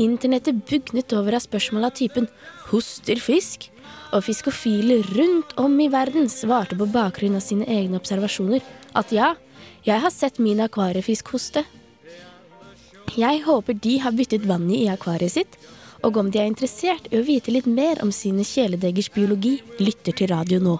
Internettet 0.00 0.64
bugnet 0.70 1.12
over 1.12 1.36
av 1.36 1.44
spørsmål 1.44 1.90
av 1.90 1.92
typen 2.00 2.30
'hoster 2.70 3.20
fisk?' 3.20 3.68
og 4.12 4.24
fiskofile 4.24 5.02
rundt 5.14 5.52
om 5.58 5.78
i 5.80 5.88
verden 5.88 6.28
svarte 6.28 6.78
på 6.78 6.88
bakgrunn 6.90 7.36
av 7.36 7.44
sine 7.44 7.66
egne 7.66 7.98
observasjoner 8.00 8.62
at 8.94 9.12
ja, 9.12 9.34
jeg 9.84 10.00
har 10.00 10.10
sett 10.10 10.38
min 10.38 10.58
akvariefisk 10.64 11.28
hoste. 11.28 11.64
Jeg 13.18 13.40
håper 13.42 13.74
de 13.74 13.96
har 13.98 14.12
byttet 14.14 14.44
vannet 14.46 14.84
i 14.84 14.88
akvariet 14.90 15.32
sitt, 15.34 15.56
og 16.06 16.16
om 16.20 16.28
de 16.30 16.38
er 16.38 16.46
interessert 16.46 17.08
i 17.10 17.18
å 17.18 17.24
vite 17.26 17.50
litt 17.50 17.66
mer 17.66 17.98
om 18.04 18.12
sine 18.14 18.44
kjæledeggers 18.46 19.10
biologi, 19.10 19.56
lytter 19.82 20.14
til 20.14 20.30
radio 20.30 20.60
nå. 20.62 20.78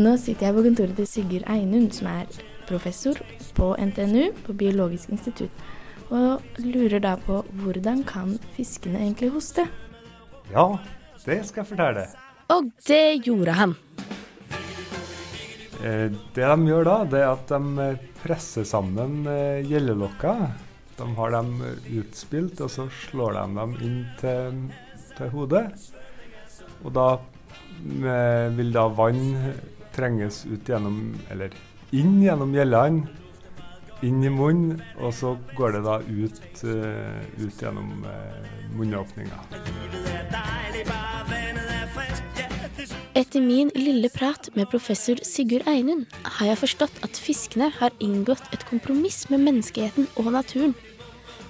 Nå 0.00 0.16
sitter 0.16 0.48
jeg 0.48 0.56
på 0.56 0.64
kontoret 0.64 0.96
til 0.98 1.06
Sigurd 1.06 1.46
Einund 1.50 1.92
som 1.94 2.08
er 2.10 2.26
professor 2.66 3.18
på 3.54 3.74
NTNU 3.78 4.32
på 4.46 4.56
Biologisk 4.56 5.12
institutt 5.14 5.52
og 6.10 6.62
lurer 6.64 7.02
da 7.02 7.14
på 7.22 7.40
hvordan 7.62 8.02
kan 8.06 8.34
fiskene 8.56 8.98
egentlig 8.98 9.30
hoste? 9.34 9.66
Ja, 10.50 10.66
det 11.24 11.44
skal 11.46 11.62
jeg 11.62 11.70
fortelle. 11.70 12.06
Og 12.50 12.70
det 12.88 13.22
gjorde 13.26 13.54
han. 13.54 13.76
Eh, 15.80 16.10
Det 16.34 16.44
de 16.44 16.66
gjør 16.68 16.84
da, 16.84 16.96
det 17.08 17.20
er 17.22 17.30
at 17.30 17.48
de 17.48 17.84
eh, 17.84 18.00
presser 18.20 18.66
sammen 18.68 19.22
eh, 19.30 19.62
gjellelokka. 19.64 20.34
De 20.98 21.06
har 21.16 21.30
dem 21.32 21.54
utspilt, 22.02 22.60
og 22.60 22.68
så 22.68 22.88
slår 23.06 23.38
de 23.38 23.44
dem 23.56 23.76
inn 23.86 24.00
til, 24.20 24.58
til 25.16 25.30
hodet. 25.32 25.70
Og 26.84 26.92
da 26.92 27.06
vil 27.80 28.74
da 28.74 28.82
vann 28.92 29.22
trenges 29.94 30.42
ut 30.44 30.68
gjennom, 30.68 31.14
eller 31.32 31.54
inn 31.96 32.18
gjennom 32.20 32.52
gjellene, 32.52 33.08
inn 34.06 34.22
i 34.24 34.32
munnen, 34.32 34.80
og 34.98 35.14
så 35.16 35.34
går 35.58 35.76
det 35.76 35.82
da 35.86 35.98
ut, 36.08 36.40
uh, 36.64 37.20
ut 37.40 37.62
gjennom 37.62 38.04
uh, 38.06 38.50
munnåpninga. 38.78 39.40
Etter 43.18 43.42
min 43.44 43.68
lille 43.74 44.08
prat 44.14 44.48
med 44.56 44.70
professor 44.70 45.18
Sigurd 45.26 45.66
Einund 45.68 46.06
har 46.38 46.52
jeg 46.52 46.60
forstått 46.62 47.02
at 47.04 47.18
fiskene 47.20 47.68
har 47.80 47.92
inngått 48.00 48.46
et 48.54 48.64
kompromiss 48.68 49.26
med 49.32 49.42
menneskeheten 49.44 50.08
og 50.16 50.30
naturen. 50.32 50.76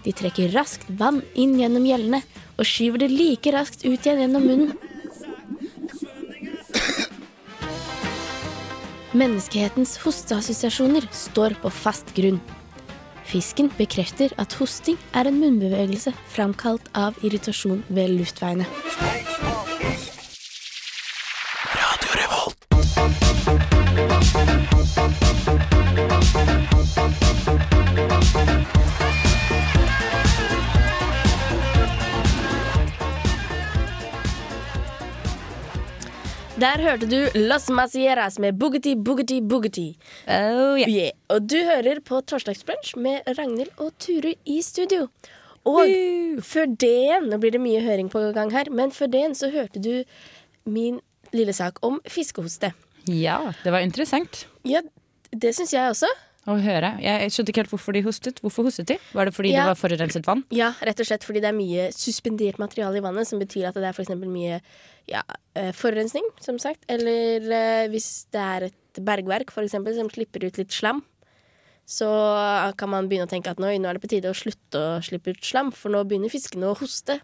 De 0.05 0.15
trekker 0.17 0.51
raskt 0.57 0.89
vann 0.99 1.21
inn 1.39 1.59
gjennom 1.61 1.85
gjellene 1.87 2.23
og 2.57 2.67
skyver 2.67 3.05
det 3.05 3.11
like 3.13 3.53
raskt 3.55 3.85
ut 3.85 4.01
igjen 4.01 4.25
gjennom 4.25 4.49
munnen. 4.49 4.73
Menneskehetens 9.11 9.97
hosteassosiasjoner 10.05 11.03
står 11.11 11.57
på 11.65 11.73
fast 11.75 12.13
grunn. 12.15 12.37
Fisken 13.27 13.67
bekrefter 13.75 14.31
at 14.39 14.55
hosting 14.59 14.99
er 15.19 15.27
en 15.27 15.41
munnbevegelse 15.43 16.13
framkalt 16.31 16.87
av 16.95 17.19
irritasjon 17.27 17.83
ved 17.91 18.15
luftveiene. 18.21 18.69
Der 36.61 36.81
hørte 36.83 37.07
du 37.09 37.19
Los 37.39 37.69
Macieras 37.71 38.39
med 38.39 38.59
Boogity 38.59 38.95
Boogity 38.97 39.39
Boogity. 39.41 39.95
Oh, 40.29 40.77
yeah. 40.79 41.13
Og 41.33 41.47
du 41.49 41.57
hører 41.65 42.01
på 42.05 42.19
Torsdagsbrunsj 42.27 42.97
med 43.01 43.29
Ragnhild 43.39 43.71
og 43.81 43.93
Ture 44.03 44.35
i 44.45 44.59
studio. 44.67 45.07
Og 45.69 45.93
før 46.45 46.69
det 46.81 46.91
igjen, 46.91 47.29
nå 47.31 47.39
blir 47.41 47.55
det 47.55 47.61
mye 47.63 47.81
høring 47.85 48.09
på 48.13 48.23
gang 48.37 48.53
her, 48.53 48.71
men 48.73 48.93
før 48.97 49.11
det 49.13 49.21
igjen 49.23 49.37
så 49.39 49.51
hørte 49.53 49.81
du 49.85 49.93
min 50.69 50.99
lille 51.37 51.53
sak 51.57 51.79
om 51.87 52.01
fiskehoste. 52.11 52.73
Ja, 53.09 53.39
det 53.65 53.73
var 53.73 53.81
interessant 53.85 54.45
Ja, 54.69 54.83
det 55.33 55.55
syns 55.57 55.73
jeg 55.73 55.89
også. 55.95 56.09
å 56.51 56.57
høre. 56.61 56.95
Jeg 57.05 57.31
skjønte 57.33 57.53
ikke 57.53 57.63
helt 57.63 57.73
hvorfor 57.73 57.95
de 57.97 58.03
hostet. 58.05 58.41
Hvorfor 58.45 58.67
hostet 58.69 58.89
de? 58.89 58.97
Var 59.15 59.29
det 59.29 59.35
fordi 59.37 59.53
Ja. 59.53 59.63
det 59.65 59.69
var 59.71 59.81
forurenset 59.81 60.27
vann? 60.27 60.45
Ja, 60.51 60.73
rett 60.83 61.01
og 61.01 61.07
slett 61.07 61.25
fordi 61.25 61.41
det 61.41 61.49
er 61.53 61.57
mye 61.57 61.91
suspendert 61.93 62.59
materiale 62.59 62.97
i 62.97 63.05
vannet, 63.05 63.29
som 63.29 63.39
betyr 63.39 63.69
at 63.69 63.75
det 63.75 63.85
er 63.85 63.93
for 63.93 64.05
mye 64.17 64.61
ja, 65.11 65.23
eh, 65.59 65.73
forurensning, 65.77 66.27
som 66.43 66.59
sagt. 66.63 66.85
Eller 66.91 67.45
eh, 67.45 67.87
hvis 67.93 68.27
det 68.35 68.43
er 68.43 68.69
et 68.71 69.01
bergverk, 69.07 69.53
for 69.55 69.67
eksempel, 69.67 69.95
som 69.99 70.11
slipper 70.13 70.47
ut 70.47 70.61
litt 70.61 70.75
slam, 70.75 71.03
så 71.91 72.07
kan 72.79 72.91
man 72.93 73.09
begynne 73.11 73.27
å 73.27 73.31
tenke 73.31 73.51
at 73.51 73.59
nå, 73.59 73.73
nå 73.83 73.89
er 73.91 73.99
det 73.99 74.03
på 74.05 74.13
tide 74.13 74.31
å 74.31 74.37
slutte 74.37 74.79
å 74.79 75.01
slippe 75.03 75.35
ut 75.35 75.43
slam, 75.43 75.73
for 75.75 75.91
nå 75.91 76.05
begynner 76.07 76.31
fiskene 76.31 76.71
å 76.71 76.77
hoste. 76.79 77.19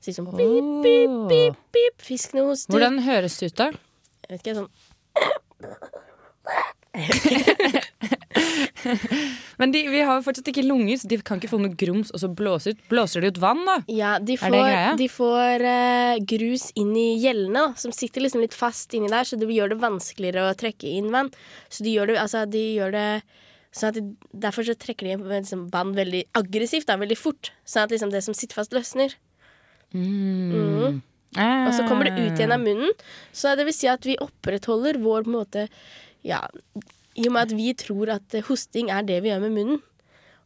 Si 0.00 0.14
sånn 0.16 0.28
pip, 0.32 0.70
pip, 0.84 1.16
pip, 1.28 1.60
pip. 1.74 1.96
Fiskene 2.04 2.46
hoster. 2.48 2.72
Hvordan 2.72 3.00
høres 3.04 3.36
det 3.40 3.50
ut, 3.52 3.58
da? 3.60 3.68
Jeg 4.24 4.30
vet 4.32 4.40
ikke, 4.40 4.56
sånn 4.62 4.70
Men 9.56 9.72
de, 9.72 9.80
vi 9.88 10.02
har 10.04 10.18
jo 10.18 10.24
fortsatt 10.26 10.50
ikke 10.52 10.64
lunger, 10.66 10.98
så 11.00 11.08
de 11.10 11.18
kan 11.24 11.40
ikke 11.40 11.50
få 11.50 11.58
noe 11.62 11.76
grums 11.78 12.12
og 12.12 12.20
så 12.22 12.28
blåse 12.28 12.74
ut. 12.74 12.82
Blåser 12.90 13.24
de 13.24 13.30
ut 13.32 13.40
vann, 13.40 13.62
da? 13.66 13.76
Ja, 13.92 14.12
de 14.20 14.36
får, 14.40 14.56
de 15.00 15.08
får 15.12 15.64
uh, 15.64 16.18
grus 16.28 16.68
inn 16.78 16.92
i 16.98 17.08
gjellene, 17.22 17.70
som 17.80 17.94
sitter 17.94 18.24
liksom 18.24 18.44
litt 18.44 18.56
fast 18.56 18.94
inni 18.96 19.10
der, 19.12 19.28
så 19.28 19.38
det 19.40 19.48
gjør 19.52 19.72
det 19.72 19.82
vanskeligere 19.82 20.50
å 20.50 20.58
trekke 20.58 20.92
inn 20.98 21.10
vann. 21.14 21.32
Så 21.72 21.86
de 21.86 21.96
gjør 21.96 22.12
det, 22.12 22.20
altså, 22.22 22.44
de 22.50 22.64
gjør 22.76 22.94
det 22.96 23.08
sånn 23.76 23.90
at 23.90 23.98
de, 23.98 24.04
Derfor 24.46 24.68
så 24.68 24.76
trekker 24.78 25.08
de 25.08 25.34
liksom, 25.34 25.66
vann 25.72 25.92
veldig 25.96 26.22
aggressivt, 26.38 26.88
da, 26.88 27.00
veldig 27.00 27.20
fort. 27.20 27.52
Sånn 27.68 27.86
at 27.86 27.96
liksom, 27.96 28.12
det 28.12 28.24
som 28.26 28.36
sitter 28.36 28.60
fast, 28.60 28.76
løsner. 28.76 29.16
Mm. 29.96 31.02
Og 31.36 31.72
så 31.76 31.84
kommer 31.88 32.08
det 32.08 32.16
ut 32.16 32.38
igjen 32.38 32.54
av 32.54 32.62
munnen. 32.62 32.92
Så 33.34 33.52
det 33.58 33.66
vil 33.68 33.76
si 33.76 33.88
at 33.90 34.06
vi 34.08 34.16
opprettholder 34.22 35.00
vår 35.02 35.28
måte 35.28 35.66
Ja, 36.26 36.42
i 37.16 37.28
og 37.28 37.36
med 37.36 37.46
at 37.46 37.54
vi 37.56 37.70
tror 37.78 38.12
at 38.18 38.34
eh, 38.36 38.44
hosting 38.46 38.90
er 38.92 39.06
det 39.06 39.22
vi 39.24 39.32
gjør 39.32 39.44
med 39.46 39.54
munnen. 39.56 39.84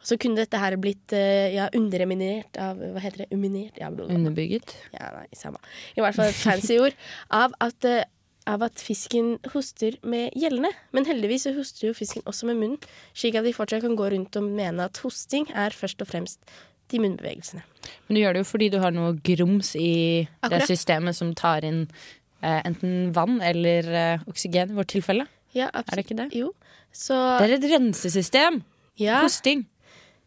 Og 0.00 0.08
så 0.08 0.16
kunne 0.20 0.40
dette 0.40 0.60
her 0.60 0.76
blitt 0.80 1.12
eh, 1.16 1.50
ja, 1.52 1.66
undereminert 1.76 2.56
av 2.60 2.78
Hva 2.80 3.02
heter 3.04 3.24
det? 3.24 3.28
Uminert? 3.36 3.76
Ja. 3.80 3.90
Underbygget? 3.90 4.72
Ja, 4.94 5.10
nei, 5.18 5.26
samme. 5.36 5.60
I 5.96 6.04
hvert 6.04 6.16
fall 6.16 6.30
et 6.32 6.40
fancy 6.40 6.78
ord. 6.80 6.96
Av 7.36 7.52
at, 7.60 7.84
eh, 7.88 8.06
av 8.48 8.64
at 8.64 8.80
fisken 8.80 9.34
hoster 9.52 9.98
med 10.06 10.32
gjellene. 10.38 10.72
Men 10.96 11.08
heldigvis 11.08 11.44
så 11.48 11.52
hoster 11.56 11.90
jo 11.90 11.96
fisken 11.96 12.24
også 12.24 12.48
med 12.48 12.62
munnen, 12.62 12.88
slik 13.12 13.36
at 13.36 13.44
de 13.44 13.52
fortsatt 13.56 13.84
kan 13.84 13.98
gå 13.98 14.08
rundt 14.14 14.40
og 14.40 14.48
mene 14.48 14.88
at 14.88 15.02
hosting 15.04 15.50
er 15.52 15.76
først 15.76 16.00
og 16.00 16.08
fremst 16.14 16.40
de 16.90 17.02
munnbevegelsene. 17.02 17.62
Men 18.08 18.16
du 18.16 18.22
gjør 18.22 18.34
det 18.34 18.42
jo 18.42 18.48
fordi 18.48 18.70
du 18.72 18.80
har 18.82 18.94
noe 18.94 19.12
grums 19.26 19.74
i 19.78 19.92
Akkurat. 20.40 20.56
det 20.56 20.72
systemet 20.72 21.18
som 21.18 21.34
tar 21.38 21.66
inn 21.68 21.84
eh, 22.40 22.60
enten 22.64 23.12
vann 23.14 23.38
eller 23.44 23.92
eh, 23.92 24.24
oksygen, 24.30 24.72
i 24.72 24.80
vårt 24.80 24.90
tilfelle. 24.96 25.28
Ja, 25.56 25.70
Er 25.74 25.96
det 25.96 26.06
ikke 26.06 26.18
det? 26.18 26.30
Jo. 26.36 26.52
Så 26.92 27.16
Det 27.40 27.50
er 27.50 27.58
et 27.58 27.70
rensesystem! 27.72 28.62
Ja. 29.00 29.22
Hosting. 29.24 29.66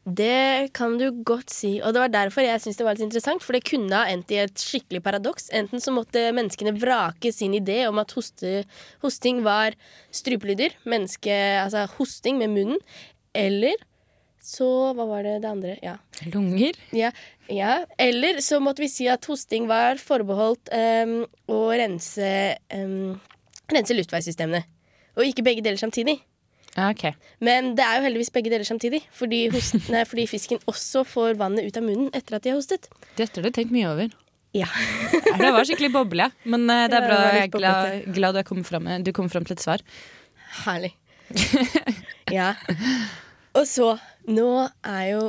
Det 0.03 0.73
kan 0.75 0.97
du 0.99 1.05
godt 1.23 1.51
si. 1.53 1.77
Og 1.79 1.93
det 1.95 2.01
var 2.01 2.11
derfor 2.11 2.43
jeg 2.43 2.59
syntes 2.59 2.79
det 2.81 2.85
var 2.87 2.97
litt 2.97 3.05
interessant. 3.05 3.43
For 3.43 3.55
det 3.55 3.63
kunne 3.69 3.95
ha 3.95 4.09
endt 4.11 4.33
i 4.35 4.41
et 4.43 4.59
skikkelig 4.59 4.99
paradoks. 5.05 5.47
Enten 5.55 5.79
så 5.79 5.93
måtte 5.95 6.25
menneskene 6.35 6.75
vrake 6.75 7.31
sin 7.31 7.55
idé 7.55 7.85
om 7.87 8.01
at 8.03 8.11
hoste, 8.17 8.65
hosting 9.03 9.43
var 9.45 9.77
strupelyder. 10.11 10.75
Menneske, 10.83 11.31
altså 11.61 11.85
hosting 11.95 12.41
med 12.41 12.51
munnen. 12.51 12.83
Eller 13.33 13.79
så 14.43 14.91
Hva 14.91 15.05
var 15.07 15.23
det 15.23 15.37
det 15.45 15.47
andre? 15.47 15.77
Ja. 15.79 15.95
Lunger? 16.33 16.75
Ja, 16.91 17.13
ja. 17.47 17.77
Eller 17.95 18.41
så 18.43 18.59
måtte 18.59 18.83
vi 18.83 18.89
si 18.91 19.07
at 19.07 19.23
hosting 19.31 19.69
var 19.71 20.01
forbeholdt 20.03 20.67
um, 20.75 21.21
å 21.47 21.59
rense, 21.71 22.27
um, 22.75 23.13
rense 23.71 23.95
luftveissystemene. 23.95 24.65
Og 25.17 25.25
ikke 25.27 25.45
begge 25.45 25.63
deler 25.65 25.77
samtidig. 25.81 26.19
Okay. 26.73 27.13
Men 27.43 27.75
det 27.77 27.85
er 27.85 27.99
jo 27.99 28.05
heldigvis 28.07 28.31
begge 28.33 28.49
deler 28.49 28.65
samtidig. 28.65 29.03
Fordi, 29.13 29.43
hosten, 29.53 29.83
nei, 29.93 30.03
fordi 30.09 30.25
fisken 30.31 30.61
også 30.69 31.03
får 31.05 31.37
vannet 31.41 31.67
ut 31.69 31.77
av 31.77 31.85
munnen 31.85 32.09
etter 32.17 32.37
at 32.39 32.45
de 32.45 32.53
har 32.53 32.57
hostet. 32.59 32.89
Dette 33.19 33.37
har 33.39 33.45
du 33.45 33.53
tenkt 33.53 33.73
mye 33.75 33.91
over. 33.91 34.15
Ja. 34.57 34.67
det 35.41 35.51
var 35.53 35.65
skikkelig 35.69 35.91
boble. 35.93 36.29
Men 36.45 36.65
eh, 36.69 36.87
det 36.89 36.97
Ja, 36.97 37.03
er 37.03 37.07
bra. 37.09 37.19
det 37.21 37.37
Jeg 37.37 37.45
er 37.45 37.53
glad, 37.57 38.09
glad 38.17 38.37
du, 38.37 38.41
er 38.41 38.63
fram, 38.69 38.89
du 39.05 39.11
kom 39.13 39.29
frem 39.29 39.45
til 39.45 39.57
et 39.57 39.65
svar. 39.65 39.85
Herlig. 40.63 40.93
ja. 42.37 42.53
Og 43.57 43.65
så, 43.69 43.95
nå 44.29 44.49
er 44.85 45.05
jo 45.13 45.23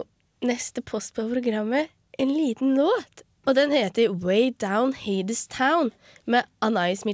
neste 0.45 0.85
post 0.85 1.15
på 1.17 1.25
programmet 1.29 1.93
en 2.21 2.33
liten 2.33 2.75
låt. 2.79 3.25
Og 3.45 3.57
den 3.59 3.73
heter 3.73 4.13
Way 4.13 4.55
Down 4.61 4.95
Hades 4.97 5.47
Town 5.53 5.93
med 6.25 6.49
Anais 6.65 7.05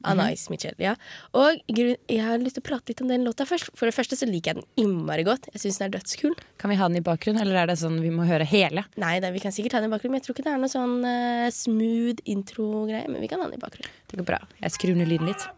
Mitchell. 0.00 0.20
Nice 0.20 0.52
Mitchell, 0.52 0.76
ja. 0.80 0.94
Og 1.36 1.60
jeg 1.68 2.22
har 2.24 2.40
lyst 2.40 2.56
til 2.56 2.64
å 2.64 2.68
prate 2.70 2.92
litt 2.92 3.02
om 3.04 3.10
den 3.10 3.26
låta 3.26 3.44
først. 3.48 3.72
For 3.76 3.88
det 3.88 3.94
første 3.96 4.16
så 4.16 4.28
liker 4.28 4.54
jeg 4.54 4.62
den 4.62 4.84
innmari 4.84 5.26
godt. 5.28 5.50
Jeg 5.52 5.64
syns 5.64 5.80
den 5.80 5.90
er 5.90 5.96
dødskul. 5.98 6.36
Kan 6.60 6.72
vi 6.72 6.78
ha 6.80 6.88
den 6.88 7.00
i 7.02 7.04
bakgrunnen, 7.04 7.42
eller 7.44 7.62
er 7.62 7.70
det 7.70 7.78
sånn 7.82 8.00
vi 8.00 8.12
må 8.14 8.24
høre 8.28 8.48
hele? 8.48 8.86
Nei, 9.00 9.18
det, 9.20 9.32
vi 9.36 9.44
kan 9.44 9.54
sikkert 9.54 9.76
ha 9.76 9.82
den 9.84 9.90
i 9.90 9.94
bakgrunnen, 9.94 10.16
men 10.16 10.24
jeg 10.24 10.30
tror 10.30 10.38
ikke 10.38 10.46
det 10.48 10.54
er 10.54 10.62
noe 10.62 10.72
sånn 10.72 10.96
uh, 11.04 11.48
smooth 11.54 12.24
intro-greie. 12.24 13.06
Men 13.12 13.20
vi 13.20 13.30
kan 13.30 13.44
ha 13.44 13.50
den 13.50 13.60
i 13.60 13.62
bakgrunnen. 13.62 13.98
Det 14.10 14.22
går 14.22 14.30
bra. 14.32 14.40
Jeg 14.64 14.78
skrur 14.78 14.96
ned 14.96 15.12
lyden 15.12 15.28
litt. 15.30 15.48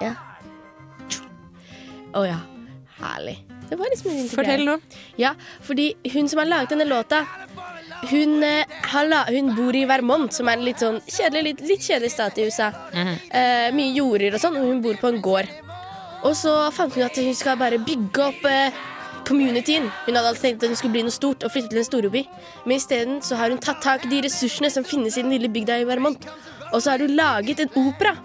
Ja. 0.00 0.16
Å 2.14 2.24
ja. 2.24 2.40
Herlig. 3.00 3.40
Det 3.70 3.76
var 3.80 3.90
liksom 3.92 4.10
en. 4.12 4.28
Fortell 4.28 4.64
nå. 4.68 4.78
Ja, 5.20 5.34
fordi 5.64 5.92
hun 6.12 6.28
som 6.28 6.42
har 6.42 6.50
laget 6.50 6.74
denne 6.74 6.86
låta, 6.88 7.24
hun, 8.10 8.42
eh, 8.42 8.64
har 8.92 9.08
la, 9.08 9.24
hun 9.28 9.54
bor 9.56 9.76
i 9.76 9.84
Vermont, 9.88 10.32
som 10.32 10.48
er 10.48 10.58
en 10.58 10.64
litt 10.66 10.82
sånn 10.82 11.00
kjedelig, 11.08 11.44
litt, 11.44 11.60
litt 11.68 11.86
kjedelig 11.86 12.12
stat 12.12 12.38
i 12.38 12.48
USA. 12.48 12.72
Eh, 12.94 13.70
mye 13.76 13.94
jorder 13.96 14.36
og 14.36 14.42
sånn, 14.42 14.58
og 14.60 14.68
hun 14.68 14.82
bor 14.84 14.98
på 15.00 15.12
en 15.12 15.22
gård. 15.24 15.48
Og 16.24 16.34
så 16.36 16.52
fant 16.72 16.92
hun 16.96 17.04
at 17.04 17.16
hun 17.20 17.34
skal 17.36 17.56
bare 17.60 17.80
bygge 17.84 18.26
opp 18.26 18.44
eh, 18.48 18.76
communityen. 19.28 19.88
Hun 20.06 20.16
hadde 20.16 20.30
alltid 20.32 20.44
tenkt 20.44 20.64
at 20.64 20.72
hun 20.72 20.78
skulle 20.80 20.96
bli 20.96 21.06
noe 21.06 21.14
stort 21.14 21.44
og 21.44 21.52
flytte 21.52 21.72
til 21.72 21.80
en 21.80 21.88
storby. 21.88 22.24
Men 22.64 22.76
isteden 22.76 23.18
så 23.24 23.38
har 23.40 23.52
hun 23.52 23.60
tatt 23.62 23.82
tak 23.84 24.06
i 24.06 24.12
de 24.12 24.22
ressursene 24.26 24.70
som 24.72 24.86
finnes 24.88 25.16
i 25.16 25.24
den 25.24 25.34
lille 25.34 25.52
bygda 25.52 25.80
i 25.80 25.88
Vermont. 25.88 26.28
Og 26.72 26.80
så 26.82 26.94
har 26.94 27.04
hun 27.04 27.16
laget 27.16 27.64
en 27.64 27.74
opera 27.84 28.16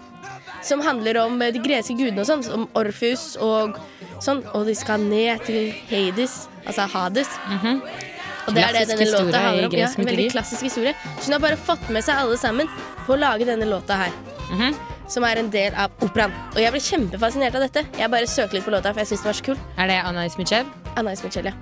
som 0.64 0.80
handler 0.84 1.16
om 1.24 1.40
eh, 1.42 1.52
de 1.52 1.62
greske 1.64 1.96
gudene 1.96 2.24
og 2.24 2.28
sånn, 2.28 2.44
som 2.44 2.68
Orfus 2.76 3.34
og 3.40 3.78
sånn. 4.24 4.42
Og 4.54 4.66
de 4.68 4.74
skal 4.78 5.00
ned 5.00 5.42
til 5.46 5.72
Hades, 5.90 6.48
altså 6.66 6.86
Hades. 6.92 7.28
Og 8.48 8.54
det 8.56 8.62
er 8.64 8.72
det 8.74 8.86
denne 8.88 9.06
låta 9.12 9.40
handler 9.44 9.66
om. 9.68 9.74
Ja, 9.78 9.88
en 9.96 10.06
veldig 10.08 10.30
klassisk 10.32 10.62
historie. 10.66 10.94
Så 11.20 11.28
hun 11.28 11.36
har 11.36 11.42
bare 11.44 11.58
fått 11.60 11.90
med 11.92 12.02
seg 12.06 12.16
alle 12.22 12.38
sammen 12.40 12.70
på 13.06 13.14
å 13.14 13.18
lage 13.20 13.46
denne 13.48 13.68
låta 13.68 13.96
her. 14.04 14.14
Mhm. 14.50 14.74
Som 15.10 15.24
er 15.26 15.40
en 15.42 15.50
del 15.50 15.74
av 15.74 15.90
operaen. 16.06 16.32
Og 16.54 16.60
jeg 16.62 16.70
ble 16.70 16.80
kjempefascinert 16.80 17.54
av 17.58 17.64
dette. 17.66 17.82
Jeg 17.98 18.10
bare 18.10 18.26
søkte 18.30 18.54
litt 18.54 18.64
på 18.64 18.70
låta, 18.70 18.92
for 18.94 19.00
jeg 19.02 19.08
syns 19.10 19.22
den 19.24 19.30
var 19.32 19.38
så 19.40 19.42
kul. 19.48 19.56
Er 19.76 19.86
det 19.90 19.96
Anais 20.06 20.36
Mitchell? 20.38 20.66
Anais 20.96 21.22
Mitchell, 21.24 21.44
ja. 21.50 21.52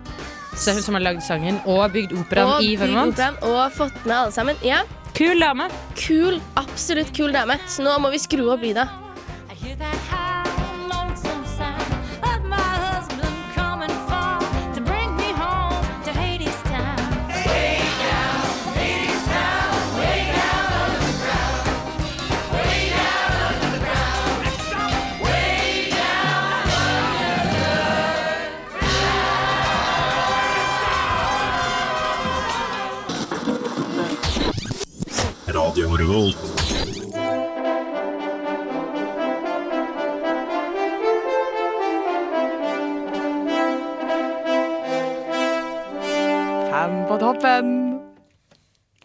Så 0.55 0.73
hun 0.75 0.83
som 0.83 0.95
har 0.95 1.01
lagd 1.03 1.23
sangen 1.23 1.61
og 1.67 1.93
bygd 1.93 2.13
operaen 2.13 2.57
Og 2.59 2.63
i 2.63 2.77
bygd 2.77 2.81
Vermont? 2.83 3.15
operaen 3.15 3.37
og 3.43 3.73
fått 3.73 4.05
med 4.05 4.17
alle 4.17 4.33
sammen. 4.33 4.57
Ja. 4.63 4.83
Kul 5.15 5.41
dame. 5.41 5.69
Kul, 5.97 6.41
absolutt 6.57 7.13
kul 7.17 7.33
dame. 7.33 7.57
Så 7.67 7.83
nå 7.83 7.99
må 7.99 8.11
vi 8.11 8.19
skru 8.19 8.51
opp 8.53 8.61
lyda. 8.63 8.89
Revolt. 36.09 36.37
Fem 46.71 47.07
på 47.09 47.19
toppen. 47.21 48.01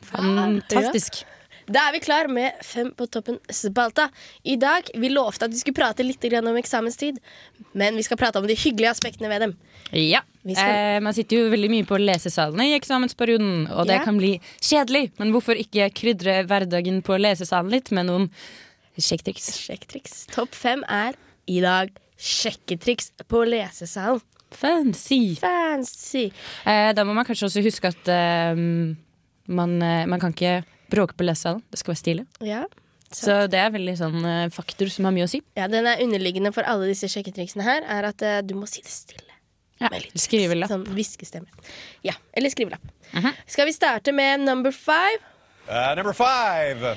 Fantastisk. 0.01 1.25
Da 1.73 1.87
er 1.87 1.95
vi 1.95 2.01
klar 2.03 2.27
med 2.29 2.59
Fem 2.65 2.91
på 2.93 3.07
toppen-spalta. 3.09 4.09
I 4.45 4.55
dag, 4.61 4.89
Vi 4.93 5.09
lovte 5.09 5.47
at 5.47 5.53
vi 5.53 5.57
skulle 5.61 5.79
prate 5.79 6.03
litt 6.05 6.23
om 6.37 6.57
eksamenstid, 6.59 7.17
men 7.73 7.95
vi 7.95 8.03
skal 8.03 8.17
prate 8.17 8.37
om 8.39 8.47
de 8.47 8.53
hyggelige 8.55 8.91
aspektene 8.91 9.29
ved 9.29 9.41
dem. 9.41 9.53
Ja. 9.91 10.21
Eh, 10.45 10.99
man 11.01 11.13
sitter 11.13 11.37
jo 11.37 11.49
veldig 11.49 11.69
mye 11.71 11.85
på 11.87 11.97
lesesalene 11.97 12.67
i 12.69 12.77
eksamensperioden, 12.77 13.71
og 13.71 13.87
det 13.87 13.95
Ja. 13.99 14.03
kan 14.03 14.17
bli 14.17 14.39
kjedelig. 14.61 15.11
Men 15.17 15.31
hvorfor 15.31 15.55
ikke 15.57 15.89
krydre 15.93 16.45
hverdagen 16.45 17.01
på 17.01 17.17
lesesalen 17.19 17.71
litt 17.71 17.91
med 17.91 18.05
noen 18.05 18.29
sjekketriks? 18.97 19.57
Sjekketriks. 19.57 20.27
Topp 20.27 20.53
fem 20.53 20.83
er 20.87 21.13
i 21.47 21.59
dag 21.61 21.89
sjekketriks 22.19 23.11
på 23.27 23.45
lesesalen. 23.47 24.21
Fancy. 24.51 25.35
Fancy. 25.41 26.31
Eh, 26.65 26.93
da 26.93 27.03
må 27.03 27.15
man 27.15 27.25
kanskje 27.25 27.47
også 27.49 27.63
huske 27.63 27.87
at 27.87 28.07
eh, 28.07 28.53
man, 29.47 29.81
eh, 29.81 30.05
man 30.05 30.19
kan 30.19 30.31
ikke 30.33 30.63
bråke 30.93 31.17
på 31.17 31.25
lesesalen. 31.25 31.61
Det 31.73 31.81
skal 31.81 31.93
være 31.93 32.01
stilig. 32.01 32.25
Ja. 32.45 32.63
Så 33.13 33.43
det 33.51 33.59
er 33.61 33.73
veldig 33.73 33.93
sånn 33.99 34.25
eh, 34.25 34.47
faktor 34.53 34.89
som 34.89 35.05
har 35.05 35.13
mye 35.13 35.27
å 35.27 35.29
si. 35.29 35.43
ja, 35.57 35.67
Den 35.69 35.85
er 35.89 36.01
underliggende 36.01 36.53
for 36.55 36.65
alle 36.69 36.89
disse 36.89 37.09
sjekketriksene 37.13 37.65
her, 37.65 37.85
er 37.85 38.07
at 38.09 38.23
uh, 38.25 38.39
du 38.45 38.55
må 38.57 38.69
si 38.69 38.81
det 38.81 38.93
stille. 38.93 39.29
Ja, 39.81 39.89
Skrivelapp. 40.17 40.71
Sånn 40.71 40.85
hviskestemme. 40.95 41.49
Ja, 42.05 42.15
eller 42.37 42.53
skrivelapp. 42.53 42.85
Skal 43.49 43.67
vi 43.67 43.73
starte 43.75 44.13
med 44.15 44.45
number 44.45 44.73
five? 44.73 45.19
Uh, 45.67 45.91
number 45.97 46.15
five. 46.15 46.95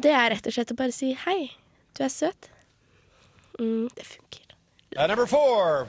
Det 0.00 0.12
er 0.14 0.30
rett 0.34 0.46
og 0.46 0.54
slett 0.54 0.74
å 0.74 0.76
bare 0.78 0.94
si 0.94 1.14
hei, 1.24 1.50
du 1.96 2.04
er 2.04 2.12
søt. 2.12 2.50
Mm, 3.58 3.88
det 3.96 4.06
funker. 4.06 4.54
Uh, 4.96 5.06
number 5.10 5.26
four. 5.30 5.88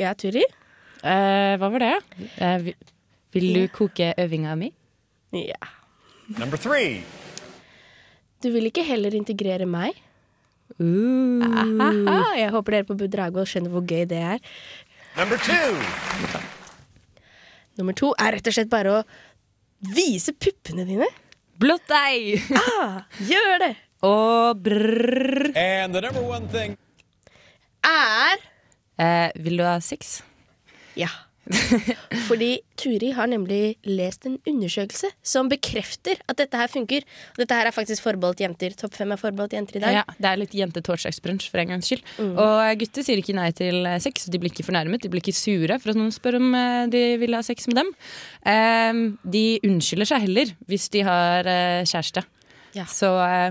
Ja, 0.00 0.12
Turi? 0.18 0.44
Eh, 1.02 1.54
hva 1.58 1.68
var 1.74 1.82
det? 1.82 1.94
Vil, 2.64 2.74
vil 3.34 3.48
du 3.56 3.62
koke 3.74 4.12
øvinga 4.22 4.54
mi? 4.58 4.70
Ja. 5.34 5.58
Number 6.38 6.56
three. 6.56 7.02
Du 8.42 8.50
vil 8.54 8.66
ikke 8.70 8.84
heller 8.86 9.14
integrere 9.14 9.66
meg? 9.68 9.98
Uh. 10.80 11.42
Ahaha, 11.44 12.34
jeg 12.40 12.52
håper 12.54 12.76
dere 12.78 12.88
på 12.88 12.96
Budrago 12.98 13.44
skjønner 13.46 13.72
hvor 13.74 13.84
gøy 13.86 14.06
det 14.10 14.20
er. 14.34 14.38
Number 15.18 15.36
two. 15.42 15.74
Nummer 17.78 17.96
to 17.96 18.12
er 18.20 18.36
rett 18.36 18.48
og 18.48 18.56
slett 18.56 18.70
bare 18.72 18.94
å 19.00 19.02
vise 19.92 20.32
puppene 20.34 20.86
dine. 20.88 21.08
Blott 21.60 21.84
deg! 21.90 22.38
Ah, 22.58 23.02
gjør 23.20 23.58
det! 23.62 23.74
Og 24.02 24.58
brrr. 24.64 25.52
And 25.54 25.94
the 25.94 26.00
number 26.02 26.22
one 26.26 26.48
thing. 26.50 26.78
Er 27.86 28.40
Eh, 29.02 29.30
vil 29.40 29.56
du 29.56 29.64
ha 29.64 29.78
sex? 29.80 30.20
Ja. 30.94 31.08
Fordi 32.28 32.50
Turi 32.78 33.10
har 33.16 33.26
nemlig 33.30 33.76
lest 33.86 34.26
en 34.28 34.36
undersøkelse 34.48 35.10
som 35.26 35.48
bekrefter 35.50 36.20
at 36.30 36.38
dette 36.38 36.58
her 36.58 36.70
funker. 36.70 37.06
Og 37.34 37.42
dette 37.42 37.56
her 37.56 37.68
er 37.68 37.74
faktisk 37.74 38.04
forbeholdt 38.04 38.44
jenter. 38.44 38.76
Topp 38.78 38.94
fem 38.98 39.14
er 39.14 39.20
forbeholdt 39.20 39.56
jenter 39.56 39.80
i 39.80 39.82
dag. 39.82 39.96
Ja, 39.98 40.04
det 40.18 40.30
er 40.30 40.40
litt 40.40 40.54
jente-torsdagsbrunsj 40.56 41.48
for 41.50 41.62
en 41.62 41.74
gangs 41.74 41.90
skyld. 41.90 42.04
Mm. 42.18 42.36
Og 42.44 42.84
gutter 42.84 43.06
sier 43.06 43.22
ikke 43.22 43.36
nei 43.36 43.48
til 43.58 43.88
sex. 44.04 44.28
De 44.32 44.40
blir 44.42 44.54
ikke 44.54 44.66
fornærmet, 44.68 45.02
de 45.02 45.10
blir 45.12 45.24
ikke 45.24 45.36
sure 45.36 45.80
for 45.82 45.92
at 45.92 45.98
noen 45.98 46.14
spør 46.14 46.38
om 46.38 46.54
eh, 46.58 46.84
de 46.92 47.02
vil 47.22 47.36
ha 47.38 47.42
sex 47.46 47.66
med 47.70 47.80
dem. 47.82 47.90
Ehm, 48.52 49.02
de 49.26 49.46
unnskylder 49.66 50.12
seg 50.14 50.28
heller 50.28 50.54
hvis 50.70 50.88
de 50.94 51.02
har 51.08 51.50
eh, 51.50 51.82
kjæreste. 51.88 52.24
Ja. 52.78 52.86
Så 52.88 53.10
eh, 53.26 53.50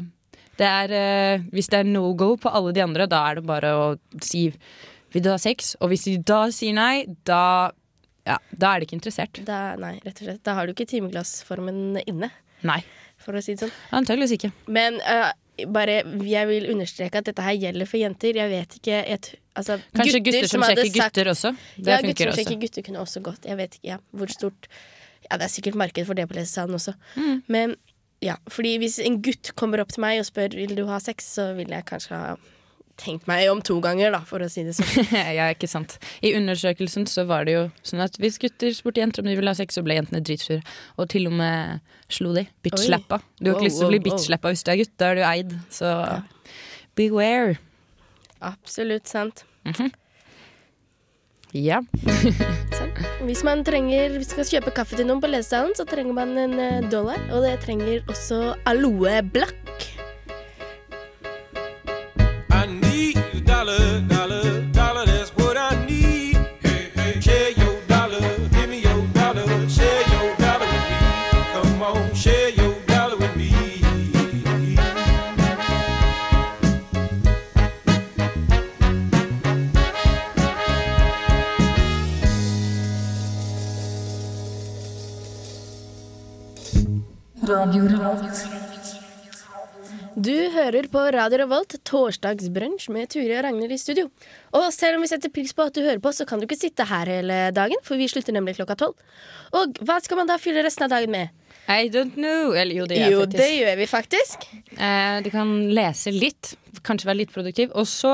det 0.62 0.68
er, 0.70 1.44
hvis 1.52 1.72
det 1.74 1.80
er 1.80 1.88
no 1.90 2.12
go 2.14 2.36
på 2.38 2.52
alle 2.54 2.74
de 2.76 2.84
andre, 2.84 3.08
da 3.10 3.24
er 3.30 3.40
det 3.40 3.48
bare 3.50 3.72
å 3.74 3.86
si 4.22 4.48
vil 5.12 5.24
du 5.26 5.32
ha 5.32 5.38
sex? 5.42 5.76
Og 5.82 5.92
hvis 5.92 6.06
de 6.08 6.16
da 6.24 6.46
sier 6.56 6.76
nei, 6.76 7.04
da, 7.28 7.72
ja, 8.28 8.38
da 8.52 8.72
er 8.72 8.82
de 8.82 8.88
ikke 8.88 8.98
interessert. 9.00 9.42
Da, 9.48 9.76
nei, 9.82 9.96
rett 10.04 10.20
og 10.20 10.28
slett. 10.28 10.42
Da 10.46 10.56
har 10.58 10.68
du 10.68 10.76
ikke 10.76 10.90
timeglassformen 10.90 12.02
inne, 12.06 12.32
Nei, 12.62 12.82
for 13.22 13.34
å 13.34 13.42
si 13.42 13.56
det 13.56 13.66
sånn. 13.66 13.78
Antakeligvis 13.98 14.36
ikke. 14.36 14.52
Men 14.70 15.00
uh, 15.02 15.32
bare, 15.74 16.02
jeg 16.26 16.50
vil 16.50 16.68
understreke 16.74 17.22
at 17.22 17.30
dette 17.30 17.46
her 17.46 17.58
gjelder 17.58 17.90
for 17.90 18.02
jenter. 18.02 18.38
Jeg 18.38 18.52
vet 18.52 18.76
ikke 18.80 18.98
jeg, 19.00 19.22
altså, 19.58 19.78
Kanskje 19.98 20.24
gutter, 20.26 20.50
som 20.50 20.66
hadde 20.66 20.86
sjekker 20.86 21.08
gutter 21.08 21.32
også. 21.34 21.54
Det 21.78 21.96
ja, 21.96 22.02
gutter 22.06 22.32
som 22.32 22.40
sjekker 22.40 22.60
gutter 22.62 22.86
kunne 22.88 23.04
også 23.04 23.24
gått. 23.26 23.48
Jeg 23.50 23.60
vet 23.60 23.78
ikke 23.80 23.94
ja, 23.94 24.02
hvor 24.14 24.34
stort 24.34 24.70
Ja, 25.28 25.38
det 25.38 25.46
er 25.46 25.52
sikkert 25.54 25.78
marked 25.78 26.08
for 26.08 26.18
det 26.18 26.26
på 26.30 26.38
lesesalen 26.38 26.76
også. 26.76 26.96
Mm. 27.16 27.42
Men 27.54 27.76
ja, 28.26 28.38
fordi 28.52 28.76
hvis 28.82 29.00
en 29.02 29.20
gutt 29.26 29.54
kommer 29.58 29.82
opp 29.82 29.94
til 29.94 30.04
meg 30.04 30.22
og 30.22 30.28
spør 30.28 30.58
vil 30.58 30.74
du 30.78 30.86
ha 30.90 30.98
sex, 31.02 31.30
så 31.38 31.52
vil 31.58 31.72
jeg 31.74 31.86
kanskje 31.90 32.18
ha 32.18 32.34
tenkt 33.02 33.28
meg 33.30 33.50
om 33.52 33.62
to 33.66 33.78
ganger, 33.84 34.14
da, 34.14 34.22
for 34.28 34.44
å 34.44 34.50
si 34.52 34.64
det 34.68 34.76
sånn. 34.78 35.10
ja, 35.38 35.50
ikke 35.54 35.70
sant. 35.70 35.98
I 36.26 36.34
undersøkelsen 36.38 37.08
så 37.10 37.26
var 37.30 37.48
det 37.50 37.56
jo 37.58 37.64
sånn 37.88 38.04
at 38.06 38.20
hvis 38.22 38.40
gutter 38.42 38.74
spurte 38.78 39.04
jenter 39.04 39.24
om 39.24 39.32
de 39.32 39.38
ville 39.40 39.52
ha 39.52 39.58
sex, 39.58 39.78
så 39.78 39.86
ble 39.86 39.98
jentene 39.98 40.24
dritsure. 40.26 40.62
Og 41.02 41.10
til 41.12 41.30
og 41.32 41.36
med 41.40 41.82
slo 42.12 42.36
de. 42.38 42.46
Bitch-slappa. 42.66 43.22
Du 43.40 43.52
har 43.52 43.58
ikke 43.58 43.70
lyst 43.70 43.82
til 43.82 43.90
å 43.90 43.94
bli 43.94 44.04
bitch-slappa 44.06 44.54
hvis 44.54 44.66
du 44.68 44.72
er 44.74 44.82
gutt. 44.84 44.94
Da 45.02 45.12
er 45.12 45.20
du 45.20 45.26
eid. 45.28 45.58
Så 45.74 45.90
beware. 47.00 47.58
Absolutt 48.42 49.10
sant. 49.10 49.46
Ja. 51.54 51.82
sant. 52.80 53.02
Hvis 53.28 53.44
man 53.44 53.66
trenger, 53.68 54.16
hvis 54.18 54.32
man 54.34 54.48
skal 54.48 54.52
kjøpe 54.56 54.76
kaffe 54.76 54.98
til 55.00 55.10
noen 55.10 55.22
på 55.24 55.30
lesesalen, 55.30 55.76
så 55.78 55.86
trenger 55.88 56.16
man 56.18 56.34
en 56.40 56.58
eh, 56.60 56.90
dollar. 56.92 57.20
Og 57.32 57.46
det 57.46 57.58
trenger 57.66 58.06
også 58.12 58.56
aloe 58.72 59.20
blakk. 59.34 59.61
Dollar, 63.64 64.02
dollar, 64.08 64.62
dollar, 64.72 65.06
that's 65.06 65.30
what 65.36 65.56
I 65.56 65.86
need. 65.86 66.36
Hey, 66.62 66.90
hey, 66.96 67.20
share 67.22 67.52
your 67.52 67.80
dollar, 67.82 68.20
give 68.50 68.68
me 68.68 68.80
your 68.80 69.06
dollar, 69.14 69.46
share 69.70 70.02
your 70.10 70.36
dollar 70.38 70.66
with 70.66 70.86
me. 70.90 70.98
Come 71.54 71.84
on, 71.84 72.14
share 72.16 72.50
your 72.50 72.74
dollar 72.88 73.18
with 73.18 73.38
me. 73.38 73.52
Du 90.22 90.36
hører 90.54 90.86
på 90.92 91.02
Radio 91.16 91.40
Revolt, 91.40 91.74
torsdagsbrunsj 91.88 92.92
med 92.94 93.10
Ture 93.10 93.40
og 93.40 93.46
Ragnhild 93.46 93.72
i 93.74 93.78
studio. 93.82 94.04
Og 94.54 94.68
selv 94.76 95.00
om 95.00 95.06
vi 95.06 95.08
setter 95.10 95.32
pris 95.34 95.54
på 95.58 95.66
at 95.66 95.74
du 95.74 95.80
hører 95.82 96.02
på, 96.04 96.12
så 96.14 96.28
kan 96.30 96.38
du 96.38 96.46
ikke 96.46 96.60
sitte 96.60 96.86
her 96.86 97.10
hele 97.10 97.38
dagen, 97.56 97.80
for 97.88 97.98
vi 97.98 98.10
slutter 98.12 98.36
nemlig 98.36 98.54
klokka 98.60 98.76
tolv. 98.78 99.00
Og 99.58 99.80
hva 99.82 99.96
skal 100.04 100.20
man 100.20 100.30
da 100.30 100.38
fylle 100.42 100.62
resten 100.66 100.86
av 100.86 100.92
dagen 100.94 101.16
med? 101.16 101.32
I 101.66 101.90
don't 101.90 102.20
know. 102.20 102.52
Eller 102.54 102.84
jo, 102.84 102.86
det 102.92 103.00
gjør 103.00 103.16
Jo, 103.16 103.24
det 103.34 103.48
gjør 103.50 103.80
vi 103.80 103.88
faktisk. 103.90 104.46
Eh, 104.76 105.16
du 105.26 105.32
kan 105.34 105.56
lese 105.74 106.14
litt, 106.14 106.54
kanskje 106.86 107.10
være 107.10 107.22
litt 107.24 107.34
produktiv. 107.34 107.74
Og 107.74 107.90
så. 107.90 108.14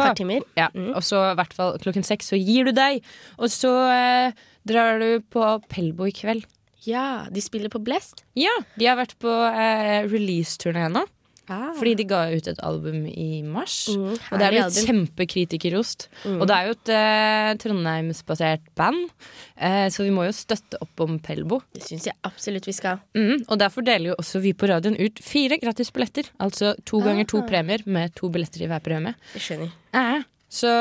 Ja, 0.55 0.69
og 0.93 1.03
så 1.03 1.25
i 1.33 1.35
hvert 1.41 1.57
fall 1.57 1.75
klokken 1.83 2.07
seks 2.07 2.31
så 2.31 2.39
gir 2.39 2.69
du 2.69 2.75
deg. 2.77 3.01
Og 3.41 3.51
så 3.51 3.73
eh, 3.91 4.45
drar 4.69 5.03
du 5.03 5.09
på 5.33 5.43
Pelbo 5.67 6.07
i 6.07 6.15
kveld. 6.15 6.47
Ja, 6.87 7.25
de 7.27 7.43
spiller 7.43 7.73
på 7.73 7.83
Blest. 7.83 8.23
Ja, 8.39 8.53
de 8.79 8.87
har 8.87 8.95
vært 8.95 9.17
på 9.19 9.33
eh, 9.51 10.07
release-turné 10.07 10.87
nå. 10.93 11.03
Fordi 11.47 11.93
de 11.99 12.05
ga 12.09 12.21
ut 12.33 12.47
et 12.51 12.59
album 12.65 13.05
i 13.07 13.41
mars. 13.45 13.87
Mm, 13.93 14.13
og 14.15 14.33
det 14.39 14.47
er 14.47 14.55
blitt 14.55 14.79
kjempekritikerrost. 14.87 16.07
Mm. 16.25 16.37
Og 16.41 16.45
det 16.49 16.57
er 16.57 16.67
jo 16.67 16.75
et 16.75 16.91
eh, 16.97 17.51
trondheimsbasert 17.63 18.69
band, 18.77 19.07
eh, 19.55 19.87
så 19.93 20.05
vi 20.05 20.13
må 20.15 20.27
jo 20.27 20.35
støtte 20.35 20.79
opp 20.83 21.05
om 21.07 21.17
Pelbo. 21.23 21.61
Det 21.75 21.85
syns 21.87 22.09
jeg 22.09 22.17
absolutt 22.27 22.67
vi 22.67 22.75
skal. 22.75 23.01
Mm, 23.17 23.45
og 23.47 23.55
derfor 23.63 23.85
deler 23.87 24.11
jo 24.11 24.19
også 24.19 24.43
vi 24.43 24.53
på 24.57 24.69
radioen 24.71 24.99
ut 24.99 25.23
fire 25.23 25.59
gratis 25.61 25.93
billetter. 25.95 26.31
Altså 26.43 26.75
to 26.85 27.01
ganger 27.05 27.27
to 27.27 27.43
Ah. 27.43 27.47
premier 27.47 27.83
med 27.85 28.15
to 28.15 28.29
billetter 28.29 28.63
i 28.65 28.67
hver 28.67 28.83
premie. 28.83 29.15
Jeg 29.37 29.45
skjønner. 29.47 29.75
Eh, 29.93 30.23
så 30.49 30.71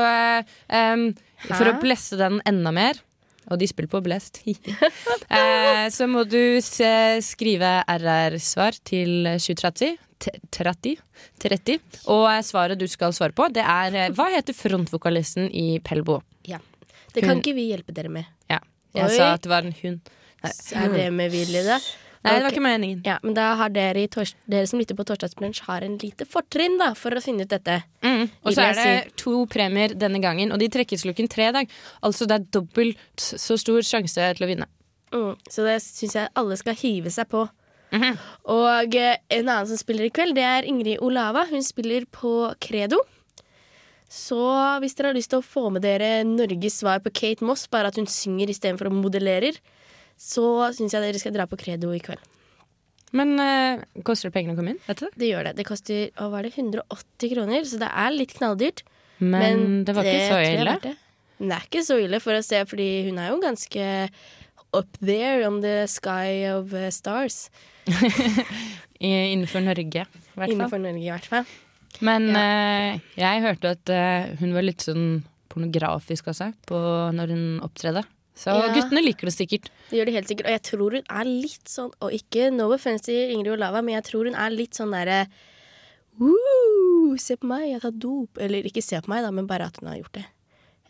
for 1.51 1.67
å 1.69 1.79
blesse 1.83 2.17
den 2.19 2.41
enda 2.47 2.73
mer 2.75 2.99
og 3.51 3.61
de 3.61 3.69
spiller 3.71 3.91
på 3.91 4.03
Blest. 4.03 4.41
eh, 4.47 5.87
så 5.95 6.09
må 6.11 6.25
du 6.27 6.59
se, 6.65 6.91
skrive 7.23 7.79
RR-svar 7.87 8.79
til 8.87 9.29
2030. 9.39 9.95
T- 10.19 10.33
30, 10.51 10.97
30. 11.43 11.79
Og 12.09 12.25
eh, 12.31 12.41
svaret 12.47 12.79
du 12.81 12.87
skal 12.89 13.13
svare 13.13 13.35
på, 13.37 13.51
det 13.53 13.65
er 13.65 13.95
eh, 14.07 14.09
Hva 14.17 14.31
heter 14.33 14.57
frontvokalisten 14.57 15.51
i 15.53 15.79
Pelbo? 15.85 16.23
Ja. 16.49 16.59
Det 17.13 17.21
kan 17.23 17.37
Hun- 17.37 17.43
ikke 17.45 17.55
vi 17.57 17.69
hjelpe 17.73 17.93
dere 17.97 18.09
med. 18.13 18.25
Ja. 18.51 18.61
Jeg 18.97 19.11
Oi. 19.11 19.17
sa 19.17 19.33
at 19.35 19.43
det 19.45 19.51
var 19.53 19.63
en 19.69 19.75
hund. 19.83 20.01
Er 20.47 20.89
det 20.93 21.13
med 21.13 21.31
vilje, 21.33 21.63
da? 21.67 21.79
Nei, 22.27 22.33
det 22.41 22.43
var 22.43 22.51
ikke 22.51 22.63
meningen. 22.65 23.03
Ja, 23.07 23.19
men 23.23 23.35
da 23.37 23.55
har 23.55 23.69
dere, 23.71 24.03
i 24.03 24.09
tors 24.11 24.33
dere 24.51 24.67
som 24.67 24.81
lytter 24.81 24.97
på 24.99 25.05
Torsdagsbrunsj, 25.07 25.61
har 25.69 25.85
en 25.87 25.95
lite 26.01 26.25
fortrinn 26.27 26.75
da, 26.81 26.89
for 26.99 27.15
å 27.15 27.21
finne 27.23 27.45
ut 27.47 27.53
dette. 27.53 27.77
Mm. 28.03 28.25
Og 28.43 28.57
så 28.57 28.65
er 28.65 28.75
det 28.81 29.13
to 29.21 29.45
premier 29.47 29.95
denne 29.95 30.19
gangen, 30.25 30.51
og 30.51 30.59
de 30.59 30.67
trekkes 30.75 31.05
klokken 31.07 31.29
tre 31.31 31.51
i 31.51 31.55
dag. 31.55 31.71
Altså 32.03 32.27
det 32.27 32.41
er 32.41 32.49
dobbelt 32.59 32.99
så 33.21 33.55
stor 33.61 33.85
sjanse 33.87 34.33
til 34.35 34.47
å 34.47 34.51
vinne. 34.51 34.67
Mm, 35.15 35.37
så 35.49 35.63
det 35.69 35.77
syns 35.85 36.17
jeg 36.19 36.33
alle 36.35 36.57
skal 36.59 36.75
hive 36.81 37.13
seg 37.15 37.29
på. 37.31 37.45
Og 37.95 38.97
eh, 38.99 39.19
en 39.37 39.47
annen 39.47 39.69
som 39.71 39.79
spiller 39.79 40.09
i 40.09 40.15
kveld, 40.15 40.37
det 40.39 40.45
er 40.47 40.67
Ingrid 40.69 41.03
Olava. 41.05 41.47
Hun 41.51 41.63
spiller 41.65 42.07
på 42.11 42.51
Credo. 42.63 43.03
Så 44.11 44.39
hvis 44.83 44.95
dere 44.95 45.11
har 45.11 45.19
lyst 45.19 45.33
til 45.33 45.43
å 45.43 45.47
få 45.47 45.67
med 45.75 45.83
dere 45.83 46.21
Norges 46.27 46.81
svar 46.83 47.03
på 47.03 47.13
Kate 47.15 47.47
Moss, 47.47 47.67
bare 47.71 47.91
at 47.91 47.99
hun 47.99 48.07
synger 48.11 48.53
istedenfor 48.53 48.91
å 48.91 48.95
modellerer, 48.95 49.59
så 50.17 50.71
syns 50.77 50.95
jeg 50.95 51.03
dere 51.05 51.21
skal 51.21 51.35
dra 51.35 51.47
på 51.51 51.59
Credo 51.61 51.91
i 51.95 52.03
kveld. 52.03 52.23
Men 53.17 53.35
eh, 53.41 53.83
koster 54.07 54.31
det 54.31 54.37
penger 54.37 54.55
å 54.55 54.59
komme 54.59 54.75
inn? 54.75 54.83
Vet 54.87 55.03
du? 55.03 55.09
Det 55.15 55.31
gjør 55.31 55.49
det. 55.49 55.57
Det 55.59 55.67
koster 55.69 56.23
å, 56.23 56.31
var 56.33 56.47
det, 56.47 56.55
180 56.57 57.33
kroner, 57.33 57.67
så 57.69 57.81
det 57.83 57.91
er 57.91 58.15
litt 58.15 58.35
knalldyrt. 58.37 58.83
Men 59.23 59.85
det 59.87 59.95
var 59.97 60.07
ikke 60.07 60.33
så 60.33 60.41
ille. 60.45 60.79
det. 60.83 60.97
Det 61.37 61.53
er 61.53 61.69
ikke 61.69 61.85
så 61.85 61.99
ille 62.01 62.21
for 62.25 62.37
å 62.37 62.45
se, 62.45 62.61
fordi 62.69 62.89
hun 63.09 63.21
er 63.21 63.31
jo 63.31 63.41
ganske 63.43 63.87
up 64.77 64.99
there 65.01 65.47
on 65.47 65.61
the 65.65 65.87
sky 65.89 66.45
of 66.51 66.75
uh, 66.75 66.89
stars. 66.93 67.47
Innenfor 69.01 69.61
Norge, 69.65 70.07
i 70.07 70.39
hvert 70.41 70.53
fall. 70.71 70.83
Norge, 70.83 71.05
i 71.05 71.11
hvert 71.13 71.29
fall. 71.31 71.49
Men 72.05 72.29
eh, 72.37 72.99
jeg 73.17 73.43
hørte 73.45 73.73
at 73.77 73.93
eh, 73.93 74.35
hun 74.41 74.53
var 74.57 74.65
litt 74.67 74.85
sånn 74.85 75.23
pornografisk 75.53 76.29
altså 76.33 76.51
på 76.69 76.77
når 77.17 77.33
hun 77.33 77.45
opptredde. 77.65 78.03
Så 78.37 78.53
Ja. 78.53 78.69
guttene 78.75 79.01
liker 79.01 79.31
det 79.31 79.33
sikkert. 79.33 79.71
Det 79.89 79.97
gjør 79.97 80.09
de 80.11 80.17
helt 80.19 80.29
sikkert. 80.29 80.49
Og 80.51 80.53
jeg 80.59 80.63
tror 80.69 80.97
hun 80.99 81.07
er 81.09 81.25
litt 81.25 81.71
sånn 81.73 81.93
Og 82.05 82.13
ikke 82.13 82.51
no 82.53 82.67
offense 82.75 83.07
til 83.07 83.31
Ingrid 83.33 83.55
Olava, 83.55 83.81
men 83.81 83.95
jeg 83.97 84.05
tror 84.11 84.29
hun 84.29 84.37
er 84.37 84.53
litt 84.53 84.77
sånn 84.77 84.93
derre 84.93 85.23
Se 87.17 87.37
på 87.41 87.49
meg, 87.49 87.71
jeg 87.71 87.81
tar 87.81 87.95
dop. 87.97 88.37
Eller 88.41 88.67
ikke 88.69 88.83
se 88.85 89.01
på 89.01 89.09
meg, 89.13 89.23
da, 89.25 89.31
men 89.33 89.49
bare 89.49 89.71
at 89.71 89.81
hun 89.81 89.89
har 89.89 89.97
gjort 89.97 90.19
det. 90.19 90.27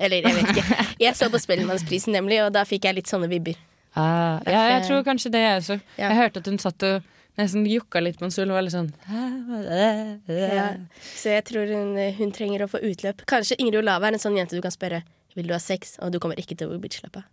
Eller 0.03 0.27
jeg 0.27 0.35
vet 0.37 0.51
ikke. 0.53 0.85
Jeg 1.07 1.17
så 1.17 1.31
på 1.33 1.39
Spellemannsprisen, 1.41 2.13
nemlig, 2.13 2.43
og 2.45 2.51
da 2.53 2.67
fikk 2.69 2.85
jeg 2.85 2.99
litt 2.99 3.09
sånne 3.09 3.31
vibber. 3.31 3.57
Ah, 3.97 4.41
ja, 4.45 4.63
jeg 4.77 4.87
tror 4.89 5.05
kanskje 5.07 5.31
det, 5.33 5.41
jeg 5.41 5.61
også. 5.63 5.77
Ja. 5.97 6.11
Jeg 6.11 6.19
hørte 6.21 6.43
at 6.43 6.51
hun 6.51 6.59
satt 6.61 6.85
og 6.85 7.07
nesten 7.41 7.67
jokka 7.69 8.01
litt 8.01 8.19
på 8.21 8.29
en 8.29 8.53
var 8.53 8.65
litt 8.65 8.75
sånn 8.75 8.91
Ja. 10.29 10.67
Så 11.17 11.33
jeg 11.33 11.45
tror 11.49 11.73
hun, 11.73 11.97
hun 12.19 12.33
trenger 12.33 12.65
å 12.65 12.69
få 12.71 12.81
utløp. 12.85 13.25
Kanskje 13.29 13.59
Ingrid 13.61 13.81
Olava 13.83 14.09
er 14.09 14.19
en 14.19 14.23
sånn 14.23 14.37
jente 14.37 14.57
du 14.57 14.63
kan 14.65 14.75
spørre 14.75 15.03
Vil 15.37 15.49
du 15.49 15.53
ha 15.53 15.61
sex, 15.61 15.97
og 16.01 16.13
du 16.13 16.21
kommer 16.21 16.39
ikke 16.41 16.57
til 16.57 16.69
å 16.69 16.75
bli 16.77 16.87
bitchlappa. 16.87 17.25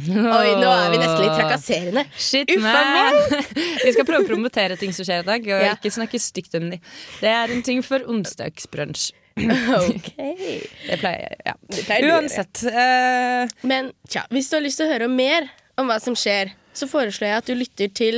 Oi, 0.00 0.52
nå 0.56 0.68
er 0.70 0.90
vi 0.94 0.98
nesten 1.02 1.20
litt 1.26 1.34
trakasserende. 1.36 2.04
Shit, 2.16 2.48
Uffa! 2.54 3.40
Vi 3.84 3.92
skal 3.92 4.06
prøve 4.08 4.22
å 4.24 4.28
promotere 4.30 4.78
ting 4.80 4.94
som 4.96 5.04
skjer 5.04 5.24
i 5.24 5.26
dag, 5.26 5.48
og 5.50 5.64
Ja. 5.66 5.74
ikke 5.76 5.92
snakke 5.92 6.20
stygt 6.22 6.56
om 6.56 6.70
de. 6.72 6.78
Det 7.20 7.28
er 7.28 7.52
en 7.52 7.60
ting 7.66 7.82
for 7.84 8.06
onsdagsbrunsj. 8.08 9.10
Ok. 9.40 10.08
Det 10.88 10.96
pleier 11.02 11.20
jeg, 11.26 11.38
ja. 11.50 11.54
Pleier. 11.84 12.08
Uansett. 12.14 12.62
Uh, 12.64 13.50
Men 13.66 13.92
tja, 14.08 14.24
hvis 14.32 14.48
du 14.48 14.56
har 14.56 14.64
lyst 14.64 14.80
til 14.80 14.88
å 14.88 14.94
høre 14.94 15.10
om 15.10 15.16
mer 15.20 15.50
om 15.80 15.88
hva 15.90 15.98
som 16.02 16.14
skjer, 16.18 16.46
så 16.76 16.84
foreslår 16.90 17.28
jeg 17.28 17.36
at 17.42 17.48
du 17.50 17.54
lytter 17.58 17.88
til 17.96 18.16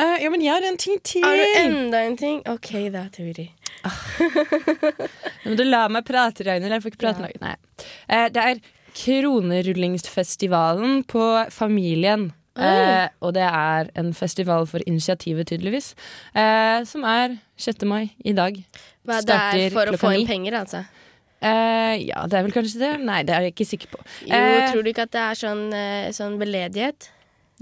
uh, 0.00 0.16
Ja, 0.22 0.28
men 0.32 0.42
jeg 0.44 0.52
har 0.54 0.64
en 0.66 0.80
ting 0.80 0.98
til. 1.04 1.24
Har 1.26 1.36
du 1.36 1.44
enda 1.62 1.98
en 2.06 2.16
ting? 2.20 2.38
OK, 2.50 2.70
da, 2.94 3.02
Turi. 3.12 3.48
Men 5.42 5.52
må 5.52 5.56
du 5.58 5.64
la 5.66 5.88
meg 5.90 6.02
prate, 6.06 6.44
Ragnhild. 6.46 6.72
Jeg 6.76 6.82
får 6.84 6.92
ikke 6.92 7.02
prate 7.02 7.22
noe 7.24 7.40
Nei. 7.42 7.56
Uh, 8.06 8.28
Det 8.30 8.42
er 8.42 8.56
Kronerullingsfestivalen 8.92 11.02
på 11.08 11.46
Familien. 11.50 12.32
Eh, 12.52 13.08
og 13.24 13.32
det 13.32 13.46
er 13.48 13.88
en 13.96 14.12
festival 14.14 14.66
for 14.68 14.78
initiativet, 14.86 15.46
tydeligvis. 15.48 15.94
Eh, 16.36 16.84
som 16.84 17.04
er 17.08 17.38
6. 17.56 17.86
mai 17.88 18.12
i 18.24 18.32
dag. 18.36 18.58
Hva 19.08 19.22
det 19.24 19.38
er 19.38 19.70
for 19.72 19.86
å 19.88 19.96
få 19.98 20.12
inn 20.18 20.26
penger, 20.28 20.52
altså? 20.60 20.84
Eh, 21.42 21.96
ja, 22.06 22.22
det 22.30 22.38
er 22.38 22.46
vel 22.46 22.54
kanskje 22.54 22.80
det. 22.82 22.92
Nei, 23.02 23.22
det 23.26 23.34
er 23.34 23.48
jeg 23.48 23.56
ikke 23.56 23.66
sikker 23.72 23.90
på. 23.96 24.02
Jo, 24.28 24.38
uh, 24.38 24.68
tror 24.70 24.84
du 24.84 24.92
ikke 24.92 25.08
at 25.08 25.14
det 25.14 25.22
er 25.24 25.40
sånn, 25.40 25.64
eh, 25.74 26.12
sånn 26.14 26.38
beledighet? 26.40 27.08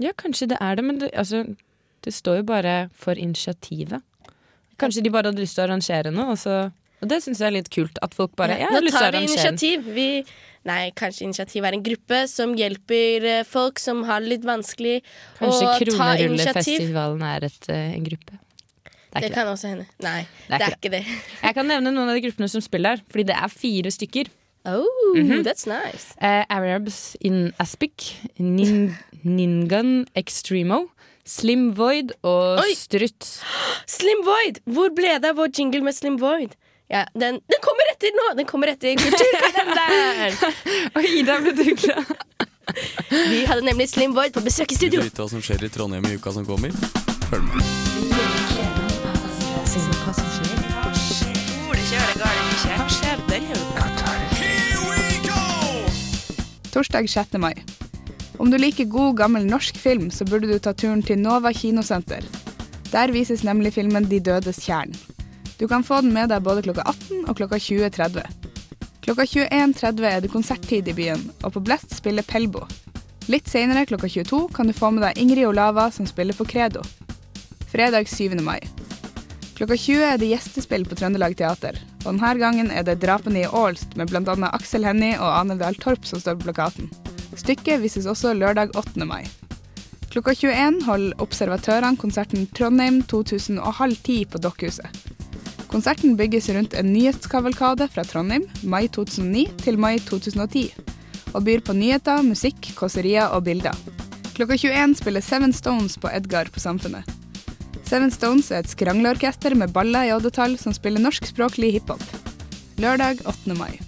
Ja, 0.01 0.13
kanskje 0.17 0.51
det 0.53 0.59
er 0.61 0.77
det, 0.77 0.85
men 0.85 1.01
det, 1.01 1.09
altså, 1.17 1.43
det 2.05 2.13
står 2.13 2.41
jo 2.41 2.45
bare 2.51 2.75
for 2.93 3.17
initiativet. 3.17 4.05
Kanskje 4.81 5.03
de 5.05 5.13
bare 5.13 5.31
hadde 5.31 5.41
lyst 5.41 5.57
til 5.57 5.65
å 5.65 5.67
arrangere 5.67 6.13
noe, 6.13 6.35
og, 6.35 6.39
så, 6.41 6.69
og 7.01 7.09
det 7.09 7.21
syns 7.25 7.41
jeg 7.41 7.49
er 7.49 7.57
litt 7.57 7.73
kult. 7.73 7.97
At 8.05 8.15
folk 8.17 8.37
bare 8.37 8.59
ja, 8.61 8.69
Nå 8.73 8.93
tar 8.93 9.13
vi 9.17 9.25
initiativ. 9.25 9.89
Vi, 9.97 10.07
nei, 10.69 10.79
kanskje 10.97 11.25
initiativ 11.29 11.65
er 11.65 11.77
en 11.77 11.85
gruppe 11.85 12.23
som 12.29 12.53
hjelper 12.57 13.31
folk 13.49 13.81
som 13.81 14.05
har 14.09 14.21
det 14.21 14.35
litt 14.35 14.47
vanskelig 14.47 14.99
Kanskje 15.41 15.57
å 15.57 15.73
ta 15.73 15.75
initiativ. 15.81 15.91
Kronerullefestivalen 15.97 17.27
er 17.33 17.49
et, 17.49 17.69
en 17.77 18.09
gruppe. 18.09 18.40
Det 19.11 19.17
er 19.17 19.21
Det 19.25 19.29
ikke 19.31 19.35
kan 19.41 19.47
også 19.51 19.67
hende. 19.67 19.85
Nei, 19.99 20.21
Det 20.47 20.53
er 20.55 20.57
det 20.57 20.67
er 20.67 20.75
ikke 20.77 20.91
det. 20.93 21.01
Jeg 21.43 21.53
kan 21.57 21.67
nevne 21.67 21.91
noen 21.91 22.09
av 22.09 22.15
de 22.15 22.21
gruppene 22.29 22.47
som 22.49 22.61
spiller 22.63 22.95
her, 22.95 23.01
fordi 23.11 23.25
det 23.27 23.35
er 23.35 23.47
fire 23.51 23.91
stykker. 23.91 24.29
Oh, 24.63 24.85
Mhm. 25.17 25.41
that's 25.43 25.65
nice. 25.67 26.13
Uh, 26.21 26.45
Arabs 26.49 27.17
in 27.19 27.51
Aspic, 27.59 28.13
Nin 28.39 28.95
Ningun 29.25 30.05
Extremo, 30.15 30.85
Slim 31.25 31.73
Void 31.75 32.11
og 32.23 32.59
Oi! 32.61 32.73
Struts. 32.75 33.41
Slim 33.87 34.23
Void! 34.23 34.61
Hvor 34.65 34.93
ble 34.95 35.17
det 35.19 35.25
av 35.33 35.35
vår 35.41 35.49
jingle 35.57 35.81
med 35.81 35.93
Slim 35.97 36.17
Void? 36.21 36.55
Ja, 36.91 37.05
den, 37.15 37.39
den 37.49 37.61
kommer 37.63 37.89
etter 37.93 38.11
nå! 38.15 38.35
Den 38.37 38.45
kommer 38.45 38.67
etter 38.67 38.95
Kulturkalenderen! 38.99 40.55
og 40.95 41.03
Ida 41.09 41.39
ble 41.41 41.53
du 41.57 41.63
glad. 41.75 42.15
Vi 43.31 43.43
hadde 43.49 43.65
nemlig 43.65 43.89
Slim 43.89 44.13
Void 44.15 44.33
på 44.33 44.43
besøk 44.45 44.71
i 44.71 44.75
studio. 44.75 45.01
Vil 45.01 45.09
du 45.09 45.13
vite 45.13 45.23
hva 45.25 45.29
som 45.31 45.41
skjer 45.41 45.65
i 45.65 45.69
Trondheim 45.73 46.05
i 46.05 46.15
uka 46.19 46.31
som 46.37 46.45
kommer? 46.45 46.71
Følg 47.31 47.49
med. 47.49 48.40
Torsdag 56.71 57.09
6. 57.09 57.37
mai. 57.39 57.53
Om 58.37 58.51
du 58.51 58.57
liker 58.57 58.85
god, 58.85 59.15
gammel 59.17 59.45
norsk 59.47 59.77
film, 59.79 60.09
så 60.11 60.25
burde 60.27 60.49
du 60.51 60.59
ta 60.59 60.73
turen 60.73 60.99
til 61.03 61.21
Nova 61.23 61.53
kinosenter. 61.55 62.27
Der 62.91 63.13
vises 63.15 63.45
nemlig 63.47 63.73
filmen 63.77 64.09
De 64.11 64.19
dødes 64.19 64.59
tjern. 64.65 64.91
Du 65.59 65.67
kan 65.67 65.87
få 65.87 66.01
den 66.01 66.11
med 66.11 66.33
deg 66.33 66.43
både 66.43 66.65
klokka 66.67 66.83
18 66.91 67.29
og 67.29 67.39
klokka 67.39 67.55
20.30. 67.55 68.27
Klokka 69.07 69.23
21.30 69.23 70.03
er 70.11 70.19
det 70.19 70.33
konserttid 70.35 70.91
i 70.91 70.97
byen, 70.99 71.31
og 71.43 71.55
på 71.55 71.63
Blest 71.63 71.95
spiller 71.95 72.27
Pelbo. 72.27 72.67
Litt 73.31 73.47
senere, 73.47 73.87
klokka 73.87 74.11
22, 74.11 74.49
kan 74.51 74.67
du 74.67 74.75
få 74.75 74.91
med 74.91 75.07
deg 75.07 75.23
Ingrid 75.23 75.47
Olava, 75.47 75.87
som 75.95 76.03
spiller 76.09 76.35
på 76.35 76.43
Credo. 76.43 76.83
Fredag 77.71 78.11
7. 78.11 78.35
mai. 78.43 78.59
Klokka 79.61 79.75
20 79.77 80.01
er 80.01 80.15
det 80.17 80.27
gjestespill 80.31 80.87
på 80.89 80.95
Trøndelag 80.97 81.35
Teater, 81.37 81.75
og 81.99 82.15
denne 82.15 82.29
gangen 82.41 82.71
er 82.73 82.81
det 82.81 82.95
Drapene 83.03 83.43
i 83.43 83.49
Ålst 83.59 83.91
med 83.93 84.09
bl.a. 84.09 84.33
Aksel 84.47 84.87
Hennie 84.89 85.19
og 85.21 85.35
Ane 85.35 85.53
Dahl 85.59 85.77
Torp 85.77 86.07
som 86.09 86.17
står 86.17 86.39
på 86.39 86.47
plakaten. 86.47 86.87
Stykket 87.37 87.83
vises 87.83 88.07
også 88.09 88.31
lørdag 88.33 88.73
8. 88.73 89.05
mai. 89.05 89.21
Klokka 90.09 90.33
21 90.33 90.81
holder 90.87 91.21
observatørene 91.21 92.01
konserten 92.01 92.49
Trondheim 92.57 93.03
2000 93.05 93.61
og 93.61 93.77
halv 93.83 94.01
ti 94.01 94.17
på 94.25 94.41
Dokkhuset. 94.41 94.89
Konserten 95.69 96.17
bygges 96.17 96.49
rundt 96.57 96.73
en 96.73 96.89
nyhetskavalkade 96.89 97.85
fra 97.93 98.09
Trondheim 98.09 98.49
mai 98.65 98.87
2009 98.89 99.45
til 99.61 99.77
mai 99.77 99.99
2010, 100.09 100.71
og 101.37 101.45
byr 101.45 101.61
på 101.61 101.77
nyheter, 101.77 102.25
musikk, 102.25 102.73
kåserier 102.81 103.29
og 103.29 103.45
bilder. 103.45 103.77
Klokka 104.33 104.57
21 104.57 104.97
spiller 105.05 105.21
Seven 105.21 105.53
Stones 105.53 106.01
på 106.01 106.09
Edgar 106.09 106.49
på 106.49 106.65
Samfunnet. 106.65 107.20
Seven 107.91 108.07
Stones 108.07 108.47
er 108.55 108.61
et 108.61 108.71
skrangleorkester 108.71 109.51
med 109.59 109.73
baller 109.75 110.05
i 110.07 110.11
oddetall 110.15 110.53
som 110.55 110.71
spiller 110.71 111.03
norskspråklig 111.03 111.73
hiphop. 111.73 111.99
Lørdag 112.79 113.19
8. 113.27 113.51
mai. 113.59 113.81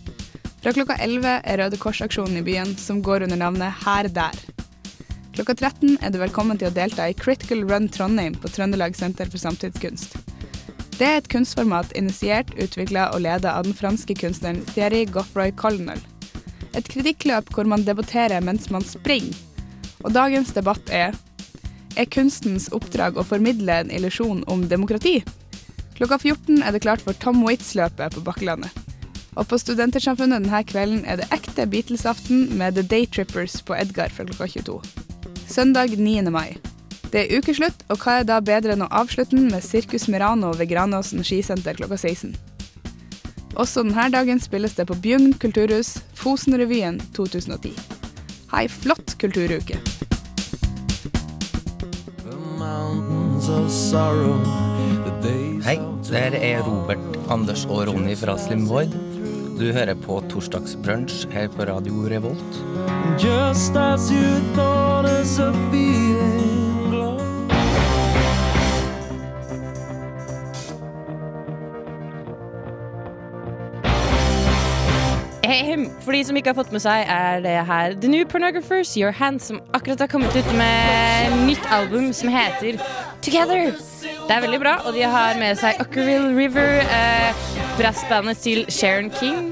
Fra 0.60 0.74
klokka 0.76 0.98
11 1.00 1.38
er 1.38 1.62
Røde 1.62 1.80
Kors-aksjonen 1.80 2.42
i 2.42 2.44
byen, 2.44 2.74
som 2.76 3.00
går 3.00 3.24
under 3.24 3.40
navnet 3.40 3.80
Her 3.86 4.12
der. 4.12 4.36
Klokka 5.38 5.56
13 5.56 5.96
er 6.04 6.12
du 6.12 6.20
velkommen 6.20 6.60
til 6.60 6.68
å 6.68 6.76
delta 6.76 7.08
i 7.08 7.16
Critical 7.16 7.64
Run 7.70 7.88
Trondheim 7.88 8.36
på 8.36 8.52
Trøndelag 8.52 9.00
Senter 9.00 9.32
for 9.32 9.40
samtidskunst. 9.40 10.20
Det 11.00 11.08
er 11.08 11.22
et 11.22 11.32
kunstformat 11.32 11.96
initiert, 11.96 12.52
utvikla 12.60 13.14
og 13.16 13.24
ledet 13.24 13.56
av 13.56 13.64
den 13.64 13.78
franske 13.78 14.20
kunstneren 14.20 14.66
Thierry 14.76 15.06
Goffroy 15.08 15.56
Colonel. 15.56 16.04
Et 16.76 16.92
kritikkløp 16.92 17.56
hvor 17.56 17.72
man 17.72 17.88
debatterer 17.88 18.44
mens 18.44 18.68
man 18.68 18.84
springer. 18.84 19.32
Og 20.04 20.12
dagens 20.12 20.52
debatt 20.52 20.92
er 20.92 21.16
Er 21.94 22.08
kunstens 22.10 22.72
oppdrag 22.74 23.20
å 23.20 23.26
formidle 23.28 23.76
en 23.84 23.92
illusjon 23.94 24.42
om 24.50 24.64
demokrati? 24.70 25.20
Klokka 25.94 26.18
14 26.18 26.64
er 26.66 26.74
det 26.74 26.82
klart 26.82 27.04
for 27.06 27.14
Tom 27.22 27.44
Waits-løpet 27.46 28.16
på 28.16 28.24
Bakkelandet. 28.26 28.74
Og 29.38 29.46
på 29.50 29.60
Studentersamfunnet 29.62 30.42
denne 30.42 30.62
kvelden 30.66 31.04
er 31.10 31.20
det 31.22 31.30
ekte 31.34 31.68
Beatles-aften 31.70 32.48
med 32.58 32.78
The 32.78 32.86
Daytrippers 32.90 33.60
på 33.66 33.78
Edgar 33.78 34.10
fra 34.14 34.26
klokka 34.26 34.50
22. 34.50 34.80
Søndag 35.50 35.94
9. 35.98 36.26
mai. 36.34 36.58
Det 37.14 37.28
er 37.28 37.38
ukeslutt, 37.38 37.86
og 37.94 38.02
hva 38.02 38.20
er 38.20 38.26
da 38.26 38.40
bedre 38.42 38.74
enn 38.74 38.86
å 38.86 38.90
avslutte 38.90 39.38
den 39.38 39.52
med 39.54 39.66
Circus 39.66 40.08
Merano 40.10 40.50
ved 40.58 40.72
Granåsen 40.74 41.22
skisenter 41.22 41.78
klokka 41.78 42.00
16. 42.02 42.34
Også 43.54 43.84
denne 43.86 44.08
dagen 44.10 44.42
spilles 44.42 44.74
det 44.80 44.88
på 44.90 44.98
Bjugn 44.98 45.36
kulturhus, 45.38 46.00
Fosenrevyen 46.18 46.98
2010. 47.14 47.78
Ha 48.50 48.66
ei 48.66 48.72
flott 48.82 49.14
kulturuke. 49.22 49.78
Hei, 55.64 55.78
det 56.04 56.20
her 56.20 56.36
er 56.36 56.64
Robert, 56.68 57.18
Anders 57.32 57.66
og 57.66 57.88
Ronny 57.88 58.16
fra 58.20 58.38
Slim 58.38 58.66
Void. 58.70 58.96
Du 59.60 59.66
hører 59.72 59.96
på 59.96 60.20
Torsdagsbrunsj 60.30 61.28
her 61.32 61.48
på 61.48 61.68
Radio 61.70 62.04
Revolt. 62.12 62.60
Just 63.22 63.76
as 63.76 64.12
you 64.12 64.42
thought 64.56 65.06
us 65.06 65.40
a 65.40 65.52
feeling 65.72 66.53
For 75.44 76.16
de 76.16 76.22
som 76.24 76.38
ikke 76.40 76.54
har 76.54 76.56
fått 76.56 76.72
med 76.72 76.80
seg, 76.80 77.04
er 77.12 77.42
det 77.44 77.56
her 77.68 77.96
The 78.00 78.08
New 78.08 78.24
Pornographers, 78.26 78.94
Your 78.96 79.12
Hand, 79.12 79.42
som 79.44 79.60
akkurat 79.76 80.00
har 80.00 80.08
kommet 80.08 80.36
ut 80.36 80.48
med 80.56 81.36
nytt 81.50 81.66
album 81.68 82.14
som 82.16 82.32
heter 82.32 82.80
Together. 83.22 83.74
Det 84.24 84.32
er 84.32 84.42
veldig 84.46 84.60
bra, 84.64 84.78
og 84.88 84.96
de 84.96 85.04
har 85.04 85.36
med 85.40 85.60
seg 85.60 85.82
Ockerville 85.84 86.32
River, 86.38 86.80
eh, 86.88 87.44
brassbandet 87.76 88.40
til 88.40 88.64
Sharon 88.72 89.12
King, 89.20 89.52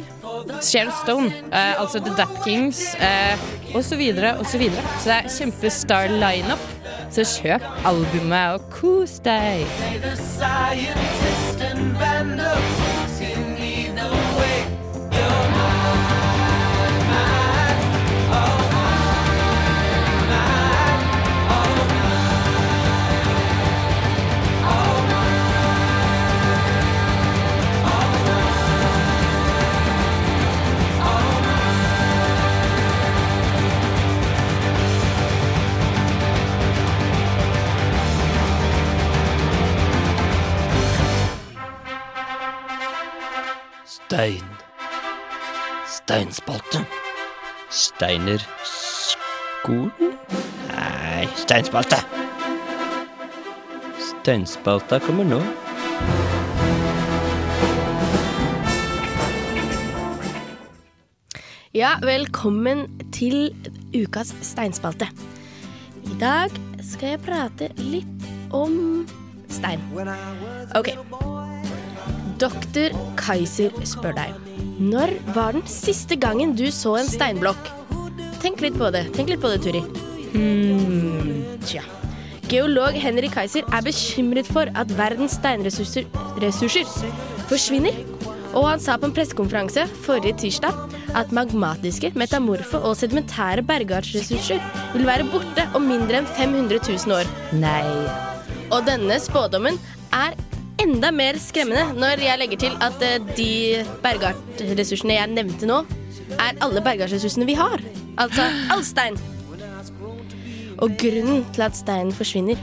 Sharon 0.61 0.93
Stone, 1.03 1.33
eh, 1.51 1.81
altså 1.81 1.99
The 1.99 2.15
Dap 2.15 2.39
Kings, 2.45 2.95
eh, 2.95 3.35
og 3.75 3.83
så 3.83 3.99
videre 3.99 4.37
og 4.39 4.45
så 4.45 4.57
videre. 4.63 4.83
Så 4.99 5.11
det 5.11 5.17
er 5.17 5.29
kjempestar 5.39 6.07
lineup. 6.07 6.63
Så 7.11 7.27
kjøp 7.27 7.67
albumet 7.83 8.55
og 8.55 8.69
kos 8.71 9.19
deg. 9.19 9.67
Steinspalte. 46.11 46.85
Steiner 47.69 48.41
skolen? 48.67 49.91
Nei, 50.67 51.29
steinspalte. 51.39 51.95
Steinspalta 54.09 54.99
kommer 54.99 55.23
nå. 55.23 55.39
Ja, 61.71 61.93
velkommen 62.03 62.83
til 63.15 63.55
ukas 63.95 64.35
steinspalte. 64.43 65.07
I 66.03 66.19
dag 66.19 66.51
skal 66.83 67.15
jeg 67.15 67.23
prate 67.23 67.71
litt 67.79 68.29
om 68.51 69.07
stein. 69.47 69.79
Ok. 70.75 70.91
Doktor 72.43 72.99
Kaiser 73.15 73.85
spør 73.87 74.19
deg. 74.19 74.50
Når 74.79 75.13
var 75.35 75.57
den 75.57 75.65
siste 75.67 76.15
gangen 76.15 76.55
du 76.55 76.67
så 76.71 76.95
en 76.99 77.09
steinblokk? 77.09 77.71
Tenk 78.41 78.61
litt 78.63 78.77
på 78.79 78.89
det. 78.93 79.07
Tenk 79.15 79.29
litt 79.29 79.41
på 79.41 79.51
det, 79.51 79.59
Turi. 79.65 79.81
Hmm, 80.31 81.57
tja. 81.67 81.83
Geolog 82.51 82.95
Henry 82.99 83.29
Kaiser 83.31 83.67
er 83.71 83.83
bekymret 83.85 84.47
for 84.49 84.71
at 84.75 84.89
verdens 84.97 85.37
steinressurser 85.39 86.07
ressurser 86.43 86.87
forsvinner. 87.51 87.95
Og 88.51 88.65
han 88.67 88.81
sa 88.83 88.97
på 88.99 89.07
en 89.07 89.15
pressekonferanse 89.15 89.85
forrige 90.03 90.35
tirsdag 90.41 90.75
at 91.15 91.31
magmatiske, 91.35 92.11
metamorfe 92.19 92.79
og 92.79 92.97
sedimentære 92.99 93.63
bergartsressurser 93.67 94.59
vil 94.95 95.07
være 95.07 95.27
borte 95.31 95.67
om 95.77 95.87
mindre 95.87 96.21
enn 96.21 96.29
500 96.35 96.81
000 96.87 97.15
år. 97.15 97.31
Nei. 97.59 97.83
Og 98.71 98.83
denne 98.87 99.19
spådommen 99.23 99.79
er 100.15 100.35
enda 100.81 101.11
mer 101.13 101.37
skremmende 101.41 101.95
når 101.99 102.23
jeg 102.25 102.41
legger 102.41 102.61
til 102.65 102.77
at 102.83 103.03
eh, 103.05 103.19
de 103.37 103.51
bergartressursene 104.03 105.17
jeg 105.17 105.33
nevnte 105.33 105.69
nå, 105.69 105.81
er 106.37 106.57
alle 106.63 106.83
bergartressursene 106.83 107.47
vi 107.49 107.57
har. 107.59 107.83
Altså 108.21 108.47
all 108.73 108.83
stein. 108.85 109.19
Og 110.81 110.95
grunnen 110.97 111.43
til 111.53 111.65
at 111.67 111.77
steinen 111.77 112.13
forsvinner, 112.15 112.59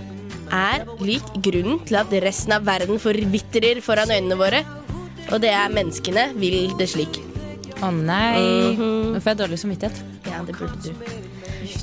er 0.49 0.87
lik 1.05 1.27
grunnen 1.45 1.79
til 1.87 1.99
at 2.01 2.13
resten 2.25 2.55
av 2.57 2.65
verden 2.67 2.99
forvitrer 3.03 3.83
foran 3.85 4.11
øynene 4.11 4.39
våre. 4.41 4.63
Og 5.29 5.43
det 5.45 5.53
er 5.53 5.73
menneskene 5.73 6.31
vil 6.41 6.73
det 6.79 6.89
slik. 6.95 7.21
Å 7.85 7.93
nei. 7.95 8.41
Mhm. 8.75 9.15
Nå 9.15 9.21
får 9.23 9.35
jeg 9.35 9.41
dårlig 9.45 9.59
samvittighet. 9.63 10.03
Ja, 10.27 10.43
det 10.47 10.57
burde 10.57 10.81
du. 10.83 10.93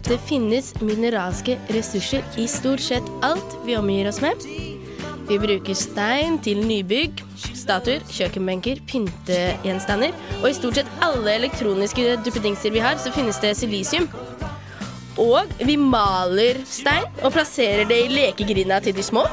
Det 0.06 0.18
finnes 0.28 0.74
mineralske 0.82 1.56
ressurser 1.74 2.26
i 2.42 2.48
stort 2.50 2.84
sett 2.84 3.06
alt 3.26 3.56
vi 3.66 3.78
omgir 3.78 4.10
oss 4.10 4.20
med. 4.22 4.42
Vi 5.26 5.38
bruker 5.42 5.74
stein 5.78 6.38
til 6.46 6.60
nybygg, 6.68 7.24
statuer, 7.58 8.04
kjøkkenbenker, 8.14 8.82
pyntegjenstander. 8.90 10.14
Og 10.44 10.52
i 10.52 10.56
stort 10.58 10.78
sett 10.78 10.92
alle 11.06 11.34
elektroniske 11.40 12.20
duppedingser 12.26 12.74
vi 12.76 12.84
har, 12.84 13.00
så 13.02 13.14
finnes 13.16 13.40
det 13.42 13.56
silisium. 13.58 14.06
Og 15.22 15.50
vi 15.66 15.78
maler 15.80 16.60
stein 16.70 17.08
og 17.24 17.34
plasserer 17.34 17.88
det 17.90 18.04
i 18.06 18.12
lekegrinda 18.12 18.82
til 18.86 18.96
de 18.98 19.06
små. 19.06 19.26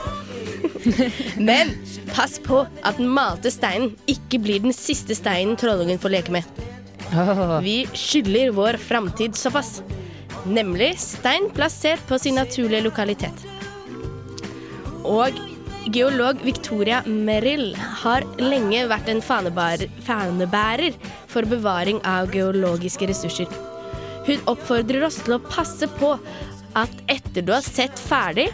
Men 1.49 1.75
pass 2.15 2.39
på 2.41 2.63
at 2.65 2.97
den 2.97 3.13
malte 3.13 3.53
steinen 3.53 3.93
ikke 4.09 4.41
blir 4.43 4.65
den 4.65 4.73
siste 4.77 5.17
steinen 5.19 5.59
trollungen 5.61 6.01
får 6.01 6.17
leke 6.17 6.37
med. 6.39 6.63
Vi 7.61 7.83
skylder 7.93 8.55
vår 8.57 8.81
framtid 8.81 9.37
såpass. 9.37 9.83
Nemlig 10.49 10.95
stein 10.99 11.51
plassert 11.53 12.01
på 12.09 12.17
sin 12.19 12.41
naturlige 12.41 12.87
lokalitet. 12.89 13.45
Og 15.05 15.37
geolog 15.91 16.41
Victoria 16.45 17.03
Merrill 17.07 17.73
har 18.03 18.25
lenge 18.39 18.85
vært 18.91 19.11
en 19.11 19.23
fanebærer 19.25 20.97
for 21.31 21.49
bevaring 21.49 22.01
av 22.07 22.31
geologiske 22.35 23.09
ressurser. 23.11 23.51
Hun 24.27 24.43
oppfordrer 24.51 25.03
oss 25.07 25.19
til 25.25 25.37
å 25.37 25.43
passe 25.43 25.89
på 25.99 26.15
at 26.79 26.93
etter 27.11 27.45
du 27.45 27.53
har 27.55 27.65
sett 27.67 27.99
ferdig 27.99 28.49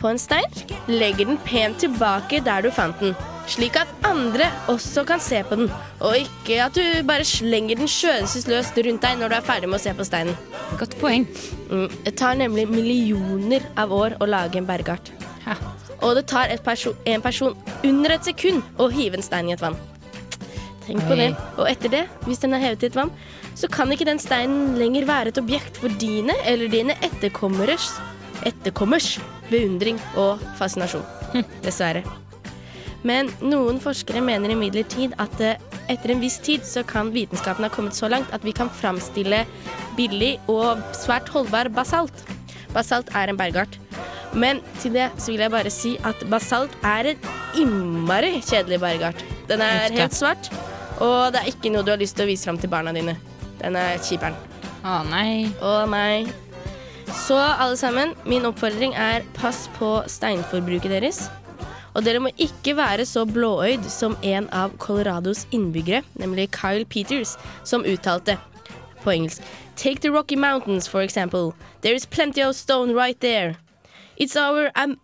på 0.00 0.10
en 0.10 0.20
stein, 0.20 0.50
legger 0.90 1.30
den 1.30 1.40
pent 1.46 1.80
tilbake 1.80 2.42
der 2.44 2.66
du 2.66 2.70
fant 2.74 3.00
den, 3.00 3.14
slik 3.48 3.78
at 3.80 3.90
andre 4.04 4.50
også 4.72 5.06
kan 5.08 5.22
se 5.22 5.40
på 5.48 5.56
den, 5.62 5.70
og 6.04 6.18
ikke 6.20 6.60
at 6.66 6.76
du 6.76 7.06
bare 7.08 7.24
slenger 7.28 7.80
den 7.80 7.90
skjødesløst 7.90 8.76
rundt 8.84 9.06
deg 9.06 9.20
når 9.20 9.32
du 9.32 9.38
er 9.38 9.48
ferdig 9.48 9.70
med 9.70 9.80
å 9.80 9.84
se 9.86 9.96
på 9.96 10.08
steinen. 10.08 10.36
Godt 10.80 10.98
poeng. 11.00 11.24
Mm, 11.70 11.88
det 12.04 12.16
tar 12.20 12.36
nemlig 12.40 12.68
millioner 12.68 13.64
av 13.80 13.94
år 13.96 14.18
å 14.20 14.28
lage 14.28 14.60
en 14.60 14.68
bergart. 14.68 15.12
Og 16.02 16.16
det 16.18 16.26
tar 16.30 16.52
perso 16.64 16.94
en 17.04 17.22
person 17.22 17.56
under 17.84 18.16
et 18.16 18.24
sekund 18.24 18.62
å 18.80 18.88
hive 18.92 19.18
en 19.18 19.26
stein 19.26 19.50
i 19.50 19.54
et 19.54 19.62
vann. 19.62 19.76
Tenk 20.84 21.04
på 21.08 21.16
det. 21.16 21.30
Og 21.56 21.68
etter 21.68 21.92
det, 21.92 22.02
hvis 22.26 22.42
den 22.42 22.56
er 22.56 22.62
hevet 22.64 22.84
i 22.84 22.90
et 22.90 22.98
vann, 22.98 23.12
så 23.56 23.70
kan 23.72 23.92
ikke 23.92 24.08
den 24.08 24.20
steinen 24.20 24.74
lenger 24.80 25.06
være 25.08 25.32
et 25.32 25.40
objekt 25.40 25.78
for 25.80 25.92
dine 26.00 26.34
eller 26.44 26.68
dine 26.72 26.96
etterkommers, 27.06 27.92
etterkommers 28.44 29.14
beundring 29.48 30.00
og 30.20 30.42
fascinasjon. 30.58 31.06
Dessverre. 31.64 32.04
Men 33.04 33.28
noen 33.44 33.80
forskere 33.84 34.22
mener 34.24 34.54
imidlertid 34.54 35.12
at 35.20 35.40
eh, 35.44 35.60
etter 35.92 36.14
en 36.14 36.22
viss 36.22 36.38
tid 36.40 36.64
så 36.64 36.80
kan 36.88 37.12
vitenskapen 37.12 37.66
ha 37.66 37.72
kommet 37.72 37.96
så 37.96 38.08
langt 38.08 38.32
at 38.32 38.44
vi 38.46 38.54
kan 38.56 38.72
framstille 38.72 39.42
billig 39.98 40.38
og 40.48 40.80
svært 40.96 41.28
holdbar 41.34 41.68
basalt. 41.74 42.24
Basalt 42.74 43.10
er 43.14 43.30
en 43.30 43.38
bergart. 43.38 43.78
Men 44.34 44.60
til 44.82 44.96
det 44.96 45.10
så 45.16 45.30
vil 45.30 45.44
jeg 45.44 45.54
bare 45.54 45.70
si 45.70 45.94
at 46.06 46.24
basalt 46.30 46.74
er 46.82 47.12
en 47.12 47.28
innmari 47.60 48.40
kjedelig 48.42 48.80
bergart. 48.82 49.22
Den 49.48 49.62
er 49.62 49.94
helt 49.94 50.16
svart, 50.16 50.50
og 50.98 51.34
det 51.34 51.42
er 51.42 51.52
ikke 51.52 51.70
noe 51.70 51.86
du 51.86 51.92
har 51.94 52.00
lyst 52.00 52.18
til 52.18 52.26
å 52.26 52.30
vise 52.32 52.48
fram 52.48 52.58
til 52.58 52.72
barna 52.72 52.94
dine. 52.96 53.14
Den 53.60 53.78
er 53.78 54.00
kjiperen. 54.02 54.34
Å 54.84 54.98
nei. 55.06 55.52
Å 55.62 55.84
nei. 55.88 56.26
Så 57.14 57.38
alle 57.38 57.76
sammen, 57.78 58.14
min 58.26 58.46
oppfordring 58.48 58.96
er 58.98 59.24
pass 59.38 59.68
på 59.78 59.96
steinforbruket 60.10 60.90
deres. 60.92 61.24
Og 61.94 62.02
dere 62.02 62.22
må 62.24 62.32
ikke 62.42 62.74
være 62.74 63.06
så 63.06 63.22
blåøyd 63.28 63.86
som 63.92 64.16
en 64.26 64.48
av 64.50 64.74
Colorados 64.82 65.44
innbyggere, 65.54 66.02
nemlig 66.18 66.48
Kyle 66.56 66.88
Peters, 66.90 67.36
som 67.62 67.86
uttalte 67.86 68.34
på 69.04 69.14
engelsk 69.14 69.44
Take 69.76 70.00
the 70.00 70.10
Rocky 70.12 70.36
Mountains, 70.36 70.86
for 70.86 71.02
example. 71.02 71.54
There 71.80 71.94
is 71.94 72.06
plenty 72.06 72.42
of 72.42 72.54
stone 72.56 72.94
right 72.94 73.18
there. 73.20 73.56
It's 74.16 74.36
our, 74.36 74.70
um, 74.76 74.96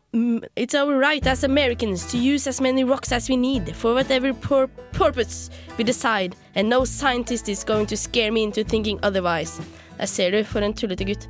it's 0.54 0.74
our 0.74 0.96
right 0.96 1.26
as 1.26 1.42
Americans 1.42 2.06
to 2.12 2.18
use 2.18 2.46
as 2.46 2.60
many 2.60 2.84
rocks 2.84 3.10
as 3.12 3.28
we 3.28 3.36
need 3.36 3.74
for 3.74 3.92
whatever 3.94 4.32
pur 4.32 4.68
purpose 4.92 5.50
we 5.76 5.82
decide, 5.84 6.36
and 6.54 6.68
no 6.68 6.84
scientist 6.84 7.48
is 7.48 7.64
going 7.64 7.86
to 7.86 7.96
scare 7.96 8.30
me 8.30 8.44
into 8.44 8.62
thinking 8.64 9.00
otherwise. 9.02 9.60
Der 9.98 10.06
ser 10.06 10.30
du, 10.30 10.44
for 10.44 10.60
en 10.60 10.72
tullete 10.74 11.04
gutt. 11.04 11.26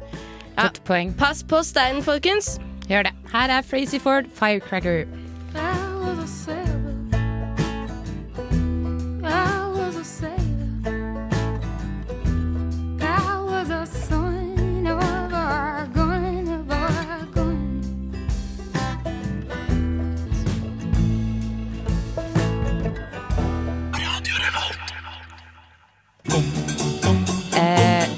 Ja, 0.58 0.62
Godt 0.68 0.84
poeng. 0.84 1.14
pass 1.16 1.42
på 1.42 1.62
steinen, 1.62 2.02
folkens. 2.02 2.58
Gjør 2.88 3.02
det. 3.02 3.12
Her 3.32 3.48
er 3.48 3.62
Frazy 3.62 3.98
Ford, 3.98 4.24
Firecracker. 4.34 5.06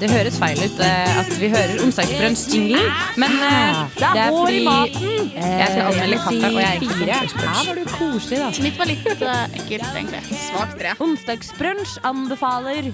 Det 0.03 0.09
høres 0.11 0.35
feil 0.35 0.59
ut 0.59 0.79
eh, 0.83 1.19
at 1.21 1.29
vi 1.39 1.47
hører 1.53 1.79
onsdagsbrunsj-jinglen, 1.85 2.89
men 3.21 3.35
eh, 3.47 3.77
det 3.95 4.09
er 4.19 4.33
fordi 4.35 4.63
jeg 4.65 5.67
skal 5.69 5.85
anmelde 5.85 6.17
kaffe, 6.25 6.49
og 6.49 6.57
jeg 6.59 6.67
er 6.67 6.81
ikke 6.81 6.97
Fire. 6.97 7.19
Her 7.43 7.69
var 7.69 7.79
du 7.79 7.85
koselig, 7.93 8.39
da. 8.41 8.49
Mitt 8.65 8.81
var 8.81 8.89
litt 8.91 9.07
eh, 9.13 9.55
ekkelt, 9.61 9.87
egentlig. 9.93 10.21
Svakt 10.49 10.75
tre. 10.81 10.95
Onsdagsbrunsj 11.07 11.95
anbefaler. 12.11 12.91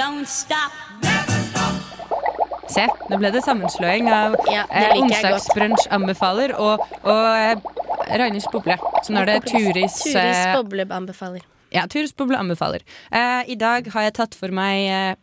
Don't 0.00 0.26
stop. 0.26 0.74
Se, 2.72 2.88
nå 3.10 3.20
ble 3.20 3.30
det 3.34 3.42
sammenslåing 3.44 4.06
av 4.08 4.34
Ja, 4.48 4.64
det 4.66 4.82
eh, 4.82 4.94
liker 4.96 5.14
jeg 5.14 5.36
onsdagsbrunsj 5.36 5.88
anbefaler 5.94 6.56
og, 6.58 6.82
og 7.04 7.24
eh, 7.30 7.54
Ragnhilds 8.18 8.50
boble. 8.50 8.80
Så 9.06 9.14
nå 9.14 9.22
er 9.22 9.34
det 9.34 9.40
Turis 9.46 10.02
Turis 10.02 10.18
eh, 10.18 10.54
boble 10.56 10.90
anbefaler. 10.90 11.46
Ja, 11.72 11.86
Turusboble 11.88 12.36
anbefaler. 12.38 12.82
Eh, 13.10 13.50
I 13.52 13.56
dag 13.56 13.88
har 13.94 14.02
jeg 14.08 14.14
tatt 14.20 14.34
for 14.38 14.52
meg 14.52 14.86
eh, 14.92 15.14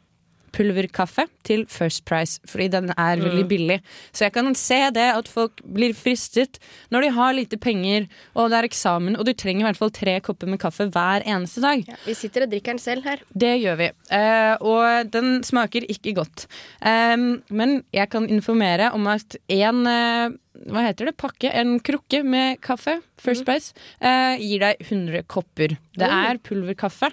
pulverkaffe 0.52 1.28
til 1.46 1.68
First 1.70 2.02
Price, 2.10 2.40
fordi 2.50 2.68
den 2.74 2.88
er 2.98 3.20
veldig 3.22 3.44
Mm. 3.46 3.50
billig. 3.52 3.76
Så 4.12 4.26
jeg 4.26 4.34
kan 4.34 4.56
se 4.56 4.80
det 4.90 5.16
at 5.16 5.28
folk 5.28 5.62
blir 5.64 5.94
fristet 5.94 6.58
når 6.92 7.02
de 7.06 7.12
har 7.12 7.34
lite 7.34 7.58
penger 7.62 8.08
og 8.36 8.50
det 8.50 8.58
er 8.58 8.68
eksamen, 8.68 9.16
og 9.20 9.26
du 9.26 9.34
trenger 9.34 9.62
i 9.62 9.68
hvert 9.70 9.78
fall 9.78 9.92
tre 9.92 10.20
kopper 10.20 10.48
med 10.50 10.60
kaffe 10.60 10.90
hver 10.90 11.22
eneste 11.24 11.62
dag. 11.62 11.86
Vi 12.06 12.14
sitter 12.16 12.44
og 12.48 12.50
drikker 12.50 12.74
den 12.74 12.80
selv 12.80 13.04
her. 13.04 13.20
Det 13.38 13.62
gjør 13.62 13.78
vi. 13.78 13.92
Eh, 14.10 14.58
og 14.62 15.12
den 15.12 15.44
smaker 15.44 15.86
ikke 15.88 16.16
godt. 16.16 16.48
Em, 16.82 17.44
men 17.52 17.84
jeg 17.94 18.10
kan 18.10 18.28
informere 18.28 18.92
om 18.92 19.06
at 19.08 19.36
en 19.50 19.86
eh, 19.86 20.30
hva 20.68 20.84
heter 20.84 21.10
det? 21.10 21.16
Pakke, 21.20 21.52
en 21.56 21.78
krukke 21.84 22.22
med 22.28 22.60
kaffe, 22.64 22.98
First 23.22 23.46
Price, 23.48 23.74
eh, 24.02 24.36
gir 24.42 24.64
deg 24.64 24.82
100 24.84 25.24
kopper. 25.32 25.78
Det 25.96 26.10
er 26.10 26.40
pulverkaffe. 26.44 27.12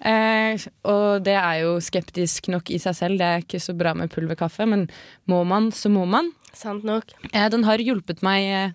Eh, 0.00 0.58
og 0.88 1.22
det 1.26 1.36
er 1.36 1.60
jo 1.62 1.76
skeptisk 1.84 2.48
nok 2.50 2.70
i 2.70 2.80
seg 2.82 2.96
selv. 2.96 3.20
Det 3.20 3.26
er 3.26 3.44
ikke 3.44 3.62
så 3.62 3.76
bra 3.76 3.94
med 3.94 4.10
pulverkaffe, 4.12 4.66
men 4.66 4.88
må 5.30 5.42
man, 5.44 5.70
så 5.70 5.92
må 5.92 6.06
man. 6.08 6.32
Sant 6.52 6.84
nok. 6.84 7.14
Eh, 7.32 7.48
den 7.52 7.66
har 7.68 7.78
hjulpet 7.78 8.24
meg 8.26 8.74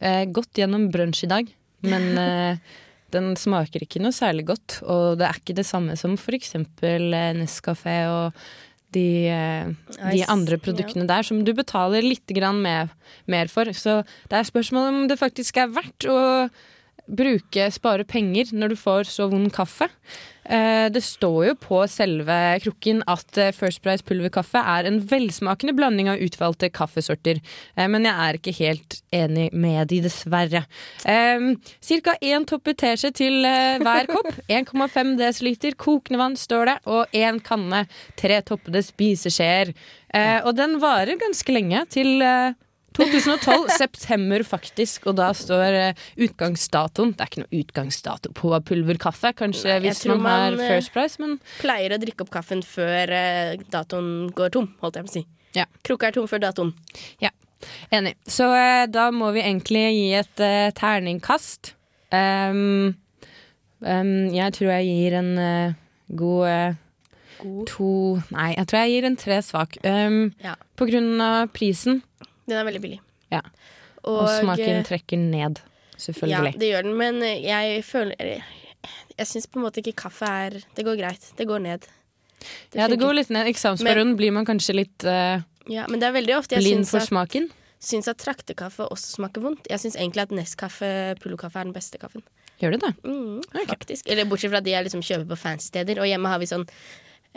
eh, 0.00 0.24
godt 0.30 0.60
gjennom 0.60 0.90
brunsj 0.94 1.24
i 1.26 1.32
dag, 1.34 1.50
men 1.88 2.08
eh, 2.24 2.76
den 3.14 3.32
smaker 3.40 3.84
ikke 3.84 4.02
noe 4.04 4.14
særlig 4.14 4.48
godt. 4.52 4.80
Og 4.84 5.18
det 5.18 5.28
er 5.28 5.40
ikke 5.40 5.56
det 5.58 5.66
samme 5.68 5.96
som 5.98 6.16
eksempel 6.18 7.12
eh, 7.16 7.34
Nescafé 7.38 8.00
og 8.12 8.48
de, 8.96 9.74
de 9.98 10.22
andre 10.30 10.58
produktene 10.62 11.08
der 11.08 11.26
som 11.26 11.42
du 11.44 11.52
betaler 11.56 12.06
litt 12.06 12.32
mer, 12.56 12.92
mer 13.26 13.52
for. 13.52 13.70
Så 13.72 14.02
det 14.30 14.38
er 14.38 14.48
spørsmål 14.48 14.88
om 14.92 15.00
det 15.10 15.20
faktisk 15.20 15.60
er 15.60 15.72
verdt 15.74 16.08
å 16.08 16.18
bruke, 17.08 17.68
spare 17.72 18.04
penger 18.08 18.52
når 18.52 18.74
du 18.74 18.76
får 18.80 19.08
så 19.08 19.28
vond 19.32 19.48
kaffe. 19.54 19.88
Eh, 20.48 20.88
Det 20.88 21.02
står 21.04 21.46
jo 21.50 21.54
på 21.60 21.80
selve 21.88 22.36
krukken 22.64 23.02
at 23.06 23.36
eh, 23.36 23.50
First 23.52 23.82
Price 23.84 24.04
pulverkaffe 24.04 24.60
er 24.60 24.86
en 24.88 25.00
velsmakende 25.10 25.74
blanding 25.76 26.08
av 26.08 26.22
utvalgte 26.24 26.70
kaffesorter. 26.72 27.40
Eh, 27.76 27.88
Men 27.88 28.04
jeg 28.08 28.14
er 28.14 28.38
ikke 28.38 28.54
helt 28.60 28.98
enig 29.12 29.48
med 29.52 29.88
de, 29.88 30.00
dessverre. 30.06 30.64
Ca. 31.02 31.16
Cirka 31.84 32.14
én 32.24 32.46
toppe 32.48 32.72
teskje 32.74 33.12
til 33.20 33.42
hver 33.44 34.08
kopp. 34.08 34.30
1,5 34.48 35.16
dl 35.20 35.74
kokende 35.76 36.18
vann 36.20 36.36
står 36.36 36.64
det, 36.72 36.78
og 36.86 37.12
én 37.12 37.40
kanne 37.44 37.84
tre 38.16 38.40
toppede 38.42 38.82
spiseskjeer. 38.84 39.74
Og 40.46 40.54
den 40.56 40.78
varer 40.80 41.18
ganske 41.20 41.52
lenge, 41.52 41.84
til 41.92 42.22
2012, 42.98 43.70
september 43.78 44.44
faktisk, 44.46 45.08
og 45.10 45.18
da 45.20 45.30
står 45.36 45.78
eh, 45.78 46.04
utgangsdatoen 46.26 47.14
Det 47.14 47.24
er 47.24 47.30
ikke 47.32 47.42
noe 47.44 47.62
utgangsdato 47.62 48.32
på 48.36 48.52
pulverkaffe, 48.68 49.32
kanskje 49.38 49.72
Nei, 49.72 49.80
hvis 49.86 50.04
man, 50.10 50.22
man 50.26 50.38
har 50.42 50.58
eh, 50.58 50.74
First 50.74 50.94
Price, 50.94 51.20
men 51.22 51.38
Pleier 51.60 51.94
å 51.96 52.00
drikke 52.02 52.26
opp 52.26 52.32
kaffen 52.34 52.62
før 52.66 53.14
eh, 53.14 53.56
datoen 53.72 54.28
går 54.36 54.54
tom, 54.58 54.70
holdt 54.82 55.00
jeg 55.00 55.08
på 55.08 55.12
å 55.12 55.16
si. 55.18 55.24
Ja. 55.56 55.66
Krukka 55.86 56.10
er 56.10 56.16
tom 56.18 56.28
før 56.30 56.42
datoen. 56.44 56.74
Ja, 57.22 57.30
enig. 57.94 58.14
Så 58.28 58.46
da 58.92 59.08
må 59.14 59.30
vi 59.36 59.42
egentlig 59.46 59.86
gi 59.94 60.08
et 60.18 60.44
eh, 60.44 60.68
terningkast. 60.76 61.72
Um, 62.12 62.94
um, 63.84 64.12
jeg 64.32 64.54
tror 64.56 64.70
jeg 64.72 64.86
gir 64.88 65.16
en 65.18 65.32
uh, 65.36 65.74
god, 66.16 66.44
eh, 66.48 66.78
to 67.68 67.90
Nei, 68.34 68.54
jeg 68.56 68.68
tror 68.70 68.80
jeg 68.82 68.94
gir 68.94 69.08
en 69.08 69.18
tre 69.20 69.40
svak. 69.44 69.80
Um, 69.84 70.22
Ja. 70.44 70.56
På 70.78 70.86
grunn 70.88 71.20
av 71.20 71.50
prisen. 71.50 72.02
Den 72.48 72.56
er 72.58 72.66
veldig 72.68 72.80
billig. 72.84 73.00
Ja. 73.32 73.42
Og, 74.04 74.22
Og, 74.22 74.30
smaken 74.40 74.78
eh, 74.78 74.86
trekker 74.86 75.20
ned, 75.20 75.60
selvfølgelig. 76.00 76.54
Ja, 76.54 76.62
det 76.62 76.70
gjør 76.70 76.88
den, 76.88 76.96
men 76.96 77.20
jeg 77.24 77.82
føler 77.84 78.14
Jeg, 79.18 79.26
syns 79.26 79.48
på 79.50 79.58
en 79.58 79.66
måte 79.66 79.82
ikke 79.82 79.96
kaffe 80.06 80.28
er 80.46 80.58
Det 80.76 80.84
går 80.86 80.98
greit. 81.00 81.30
Det 81.36 81.46
går 81.48 81.62
ned. 81.64 81.86
ja, 82.72 82.86
det 82.88 83.00
går 83.00 83.18
litt 83.18 83.32
ned. 83.34 83.50
Eksamensperioden 83.50 84.16
blir 84.16 84.32
man 84.32 84.46
kanskje 84.48 84.76
litt 84.78 85.04
uh, 85.04 85.42
Ja, 85.68 85.88
men 85.90 86.00
det 86.00 86.08
er 86.08 86.14
veldig 86.14 86.36
ofte 86.38 86.56
jeg 86.56 86.64
blind 86.64 86.86
for 86.88 87.02
at, 87.02 87.10
smaken. 87.10 87.50
syns 87.82 88.08
at 88.08 88.22
traktekaffe 88.22 88.86
også 88.86 89.18
smaker 89.18 89.44
vondt. 89.44 89.66
Jeg 89.68 89.82
syns 89.82 89.98
egentlig 89.98 90.28
at 90.28 90.34
Nestkaffe, 90.38 90.92
Pullokaffe, 91.20 91.58
er 91.58 91.68
den 91.68 91.74
beste 91.76 91.98
kaffen. 92.00 92.22
Gjør 92.58 92.74
du 92.74 92.78
det? 92.86 92.94
Mm, 93.06 93.42
Faktisk. 93.68 94.08
Eller 94.10 94.26
bortsett 94.26 94.50
fra 94.54 94.62
de 94.62 94.72
jeg 94.72 94.86
liksom 94.86 95.02
kjøper 95.04 95.28
på 95.30 95.38
fancy 95.38 95.68
steder. 95.70 96.00
Og 96.02 96.08
hjemme 96.10 96.30
har 96.30 96.40
vi 96.42 96.48
sånn 96.50 96.64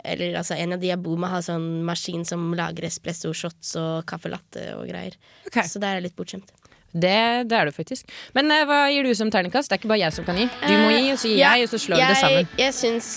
eller 0.04 0.34
altså 0.40 0.56
En 0.58 0.74
av 0.74 0.80
de 0.82 0.90
jeg 0.90 1.00
bor 1.02 1.18
med, 1.20 1.30
har 1.30 1.44
sånn 1.46 1.84
maskin 1.86 2.24
som 2.28 2.50
lager 2.58 2.88
espresso 2.88 3.32
shots 3.36 3.76
og 3.80 4.02
caffè 4.08 4.32
latte 4.32 4.66
og 4.76 4.88
greier. 4.90 5.16
Så 5.52 5.78
der 5.78 5.94
er 5.94 6.00
jeg 6.00 6.10
litt 6.10 6.18
bortskjemt. 6.18 6.52
Det, 6.92 7.48
det 7.48 7.56
er 7.56 7.68
du 7.68 7.72
faktisk. 7.72 8.08
Men 8.36 8.50
eh, 8.52 8.66
hva 8.68 8.84
gir 8.92 9.06
du 9.06 9.14
som 9.16 9.30
terningkast? 9.32 9.70
Det 9.70 9.78
er 9.78 9.80
ikke 9.80 9.92
bare 9.94 10.02
jeg 10.02 10.16
som 10.18 10.26
kan 10.28 10.36
gi. 10.36 10.48
Du 10.60 10.72
må 10.76 10.90
gi, 10.92 11.06
og 11.14 11.20
så 11.22 11.30
gir 11.30 11.38
Ja, 11.40 11.52
jeg, 11.56 11.68
og 11.68 11.72
så 11.72 11.80
slår 11.86 12.02
vi 12.02 12.08
det 12.10 12.18
sammen. 12.20 12.50
Jeg 12.60 12.76
syns 12.76 13.12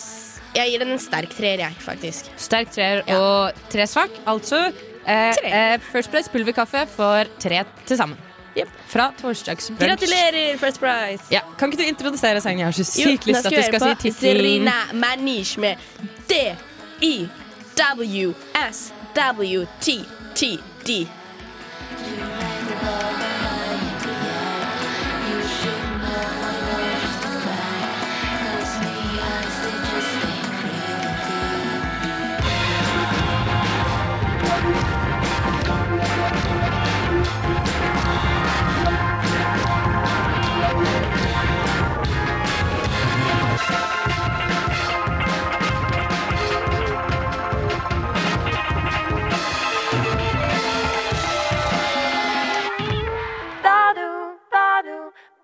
Jeg 0.56 0.72
gir 0.72 0.86
den 0.86 0.94
en 0.96 1.02
sterk 1.04 1.34
treer, 1.36 1.66
jeg, 1.66 1.80
faktisk. 1.84 2.30
Sterk 2.40 2.72
treer 2.72 3.04
og 3.18 3.66
tre 3.74 3.88
svak. 3.92 4.22
Altså 4.32 4.62
eh, 4.70 5.42
eh, 5.44 5.76
First 5.92 6.14
Price 6.14 6.32
pulverkaffe 6.32 6.86
for 6.96 7.28
tre 7.44 7.66
til 7.84 8.00
sammen. 8.00 8.22
Fra 8.88 9.10
torsdagsbrunsj. 9.20 9.82
Gratulerer, 9.84 10.56
First 10.62 10.80
Prize! 10.80 11.26
Ja, 11.34 11.42
kan 11.60 11.68
ikke 11.68 11.82
du 11.82 11.90
introdusere 11.90 12.40
sangen? 12.40 12.62
Jeg 12.64 12.70
har 12.70 12.78
så 12.78 12.86
sykt 12.88 13.28
lyst 13.28 13.44
til 13.44 13.52
at 13.52 13.58
du 13.60 13.68
skal 13.68 13.84
si 13.84 13.98
tittelen. 14.06 14.64
Serena 14.64 14.78
Manish 14.96 15.60
med 15.60 15.84
E 17.02 17.28
W 17.76 18.34
S 18.54 18.92
W 19.14 19.68
T 19.80 20.06
T 20.34 20.60
D. 20.84 21.08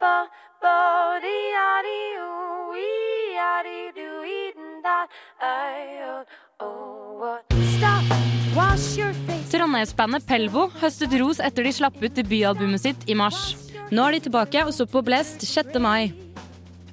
ba 0.02 0.26
bo 0.62 0.78
di 1.22 1.42
Trondheimsbandet 9.52 10.24
Pelvo 10.26 10.70
høstet 10.82 11.14
ros 11.20 11.40
etter 11.44 11.68
de 11.68 11.74
slapp 11.76 11.98
ut 12.02 12.16
debutalbumet 12.16 12.82
sitt 12.82 13.04
i 13.12 13.16
mars. 13.20 13.40
Nå 13.92 14.06
er 14.08 14.16
de 14.16 14.22
tilbake 14.26 14.64
og 14.66 14.72
så 14.76 14.88
på 14.90 15.04
Blest 15.06 15.44
6. 15.46 15.78
mai. 15.84 16.14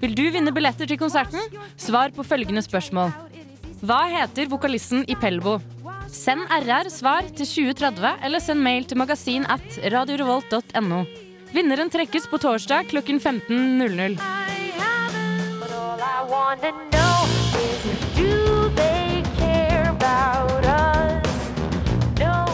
Vil 0.03 0.17
du 0.19 0.25
vinne 0.35 0.53
billetter 0.55 0.91
til 0.91 0.99
konserten? 1.01 1.41
Svar 1.79 2.13
på 2.15 2.27
følgende 2.27 2.63
spørsmål. 2.67 3.15
Hva 3.81 4.01
heter 4.11 4.51
vokalisten 4.51 5.07
i 5.07 5.17
Pelvo? 5.19 5.59
Send 6.11 6.45
RR 6.65 6.91
svar 6.91 7.31
til 7.31 7.47
2030 7.47 8.27
eller 8.27 8.43
send 8.43 8.65
mail 8.65 8.89
til 8.89 9.01
magasin 9.01 9.47
at 9.49 9.81
radiorevolt.no. 9.95 11.28
Vinneren 11.53 11.91
trekkes 11.91 12.27
på 12.29 12.39
torsdag 12.39 12.89
klokken 12.91 13.21
15.00. 13.21 14.19
But 15.59 15.73
all 15.73 16.01
I 16.01 16.21
wanna 16.29 16.73
know 16.93 17.25
is 17.63 17.83
do 18.17 18.69
they 18.77 19.23
care 19.39 19.89
about 19.89 20.65
us? 20.65 21.25
No. 22.21 22.45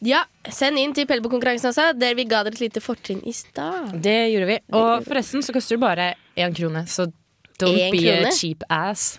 Ja, 0.00 0.22
send 0.52 0.80
inn 0.80 0.94
til 0.96 1.06
Pelbo-konkurransen 1.10 1.70
også, 1.72 1.90
der 1.98 2.16
vi 2.16 2.24
ga 2.30 2.42
dere 2.46 2.56
et 2.56 2.64
lite 2.64 2.80
fortrinn 2.84 3.20
i 3.28 3.34
stad. 3.36 3.92
Det 4.02 4.18
gjorde 4.32 4.50
vi. 4.54 4.58
Og 4.80 5.04
forresten 5.06 5.44
så 5.44 5.54
koster 5.56 5.76
det 5.76 5.84
bare 5.84 6.08
én 6.36 6.56
krone, 6.56 6.86
så 6.88 7.10
don't 7.60 7.76
En 7.76 7.92
be 7.92 8.08
a 8.12 8.32
cheap 8.32 8.64
ass. 8.72 9.18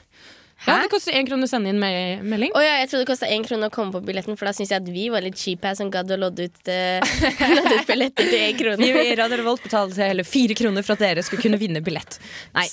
Ja, 0.65 0.79
det 0.81 0.89
koster 0.89 1.13
én 1.13 1.27
krone 1.27 1.45
å 1.45 1.49
sende 1.49 1.69
inn 1.69 1.77
med 1.79 2.23
melding. 2.25 2.51
Oh, 2.57 2.63
ja, 2.63 2.79
jeg 2.81 2.89
trodde 2.89 3.05
det 3.05 3.09
kosta 3.11 3.29
én 3.29 3.45
krone 3.45 3.69
å 3.69 3.73
komme 3.73 3.93
på 3.93 4.01
billetten, 4.07 4.37
for 4.39 4.49
da 4.49 4.53
syns 4.57 4.71
jeg 4.73 4.81
at 4.81 4.89
vi 4.89 5.05
var 5.13 5.21
litt 5.23 5.37
cheap 5.37 5.63
her 5.67 5.77
som 5.77 5.91
gadd 5.93 6.09
å 6.11 6.17
lodde 6.17 6.47
ut, 6.49 6.57
uh, 6.71 6.97
lodde 7.57 7.75
ut 7.77 7.91
billetter 7.91 8.31
til 8.31 8.41
én 8.41 8.57
krone. 8.57 8.79
Vi 8.81 9.05
i 9.11 9.15
Radio 9.19 9.37
Revolt 9.43 9.63
betalte 9.67 10.01
hele 10.01 10.25
fire 10.27 10.57
kroner 10.57 10.85
for 10.87 10.97
at 10.97 11.05
dere 11.05 11.23
skulle 11.25 11.45
kunne 11.45 11.61
vinne 11.61 11.83
billett. 11.85 12.17
Nei, 12.57 12.65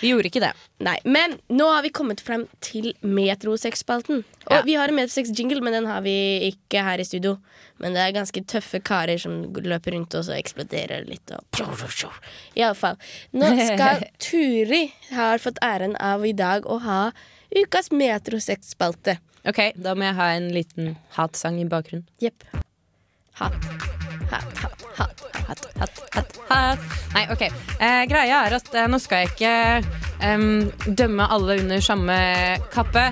vi 0.00 0.14
gjorde 0.14 0.32
ikke 0.32 0.42
det. 0.46 0.54
Nei, 0.86 0.96
Men 1.04 1.36
nå 1.52 1.68
har 1.68 1.84
vi 1.84 1.92
kommet 1.94 2.22
frem 2.24 2.46
til 2.64 2.94
Metrosex-spalten. 3.04 4.24
Og 4.48 4.52
Ja. 4.54 4.62
vi 4.64 4.74
har 4.80 4.88
en 4.88 4.96
Metrosex-jingle, 4.96 5.60
men 5.60 5.72
den 5.76 5.86
har 5.86 6.00
vi 6.00 6.16
ikke 6.48 6.82
her 6.82 6.98
i 6.98 7.04
studio. 7.04 7.36
Men 7.78 7.94
det 7.94 8.00
er 8.02 8.12
ganske 8.16 8.40
tøffe 8.48 8.80
karer 8.82 9.20
som 9.20 9.52
løper 9.54 9.94
rundt 9.94 10.14
og 10.18 10.30
eksploderer 10.34 11.06
litt. 11.06 11.30
Og 11.30 11.44
Iallfall. 12.58 12.96
Nå 13.32 13.52
skal 13.54 14.02
Turi 14.24 14.88
har 15.12 15.38
fått 15.38 15.60
æren 15.62 15.94
av 16.02 16.26
i 16.26 16.32
dag 16.32 16.66
å 16.66 16.80
ha 16.82 17.12
ukas 17.54 17.90
metrosexspalte. 17.90 19.18
Ok, 19.48 19.60
da 19.80 19.94
må 19.96 20.08
jeg 20.08 20.18
ha 20.18 20.32
en 20.36 20.48
liten 20.52 20.96
hatsang 21.16 21.60
i 21.62 21.68
bakgrunnen. 21.68 22.06
Jepp. 22.20 22.44
Hat. 23.38 23.54
Hat, 24.28 24.58
hat, 24.58 24.82
hat, 24.98 25.22
hat, 25.46 25.62
hat, 25.78 26.02
hat. 26.14 26.38
Hat. 26.48 26.82
Nei, 27.14 27.24
ok. 27.32 27.44
Eh, 27.78 28.02
greia 28.10 28.42
er 28.46 28.58
at 28.58 28.68
eh, 28.76 28.88
nå 28.90 28.98
skal 29.00 29.22
jeg 29.22 29.32
ikke 29.32 29.52
em, 30.26 30.68
dømme 30.98 31.28
alle 31.32 31.58
under 31.62 31.80
samme 31.84 32.18
kappe. 32.74 33.06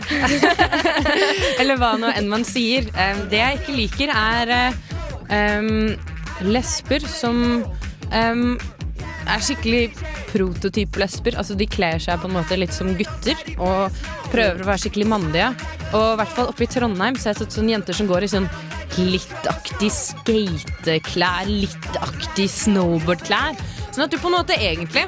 Eller 1.61 1.81
hva 1.81 1.95
nå 2.01 2.13
enn 2.17 2.29
man 2.33 2.45
sier. 2.49 2.91
Det 3.31 3.41
jeg 3.41 3.63
ikke 3.63 3.79
liker, 3.79 4.13
er 4.13 4.55
eh, 5.33 5.73
lesber 6.45 7.09
som 7.09 7.65
er 8.13 9.43
skikkelig 9.43 9.89
prototyp-lesber. 10.37 11.39
Altså 11.41 11.57
De 11.59 11.69
kler 11.71 11.99
seg 12.03 12.21
på 12.21 12.31
en 12.31 12.37
måte 12.37 12.59
litt 12.61 12.77
som 12.77 12.93
gutter 12.99 13.41
og 13.57 14.01
prøver 14.33 14.63
å 14.63 14.71
være 14.71 14.85
skikkelig 14.85 15.11
mandige. 15.11 15.51
Og 15.93 16.13
i 16.13 16.19
hvert 16.21 16.35
fall 16.37 16.51
oppe 16.53 16.67
i 16.67 16.71
Trondheim 16.71 17.19
så 17.19 17.31
har 17.31 17.37
jeg 17.37 17.45
sett 17.45 17.59
sånne 17.59 17.77
jenter 17.77 17.97
som 17.97 18.11
går 18.11 18.27
i 18.27 18.33
sånn 18.37 18.51
littaktig 18.97 19.91
skateklær, 19.93 21.49
litt-aktig 21.51 22.47
snowboardklær. 22.53 23.59
Sånn 23.91 24.07
at 24.07 24.13
du 24.13 24.21
på 24.21 24.31
en 24.31 24.39
måte 24.39 24.57
egentlig, 24.57 25.07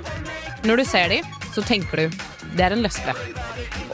når 0.66 0.82
du 0.82 0.88
ser 0.88 1.12
dem, 1.12 1.36
så 1.54 1.64
tenker 1.64 2.08
du 2.08 2.18
det 2.56 2.64
er 2.64 2.74
en 2.74 2.84
løspe. 2.84 3.14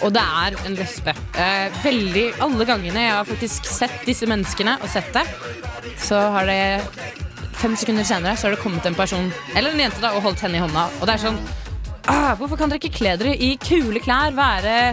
Og 0.04 0.12
det 0.14 0.22
er 0.22 0.56
en 0.66 0.76
løspe. 0.78 1.14
Eh, 1.40 1.78
veldig, 1.84 2.24
Alle 2.44 2.66
gangene 2.68 3.06
jeg 3.06 3.16
har 3.16 3.28
faktisk 3.28 3.68
sett 3.68 4.04
disse 4.06 4.28
menneskene 4.30 4.76
og 4.80 4.90
sett 4.92 5.10
det, 5.16 5.24
så 6.00 6.20
har 6.34 6.48
det 6.48 7.23
fem 7.64 7.76
sekunder 7.80 8.04
senere 8.04 8.36
så 8.36 8.48
har 8.48 8.56
det 8.56 8.60
kommet 8.60 8.84
en 8.84 8.96
person 8.98 9.30
eller 9.56 9.72
en 9.72 9.80
jente 9.86 10.02
da, 10.02 10.12
og 10.12 10.26
holdt 10.26 10.42
henne 10.44 10.58
i 10.58 10.64
hånda. 10.64 10.84
Og 11.00 11.08
det 11.08 11.14
er 11.14 11.22
sånn 11.22 11.38
ah, 12.12 12.34
Hvorfor 12.36 12.60
kan 12.60 12.68
dere 12.68 12.82
ikke 12.82 12.98
kle 12.98 13.14
dere 13.20 13.32
i 13.40 13.54
kule 13.62 14.02
klær? 14.04 14.34
Være 14.36 14.92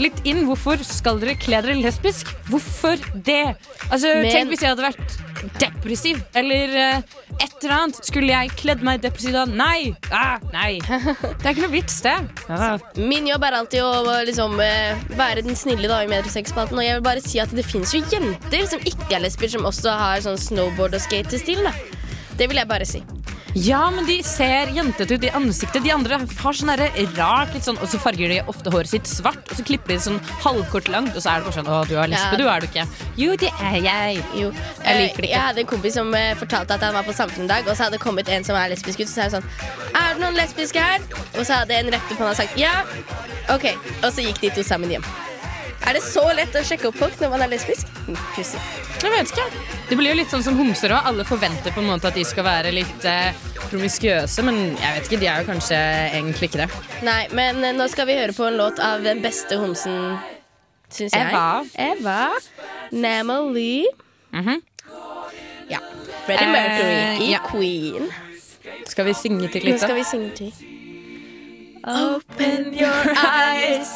litt 0.00 0.20
inn? 0.28 0.42
Hvorfor 0.48 0.80
skal 0.84 1.20
dere 1.22 1.38
kle 1.40 1.62
dere 1.64 1.78
lesbisk? 1.80 2.28
Hvorfor 2.50 3.00
det? 3.14 3.54
Altså, 3.88 4.12
Men- 4.20 4.32
Tenk 4.34 4.52
hvis 4.52 4.64
jeg 4.66 4.74
hadde 4.74 4.84
vært 4.90 5.16
depressiv 5.60 6.18
eller 6.36 6.74
uh, 6.76 7.20
et 7.40 7.54
eller 7.62 7.72
annet. 7.78 8.00
Skulle 8.04 8.34
jeg 8.34 8.52
kledd 8.60 8.82
meg 8.84 9.00
depressiv 9.00 9.32
da? 9.38 9.46
Nei! 9.48 9.94
Ah, 10.12 10.36
nei. 10.52 10.74
Det 10.84 11.46
er 11.46 11.54
ikke 11.54 11.64
noe 11.64 11.72
vits, 11.72 11.96
det. 12.04 12.12
Ah. 12.52 12.74
Min 13.00 13.30
jobb 13.30 13.46
er 13.48 13.56
alltid 13.62 13.80
å 13.80 14.18
liksom, 14.28 14.58
eh, 14.60 15.00
være 15.16 15.46
den 15.46 15.56
snille 15.56 15.88
da, 15.88 16.02
i 16.04 16.10
Metrosex-spalten. 16.12 16.76
Og 16.76 16.84
jeg 16.84 16.98
vil 16.98 17.06
bare 17.08 17.24
si 17.24 17.40
at 17.40 17.56
det 17.56 17.64
finnes 17.64 17.94
jo 17.96 18.02
jenter 18.12 18.68
som 18.68 18.84
ikke 18.84 19.16
er 19.16 19.24
lesbier, 19.24 19.54
som 19.56 19.64
også 19.72 19.96
har 20.02 20.20
sånn 20.26 20.36
snowboard- 20.44 21.00
og 21.00 21.04
skatestil. 21.08 21.64
da. 21.64 21.72
Det 22.40 22.48
vil 22.48 22.56
jeg 22.62 22.68
bare 22.70 22.86
si. 22.88 23.02
Ja, 23.58 23.80
men 23.90 24.06
de 24.06 24.20
ser 24.22 24.70
jentete 24.70 25.16
ut 25.18 25.24
i 25.26 25.30
ansiktet. 25.34 25.82
De 25.82 25.90
andre 25.90 26.20
har 26.22 26.54
sånn 26.54 26.70
rart 27.16 27.54
litt 27.54 27.66
sånn, 27.66 27.80
Og 27.82 27.88
så 27.90 27.98
farger 27.98 28.30
de 28.30 28.38
ofte 28.46 28.70
håret 28.70 28.88
sitt 28.88 29.08
svart, 29.10 29.42
og 29.50 29.58
så 29.58 29.64
klipper 29.66 29.90
de 29.90 29.96
det 29.98 30.04
sånn 30.04 30.20
halvkort 30.44 30.88
langt, 30.88 31.16
og 31.16 31.22
så 31.24 31.32
er 31.32 31.40
det 31.40 31.48
bare 31.48 31.56
sånn 31.58 31.70
Å, 31.70 31.80
du 31.88 31.96
er 31.98 32.12
lesbe, 32.12 32.30
Ja. 32.30 32.38
du 32.38 32.46
er 32.48 32.60
du 32.60 32.66
ikke. 32.68 32.86
Jo, 33.16 33.34
det 33.36 33.50
er 33.58 33.78
jeg. 33.82 34.22
Jo. 34.38 34.52
Jeg 34.84 35.00
liker 35.02 35.16
det 35.16 35.24
ikke. 35.24 35.34
Jeg 35.34 35.40
hadde 35.40 35.60
en 35.64 35.66
kompis 35.66 35.94
som 35.98 36.14
eh, 36.14 36.34
fortalte 36.34 36.74
at 36.78 36.80
han 36.86 36.94
var 36.94 37.02
på 37.02 37.12
Samfunnet 37.16 37.50
i 37.50 37.54
dag, 37.54 37.66
og 37.66 37.74
så 37.76 37.84
hadde 37.88 37.98
det 37.98 38.04
kommet 38.06 38.28
en 38.28 38.44
som 38.44 38.54
er 38.56 38.70
lesbisk 38.70 39.00
ut, 39.00 39.08
og 39.08 39.12
så 39.12 39.14
sa 39.14 39.28
det 39.28 39.34
sånn 39.40 39.50
Er 39.98 40.14
det 40.14 40.22
noen 40.22 40.38
lesbiske 40.38 40.78
her? 40.78 41.00
Og 41.34 41.42
så 41.44 41.58
hadde 41.58 41.74
en 41.74 41.90
rett 41.90 42.08
på 42.08 42.22
han 42.22 42.30
og 42.30 42.36
sagt 42.38 42.56
ja. 42.56 42.84
Ok. 43.50 43.66
Og 44.04 44.12
så 44.14 44.22
gikk 44.22 44.40
de 44.40 44.50
to 44.54 44.62
sammen 44.62 44.90
hjem. 44.94 45.02
Er 45.88 45.96
det 45.96 46.02
så 46.04 46.22
lett 46.36 46.54
å 46.54 46.62
sjekke 46.66 46.90
opp 46.90 46.98
folk 47.00 47.16
når 47.22 47.30
man 47.32 47.42
er 47.46 47.50
lesbisk? 47.54 47.88
Hm, 48.06 48.16
Pussig. 48.34 48.60
Jeg 49.00 49.10
vet 49.14 49.30
ikke. 49.32 49.46
Det 49.88 49.96
blir 49.98 50.12
jo 50.12 50.18
litt 50.20 50.30
sånn 50.32 50.44
som 50.44 50.58
homser 50.58 50.92
òg. 50.92 51.06
Alle 51.08 51.24
forventer 51.26 51.72
på 51.74 51.80
en 51.82 51.88
måte 51.88 52.10
at 52.10 52.18
de 52.18 52.24
skal 52.28 52.44
være 52.46 52.70
litt 52.76 53.06
eh, 53.08 53.32
promiskuøse, 53.70 54.44
men 54.46 54.58
jeg 54.76 54.96
vet 54.98 55.08
ikke, 55.08 55.20
de 55.22 55.30
er 55.32 55.40
jo 55.42 55.48
kanskje 55.48 55.78
egentlig 56.18 56.50
ikke 56.50 56.60
det. 56.66 56.68
Nei, 57.06 57.22
men 57.34 57.64
eh, 57.64 57.72
nå 57.78 57.86
skal 57.90 58.06
vi 58.10 58.18
høre 58.20 58.36
på 58.36 58.44
en 58.50 58.58
låt 58.60 58.78
av 58.84 59.02
den 59.06 59.22
beste 59.24 59.56
homsen, 59.62 60.18
syns 60.92 61.16
jeg. 61.16 61.32
Eva. 61.32 61.64
Eva. 61.74 62.20
Namely. 62.92 63.86
Ja. 65.70 65.80
Freddie 66.26 66.44
Eh, 66.44 66.52
Mercury 66.52 67.24
i 67.24 67.32
ja. 67.32 67.40
Queen. 67.48 68.10
Skal 68.90 69.06
vi 69.08 69.14
synge 69.16 69.48
til 69.54 69.64
Nå 69.64 69.72
litt? 69.72 69.80
skal 69.82 69.96
vi 69.96 70.04
synge 70.04 70.30
til. 70.36 70.52
Open 71.88 72.74
your 72.76 73.14
eyes. 73.16 73.94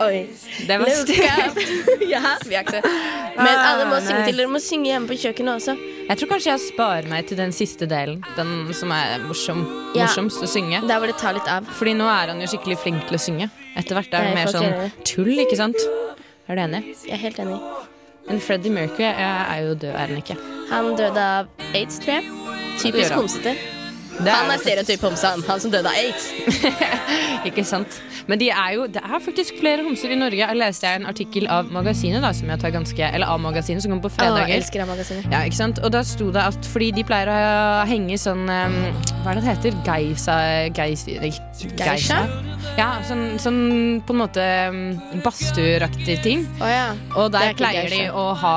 Oi. 0.00 0.20
Det 0.66 0.76
var 0.80 0.88
stygt. 0.88 1.20
ja, 2.12 2.20
vi 2.48 2.54
har 2.56 2.64
ikke 2.64 2.80
så 2.80 2.92
Men 3.36 3.58
alle 3.58 3.84
må 3.90 3.98
Ah, 3.98 4.04
synge 4.04 4.22
til. 4.26 4.38
Dere 4.40 4.48
må 4.48 4.60
synge 4.64 4.88
hjemme 4.88 5.10
på 5.10 5.16
kjøkkenet 5.20 5.58
også. 5.60 5.74
Jeg 6.08 6.18
tror 6.18 6.30
kanskje 6.32 6.50
jeg 6.54 6.62
sparer 6.64 7.08
meg 7.10 7.26
til 7.28 7.36
den 7.38 7.52
siste 7.54 7.86
delen. 7.90 8.22
Den 8.36 8.70
som 8.74 8.90
er 8.96 9.18
morsom, 9.26 9.60
Ja. 9.94 10.06
morsomst 10.06 10.40
å 10.42 10.48
synge. 10.50 10.80
Der 10.88 10.98
hvor 11.02 11.06
det 11.10 11.18
tar 11.20 11.36
litt 11.36 11.48
av. 11.48 11.68
Fordi 11.78 11.92
nå 11.98 12.08
er 12.08 12.32
han 12.32 12.40
jo 12.40 12.48
skikkelig 12.50 12.78
flink 12.82 13.04
til 13.10 13.18
å 13.18 13.22
synge. 13.22 13.50
Etter 13.76 13.94
hvert 13.98 14.14
er 14.16 14.30
det 14.30 14.34
mer 14.34 14.50
sånn 14.50 14.90
tull, 15.04 15.34
ikke 15.44 15.56
sant? 15.60 15.76
Er 16.48 16.56
du 16.58 16.62
enig? 16.64 16.82
Jeg 17.06 17.14
er 17.18 17.22
helt 17.26 17.38
enig. 17.44 17.60
Men 18.28 18.40
Freddie 18.40 18.70
Mercury 18.74 19.04
er, 19.04 19.44
er 19.52 19.60
jo 19.68 19.74
død, 19.74 19.92
er 19.94 20.06
han 20.06 20.16
ikke? 20.22 20.36
Han 20.70 20.90
døde 20.98 21.18
av 21.18 21.46
aids, 21.74 21.98
tror 22.02 22.18
jeg. 22.18 22.24
Typisk 22.80 23.12
homsete. 23.12 23.54
Er 24.26 24.36
Han 24.36 24.52
er 24.52 24.60
stereotyp 24.60 25.04
homse, 25.06 25.26
han. 25.26 25.42
Han 25.48 25.60
som 25.62 25.72
døde 25.72 25.88
av 25.88 25.96
aids. 25.96 26.30
Ikke 27.48 27.64
sant? 27.64 28.00
Men 28.28 28.40
de 28.40 28.50
er 28.52 28.74
jo, 28.76 28.86
det 28.92 29.00
er 29.02 29.22
faktisk 29.24 29.56
flere 29.60 29.84
homser 29.86 30.12
i 30.14 30.18
Norge. 30.18 30.40
Jeg 30.42 30.58
leste 30.60 30.86
jeg 30.86 31.00
en 31.00 31.08
artikkel 31.10 31.48
av 31.50 31.70
Magasinet, 31.72 32.22
da, 32.22 32.32
som 32.36 32.50
jeg 32.52 32.62
tar 32.62 32.74
ganske, 32.74 33.08
eller 33.08 33.32
av 33.32 33.40
Magasinet, 33.42 33.82
som 33.82 33.94
kommer 33.94 34.06
på 34.08 34.12
fredager. 34.18 34.52
jeg 34.52 34.60
elsker 34.60 34.84
av 34.84 34.92
magasinet. 34.92 35.28
Ja, 35.32 35.42
ikke 35.48 35.58
sant? 35.58 35.80
Og 35.84 35.92
da 35.94 36.04
sto 36.06 36.30
det 36.34 36.44
at 36.52 36.70
fordi 36.70 36.90
de 37.00 37.06
pleier 37.08 37.32
å 37.32 37.40
henge 37.90 38.18
sånn 38.20 38.44
um, 38.46 38.78
Hva 39.24 39.32
er 39.32 39.40
det 39.40 39.44
det 39.44 39.50
heter? 39.50 39.78
Geisa 39.86 40.36
geis, 40.76 41.06
Geisha? 41.80 42.22
Ja, 42.78 42.90
sånn, 43.08 43.24
sånn 43.42 43.62
på 44.06 44.14
en 44.14 44.20
måte 44.20 44.46
um, 44.70 44.82
badstueraktig 45.24 46.20
ting. 46.26 46.44
Å 46.60 46.70
ja. 46.70 46.86
Og 47.16 47.30
er 47.30 47.34
der 47.38 47.58
pleier 47.58 47.88
pleier 47.88 47.96
de 47.96 48.04
å 48.14 48.30
ha 48.40 48.56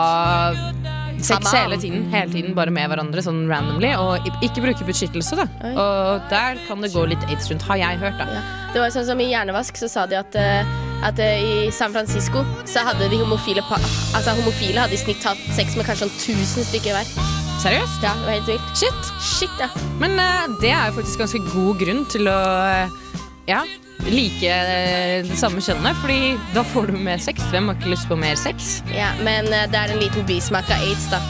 sex 1.27 1.53
hele 1.55 1.77
tiden, 1.81 2.07
hele 2.13 2.31
tiden 2.31 2.55
bare 2.57 2.73
med 2.73 2.89
hverandre, 2.91 3.23
sånn 3.25 3.45
randomly, 3.49 3.93
og 3.99 4.27
ikke 4.45 4.63
bruke 4.63 4.87
beskyttelse, 4.87 5.37
da. 5.39 5.47
Oi. 5.63 5.73
Og 5.73 6.31
der 6.33 6.59
kan 6.67 6.83
det 6.83 6.93
gå 6.93 7.05
litt 7.09 7.23
aids 7.29 7.49
rundt, 7.51 7.65
har 7.69 7.81
jeg 7.81 8.01
hørt, 8.03 8.19
da. 8.21 8.43
Det 8.73 8.81
var 8.81 8.93
sånn 8.93 9.05
som 9.05 9.19
I 9.21 9.29
Hjernevask 9.29 9.77
så 9.77 9.89
sa 9.91 10.07
de 10.09 10.17
at, 10.17 10.35
eh, 10.39 10.73
at 11.05 11.19
eh, 11.21 11.43
i 11.43 11.71
San 11.75 11.93
Francisco 11.93 12.41
så 12.65 12.85
hadde 12.87 13.09
de 13.11 13.19
homofile 13.21 13.61
pa 13.67 13.77
Altså 14.17 14.33
homofile 14.39 14.81
hadde 14.81 14.97
i 14.97 15.01
snitt 15.01 15.21
hatt 15.27 15.41
sex 15.53 15.77
med 15.77 15.85
kanskje 15.85 16.07
sånn 16.07 16.37
1000 16.41 16.69
stykker 16.71 16.97
hver. 16.97 17.13
Seriøst? 17.61 18.01
Ja, 18.01 18.15
det 18.17 18.25
var 18.25 18.33
helt 18.39 18.49
vilt. 18.49 18.73
Shit. 18.75 19.11
Shit, 19.21 19.53
ja. 19.61 19.69
Men 20.01 20.17
uh, 20.17 20.49
det 20.61 20.73
er 20.73 20.89
jo 20.89 20.97
faktisk 20.97 21.21
ganske 21.21 21.43
god 21.53 21.79
grunn 21.83 22.01
til 22.11 22.27
å 22.31 22.39
eh, 22.65 22.97
ja, 23.49 23.61
like 24.07 24.47
eh, 24.47 25.23
det 25.27 25.37
samme 25.39 25.61
kjønnet, 25.63 25.97
fordi 26.01 26.33
da 26.55 26.63
får 26.73 26.91
du 26.91 26.97
mer 27.05 27.21
sex. 27.23 27.43
Hvem 27.51 27.69
har 27.69 27.79
ikke 27.79 27.93
lyst 27.93 28.09
på 28.09 28.17
mer 28.19 28.39
sex? 28.39 28.75
ja 28.93 29.11
men 29.23 29.49
eh, 29.51 29.67
det 29.71 29.79
er 29.79 29.93
en 29.93 30.03
liten 30.03 30.27
bismak 30.29 30.69
av 30.71 30.83
aids, 30.83 31.09
da. 31.11 31.21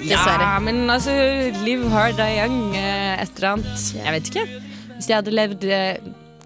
Dessverre. 0.00 0.46
Ja, 0.46 0.54
men 0.64 0.88
altså 0.88 1.12
Live 1.60 1.90
hard, 1.92 2.16
die 2.16 2.38
young, 2.38 2.74
eh, 2.74 3.20
et 3.20 3.36
eller 3.36 3.56
annet. 3.56 3.86
Jeg 3.98 4.16
vet 4.16 4.32
ikke. 4.32 4.46
Hvis 4.94 5.10
jeg 5.10 5.18
hadde 5.20 5.34
levd 5.36 5.66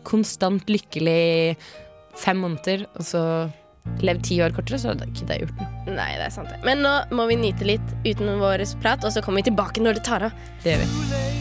konstant 0.07 0.69
lykkelig 0.71 1.57
fem 2.19 2.43
måneder, 2.43 2.85
og 2.95 3.07
så 3.07 3.23
levd 4.05 4.27
ti 4.27 4.41
år 4.43 4.55
kortere, 4.57 4.79
så 4.81 4.93
hadde 4.93 5.07
ikke 5.11 5.29
det 5.31 5.41
gjort 5.45 5.63
noe. 5.63 5.95
Nei, 5.95 6.11
det 6.19 6.29
er 6.29 6.35
sant. 6.35 6.55
Men 6.67 6.83
nå 6.85 6.95
må 7.15 7.29
vi 7.31 7.39
nyte 7.41 7.67
litt 7.69 7.97
uten 8.07 8.37
vår 8.43 8.67
prat, 8.83 9.05
og 9.05 9.15
så 9.15 9.23
kommer 9.25 9.43
vi 9.43 9.51
tilbake 9.51 9.83
når 9.85 10.01
det 10.01 10.07
tar 10.07 10.31
av. 10.31 10.45
Det 10.65 10.77
gjør 10.77 10.87
vi. 10.87 11.34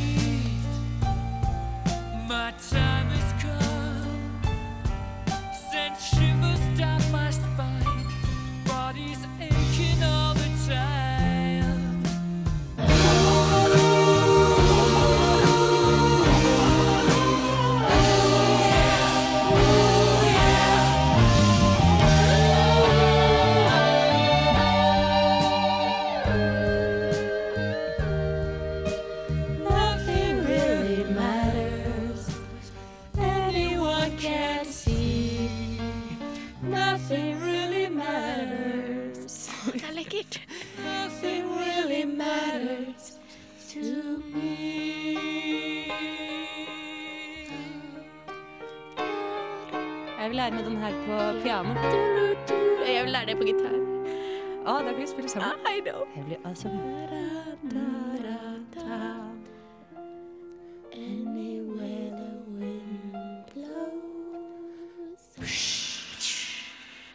Da 54.84 54.91
kan 54.91 55.01
vi 55.01 55.07
spille 55.07 55.30
sammen. 55.30 55.49
I 55.68 55.81
know. 55.81 56.07
Det 56.15 56.26
blir 56.26 56.38
awesome. 56.45 56.80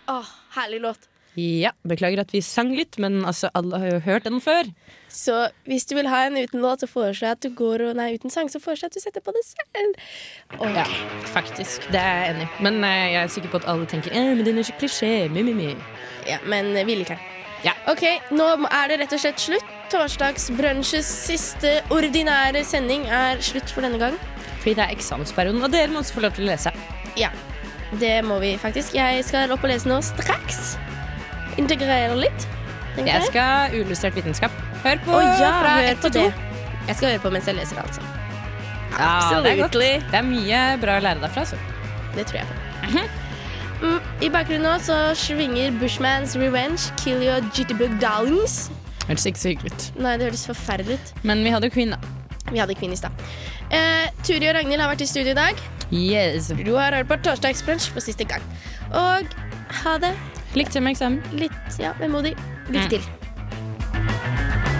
Åh, 0.09 0.25
herlig 0.51 0.81
låt. 0.81 0.99
Ja, 1.35 1.71
beklager 1.87 2.19
at 2.25 2.33
vi 2.35 2.41
sang 2.43 2.73
litt, 2.75 2.97
men 2.99 3.21
altså, 3.29 3.51
alle 3.55 3.79
har 3.79 3.93
jo 3.93 3.99
hørt 4.09 4.25
den 4.27 4.41
før. 4.43 4.71
Så 5.13 5.37
hvis 5.69 5.87
du 5.87 5.95
vil 5.95 6.09
ha 6.11 6.25
en 6.27 6.39
uten 6.41 6.65
låt, 6.65 6.83
så 6.83 6.89
foreslår 6.91 7.29
jeg 7.29 7.37
at 7.37 7.45
du 7.45 7.53
går 7.55 7.85
og 7.87 7.97
Nei, 8.01 8.09
uten 8.19 8.33
sang, 8.33 8.51
så 8.51 8.59
foreslår 8.59 8.89
jeg 8.89 8.91
at 8.91 8.99
du 8.99 9.05
setter 9.05 9.23
på 9.23 9.35
det 9.37 9.45
selv. 9.47 10.01
Ja, 10.75 10.87
faktisk. 11.31 11.87
Det 11.93 12.01
er 12.01 12.25
jeg 12.25 12.35
enig 12.35 12.49
i. 12.49 12.63
Men 12.67 12.83
eh, 12.83 13.13
jeg 13.13 13.23
er 13.23 13.35
sikker 13.37 13.55
på 13.55 13.63
at 13.63 13.69
alle 13.71 13.87
tenker 13.87 14.17
eh, 14.17 14.33
men 14.35 14.47
den 14.49 14.59
er 14.59 14.67
så 14.67 14.75
klisjé. 14.81 15.13
Mi, 15.31 15.45
mi, 15.47 15.55
mi. 15.55 15.75
Ja, 16.27 16.41
men 16.49 16.75
eh, 16.75 16.87
vi 16.89 16.99
liker 16.99 17.15
den. 17.21 17.35
Ok, 17.91 18.05
nå 18.31 18.47
er 18.69 18.91
det 18.91 19.01
rett 19.03 19.15
og 19.17 19.23
slett 19.23 19.43
slutt. 19.43 19.75
Torsdagsbrunsjes 19.89 21.09
siste 21.09 21.79
ordinære 21.95 22.61
sending 22.69 23.07
er 23.09 23.41
slutt 23.43 23.73
for 23.73 23.87
denne 23.87 24.01
gang. 24.01 24.19
Fordi 24.61 24.75
det 24.77 24.85
er 24.85 24.95
eksamensperioden, 24.95 25.63
og 25.65 25.73
dere 25.73 25.91
må 25.93 26.03
også 26.03 26.19
få 26.19 26.27
lov 26.27 26.37
til 26.37 26.45
å 26.45 26.51
lese. 26.51 26.73
Ja, 27.19 27.31
det 27.99 28.19
må 28.27 28.37
vi 28.43 28.53
faktisk. 28.61 28.95
Jeg 28.99 29.25
skal 29.25 29.53
opp 29.55 29.65
og 29.65 29.73
lese 29.73 29.89
nå 29.89 30.01
straks. 30.05 30.77
Integrere 31.59 32.19
litt. 32.19 32.49
tenker 32.95 33.15
Jeg 33.15 33.31
skal 33.31 33.75
uillustrert 33.79 34.19
vitenskap. 34.19 34.55
Hør 34.85 35.01
på 35.07 35.17
oh, 35.17 35.25
ja, 35.25 35.53
fra 35.59 35.75
hør 35.79 35.91
ett 35.93 36.05
til 36.05 36.15
to. 36.19 36.27
Jeg 36.89 36.97
skal 36.99 37.13
høre 37.15 37.23
på 37.25 37.33
mens 37.35 37.49
jeg 37.49 37.59
leser, 37.59 37.81
altså. 37.83 38.05
Ja, 38.99 39.41
det 39.45 39.55
er. 39.57 40.05
Det 40.11 40.19
er 40.19 40.27
mye 40.27 40.61
bra 40.83 40.99
å 40.99 41.05
lære 41.05 41.23
derfra. 41.23 41.45
Så. 41.49 41.59
Det 42.15 42.27
tror 42.29 42.41
jeg 42.43 42.51
på. 42.51 42.61
Mm, 42.89 43.28
I 44.21 44.29
bakgrunnen 44.35 44.65
nå 44.67 44.75
så 44.83 44.97
svinger 45.19 45.71
Bushmans 45.79 46.35
Revenge, 46.37 46.89
Kill 46.99 47.23
Your 47.23 47.45
Jitterbug 47.55 47.95
Darlings. 48.03 48.71
Hørtes 49.07 49.27
ikke 49.31 49.39
så 49.41 49.53
hyggelig 49.53 49.73
ut. 49.73 49.85
Nei, 50.03 50.17
det 50.19 50.27
høres 50.29 50.47
forferdelig 50.51 50.99
ut. 50.99 51.13
Men 51.25 51.45
vi 51.47 51.53
hadde 51.55 51.71
Queen, 51.73 51.95
da. 51.95 52.01
Vi 52.51 52.59
hadde 52.61 52.75
Queen 52.77 52.93
i 52.93 52.99
stad. 52.99 53.13
Eh, 53.71 54.09
Turi 54.25 54.49
og 54.51 54.57
Ragnhild 54.59 54.81
har 54.83 54.91
vært 54.91 55.05
i 55.05 55.09
studio 55.09 55.33
i 55.33 55.39
dag. 55.39 55.63
Yes. 55.93 56.51
Du 56.65 56.75
har 56.77 56.93
hørt 56.97 57.09
på 57.09 57.17
Torsdagsbrunsj 57.25 57.91
for 57.95 58.05
siste 58.05 58.27
gang. 58.29 58.43
Og 58.93 59.25
ha 59.85 59.95
det. 60.03 60.15
Lykke 60.57 60.75
til 60.75 60.83
med 60.85 60.97
eksamen. 60.97 61.23
Litt, 61.39 61.79
ja, 61.81 61.93
vemodig. 62.01 62.35
Lykke 62.69 62.85
Mm. 62.85 62.91
til. 62.91 64.78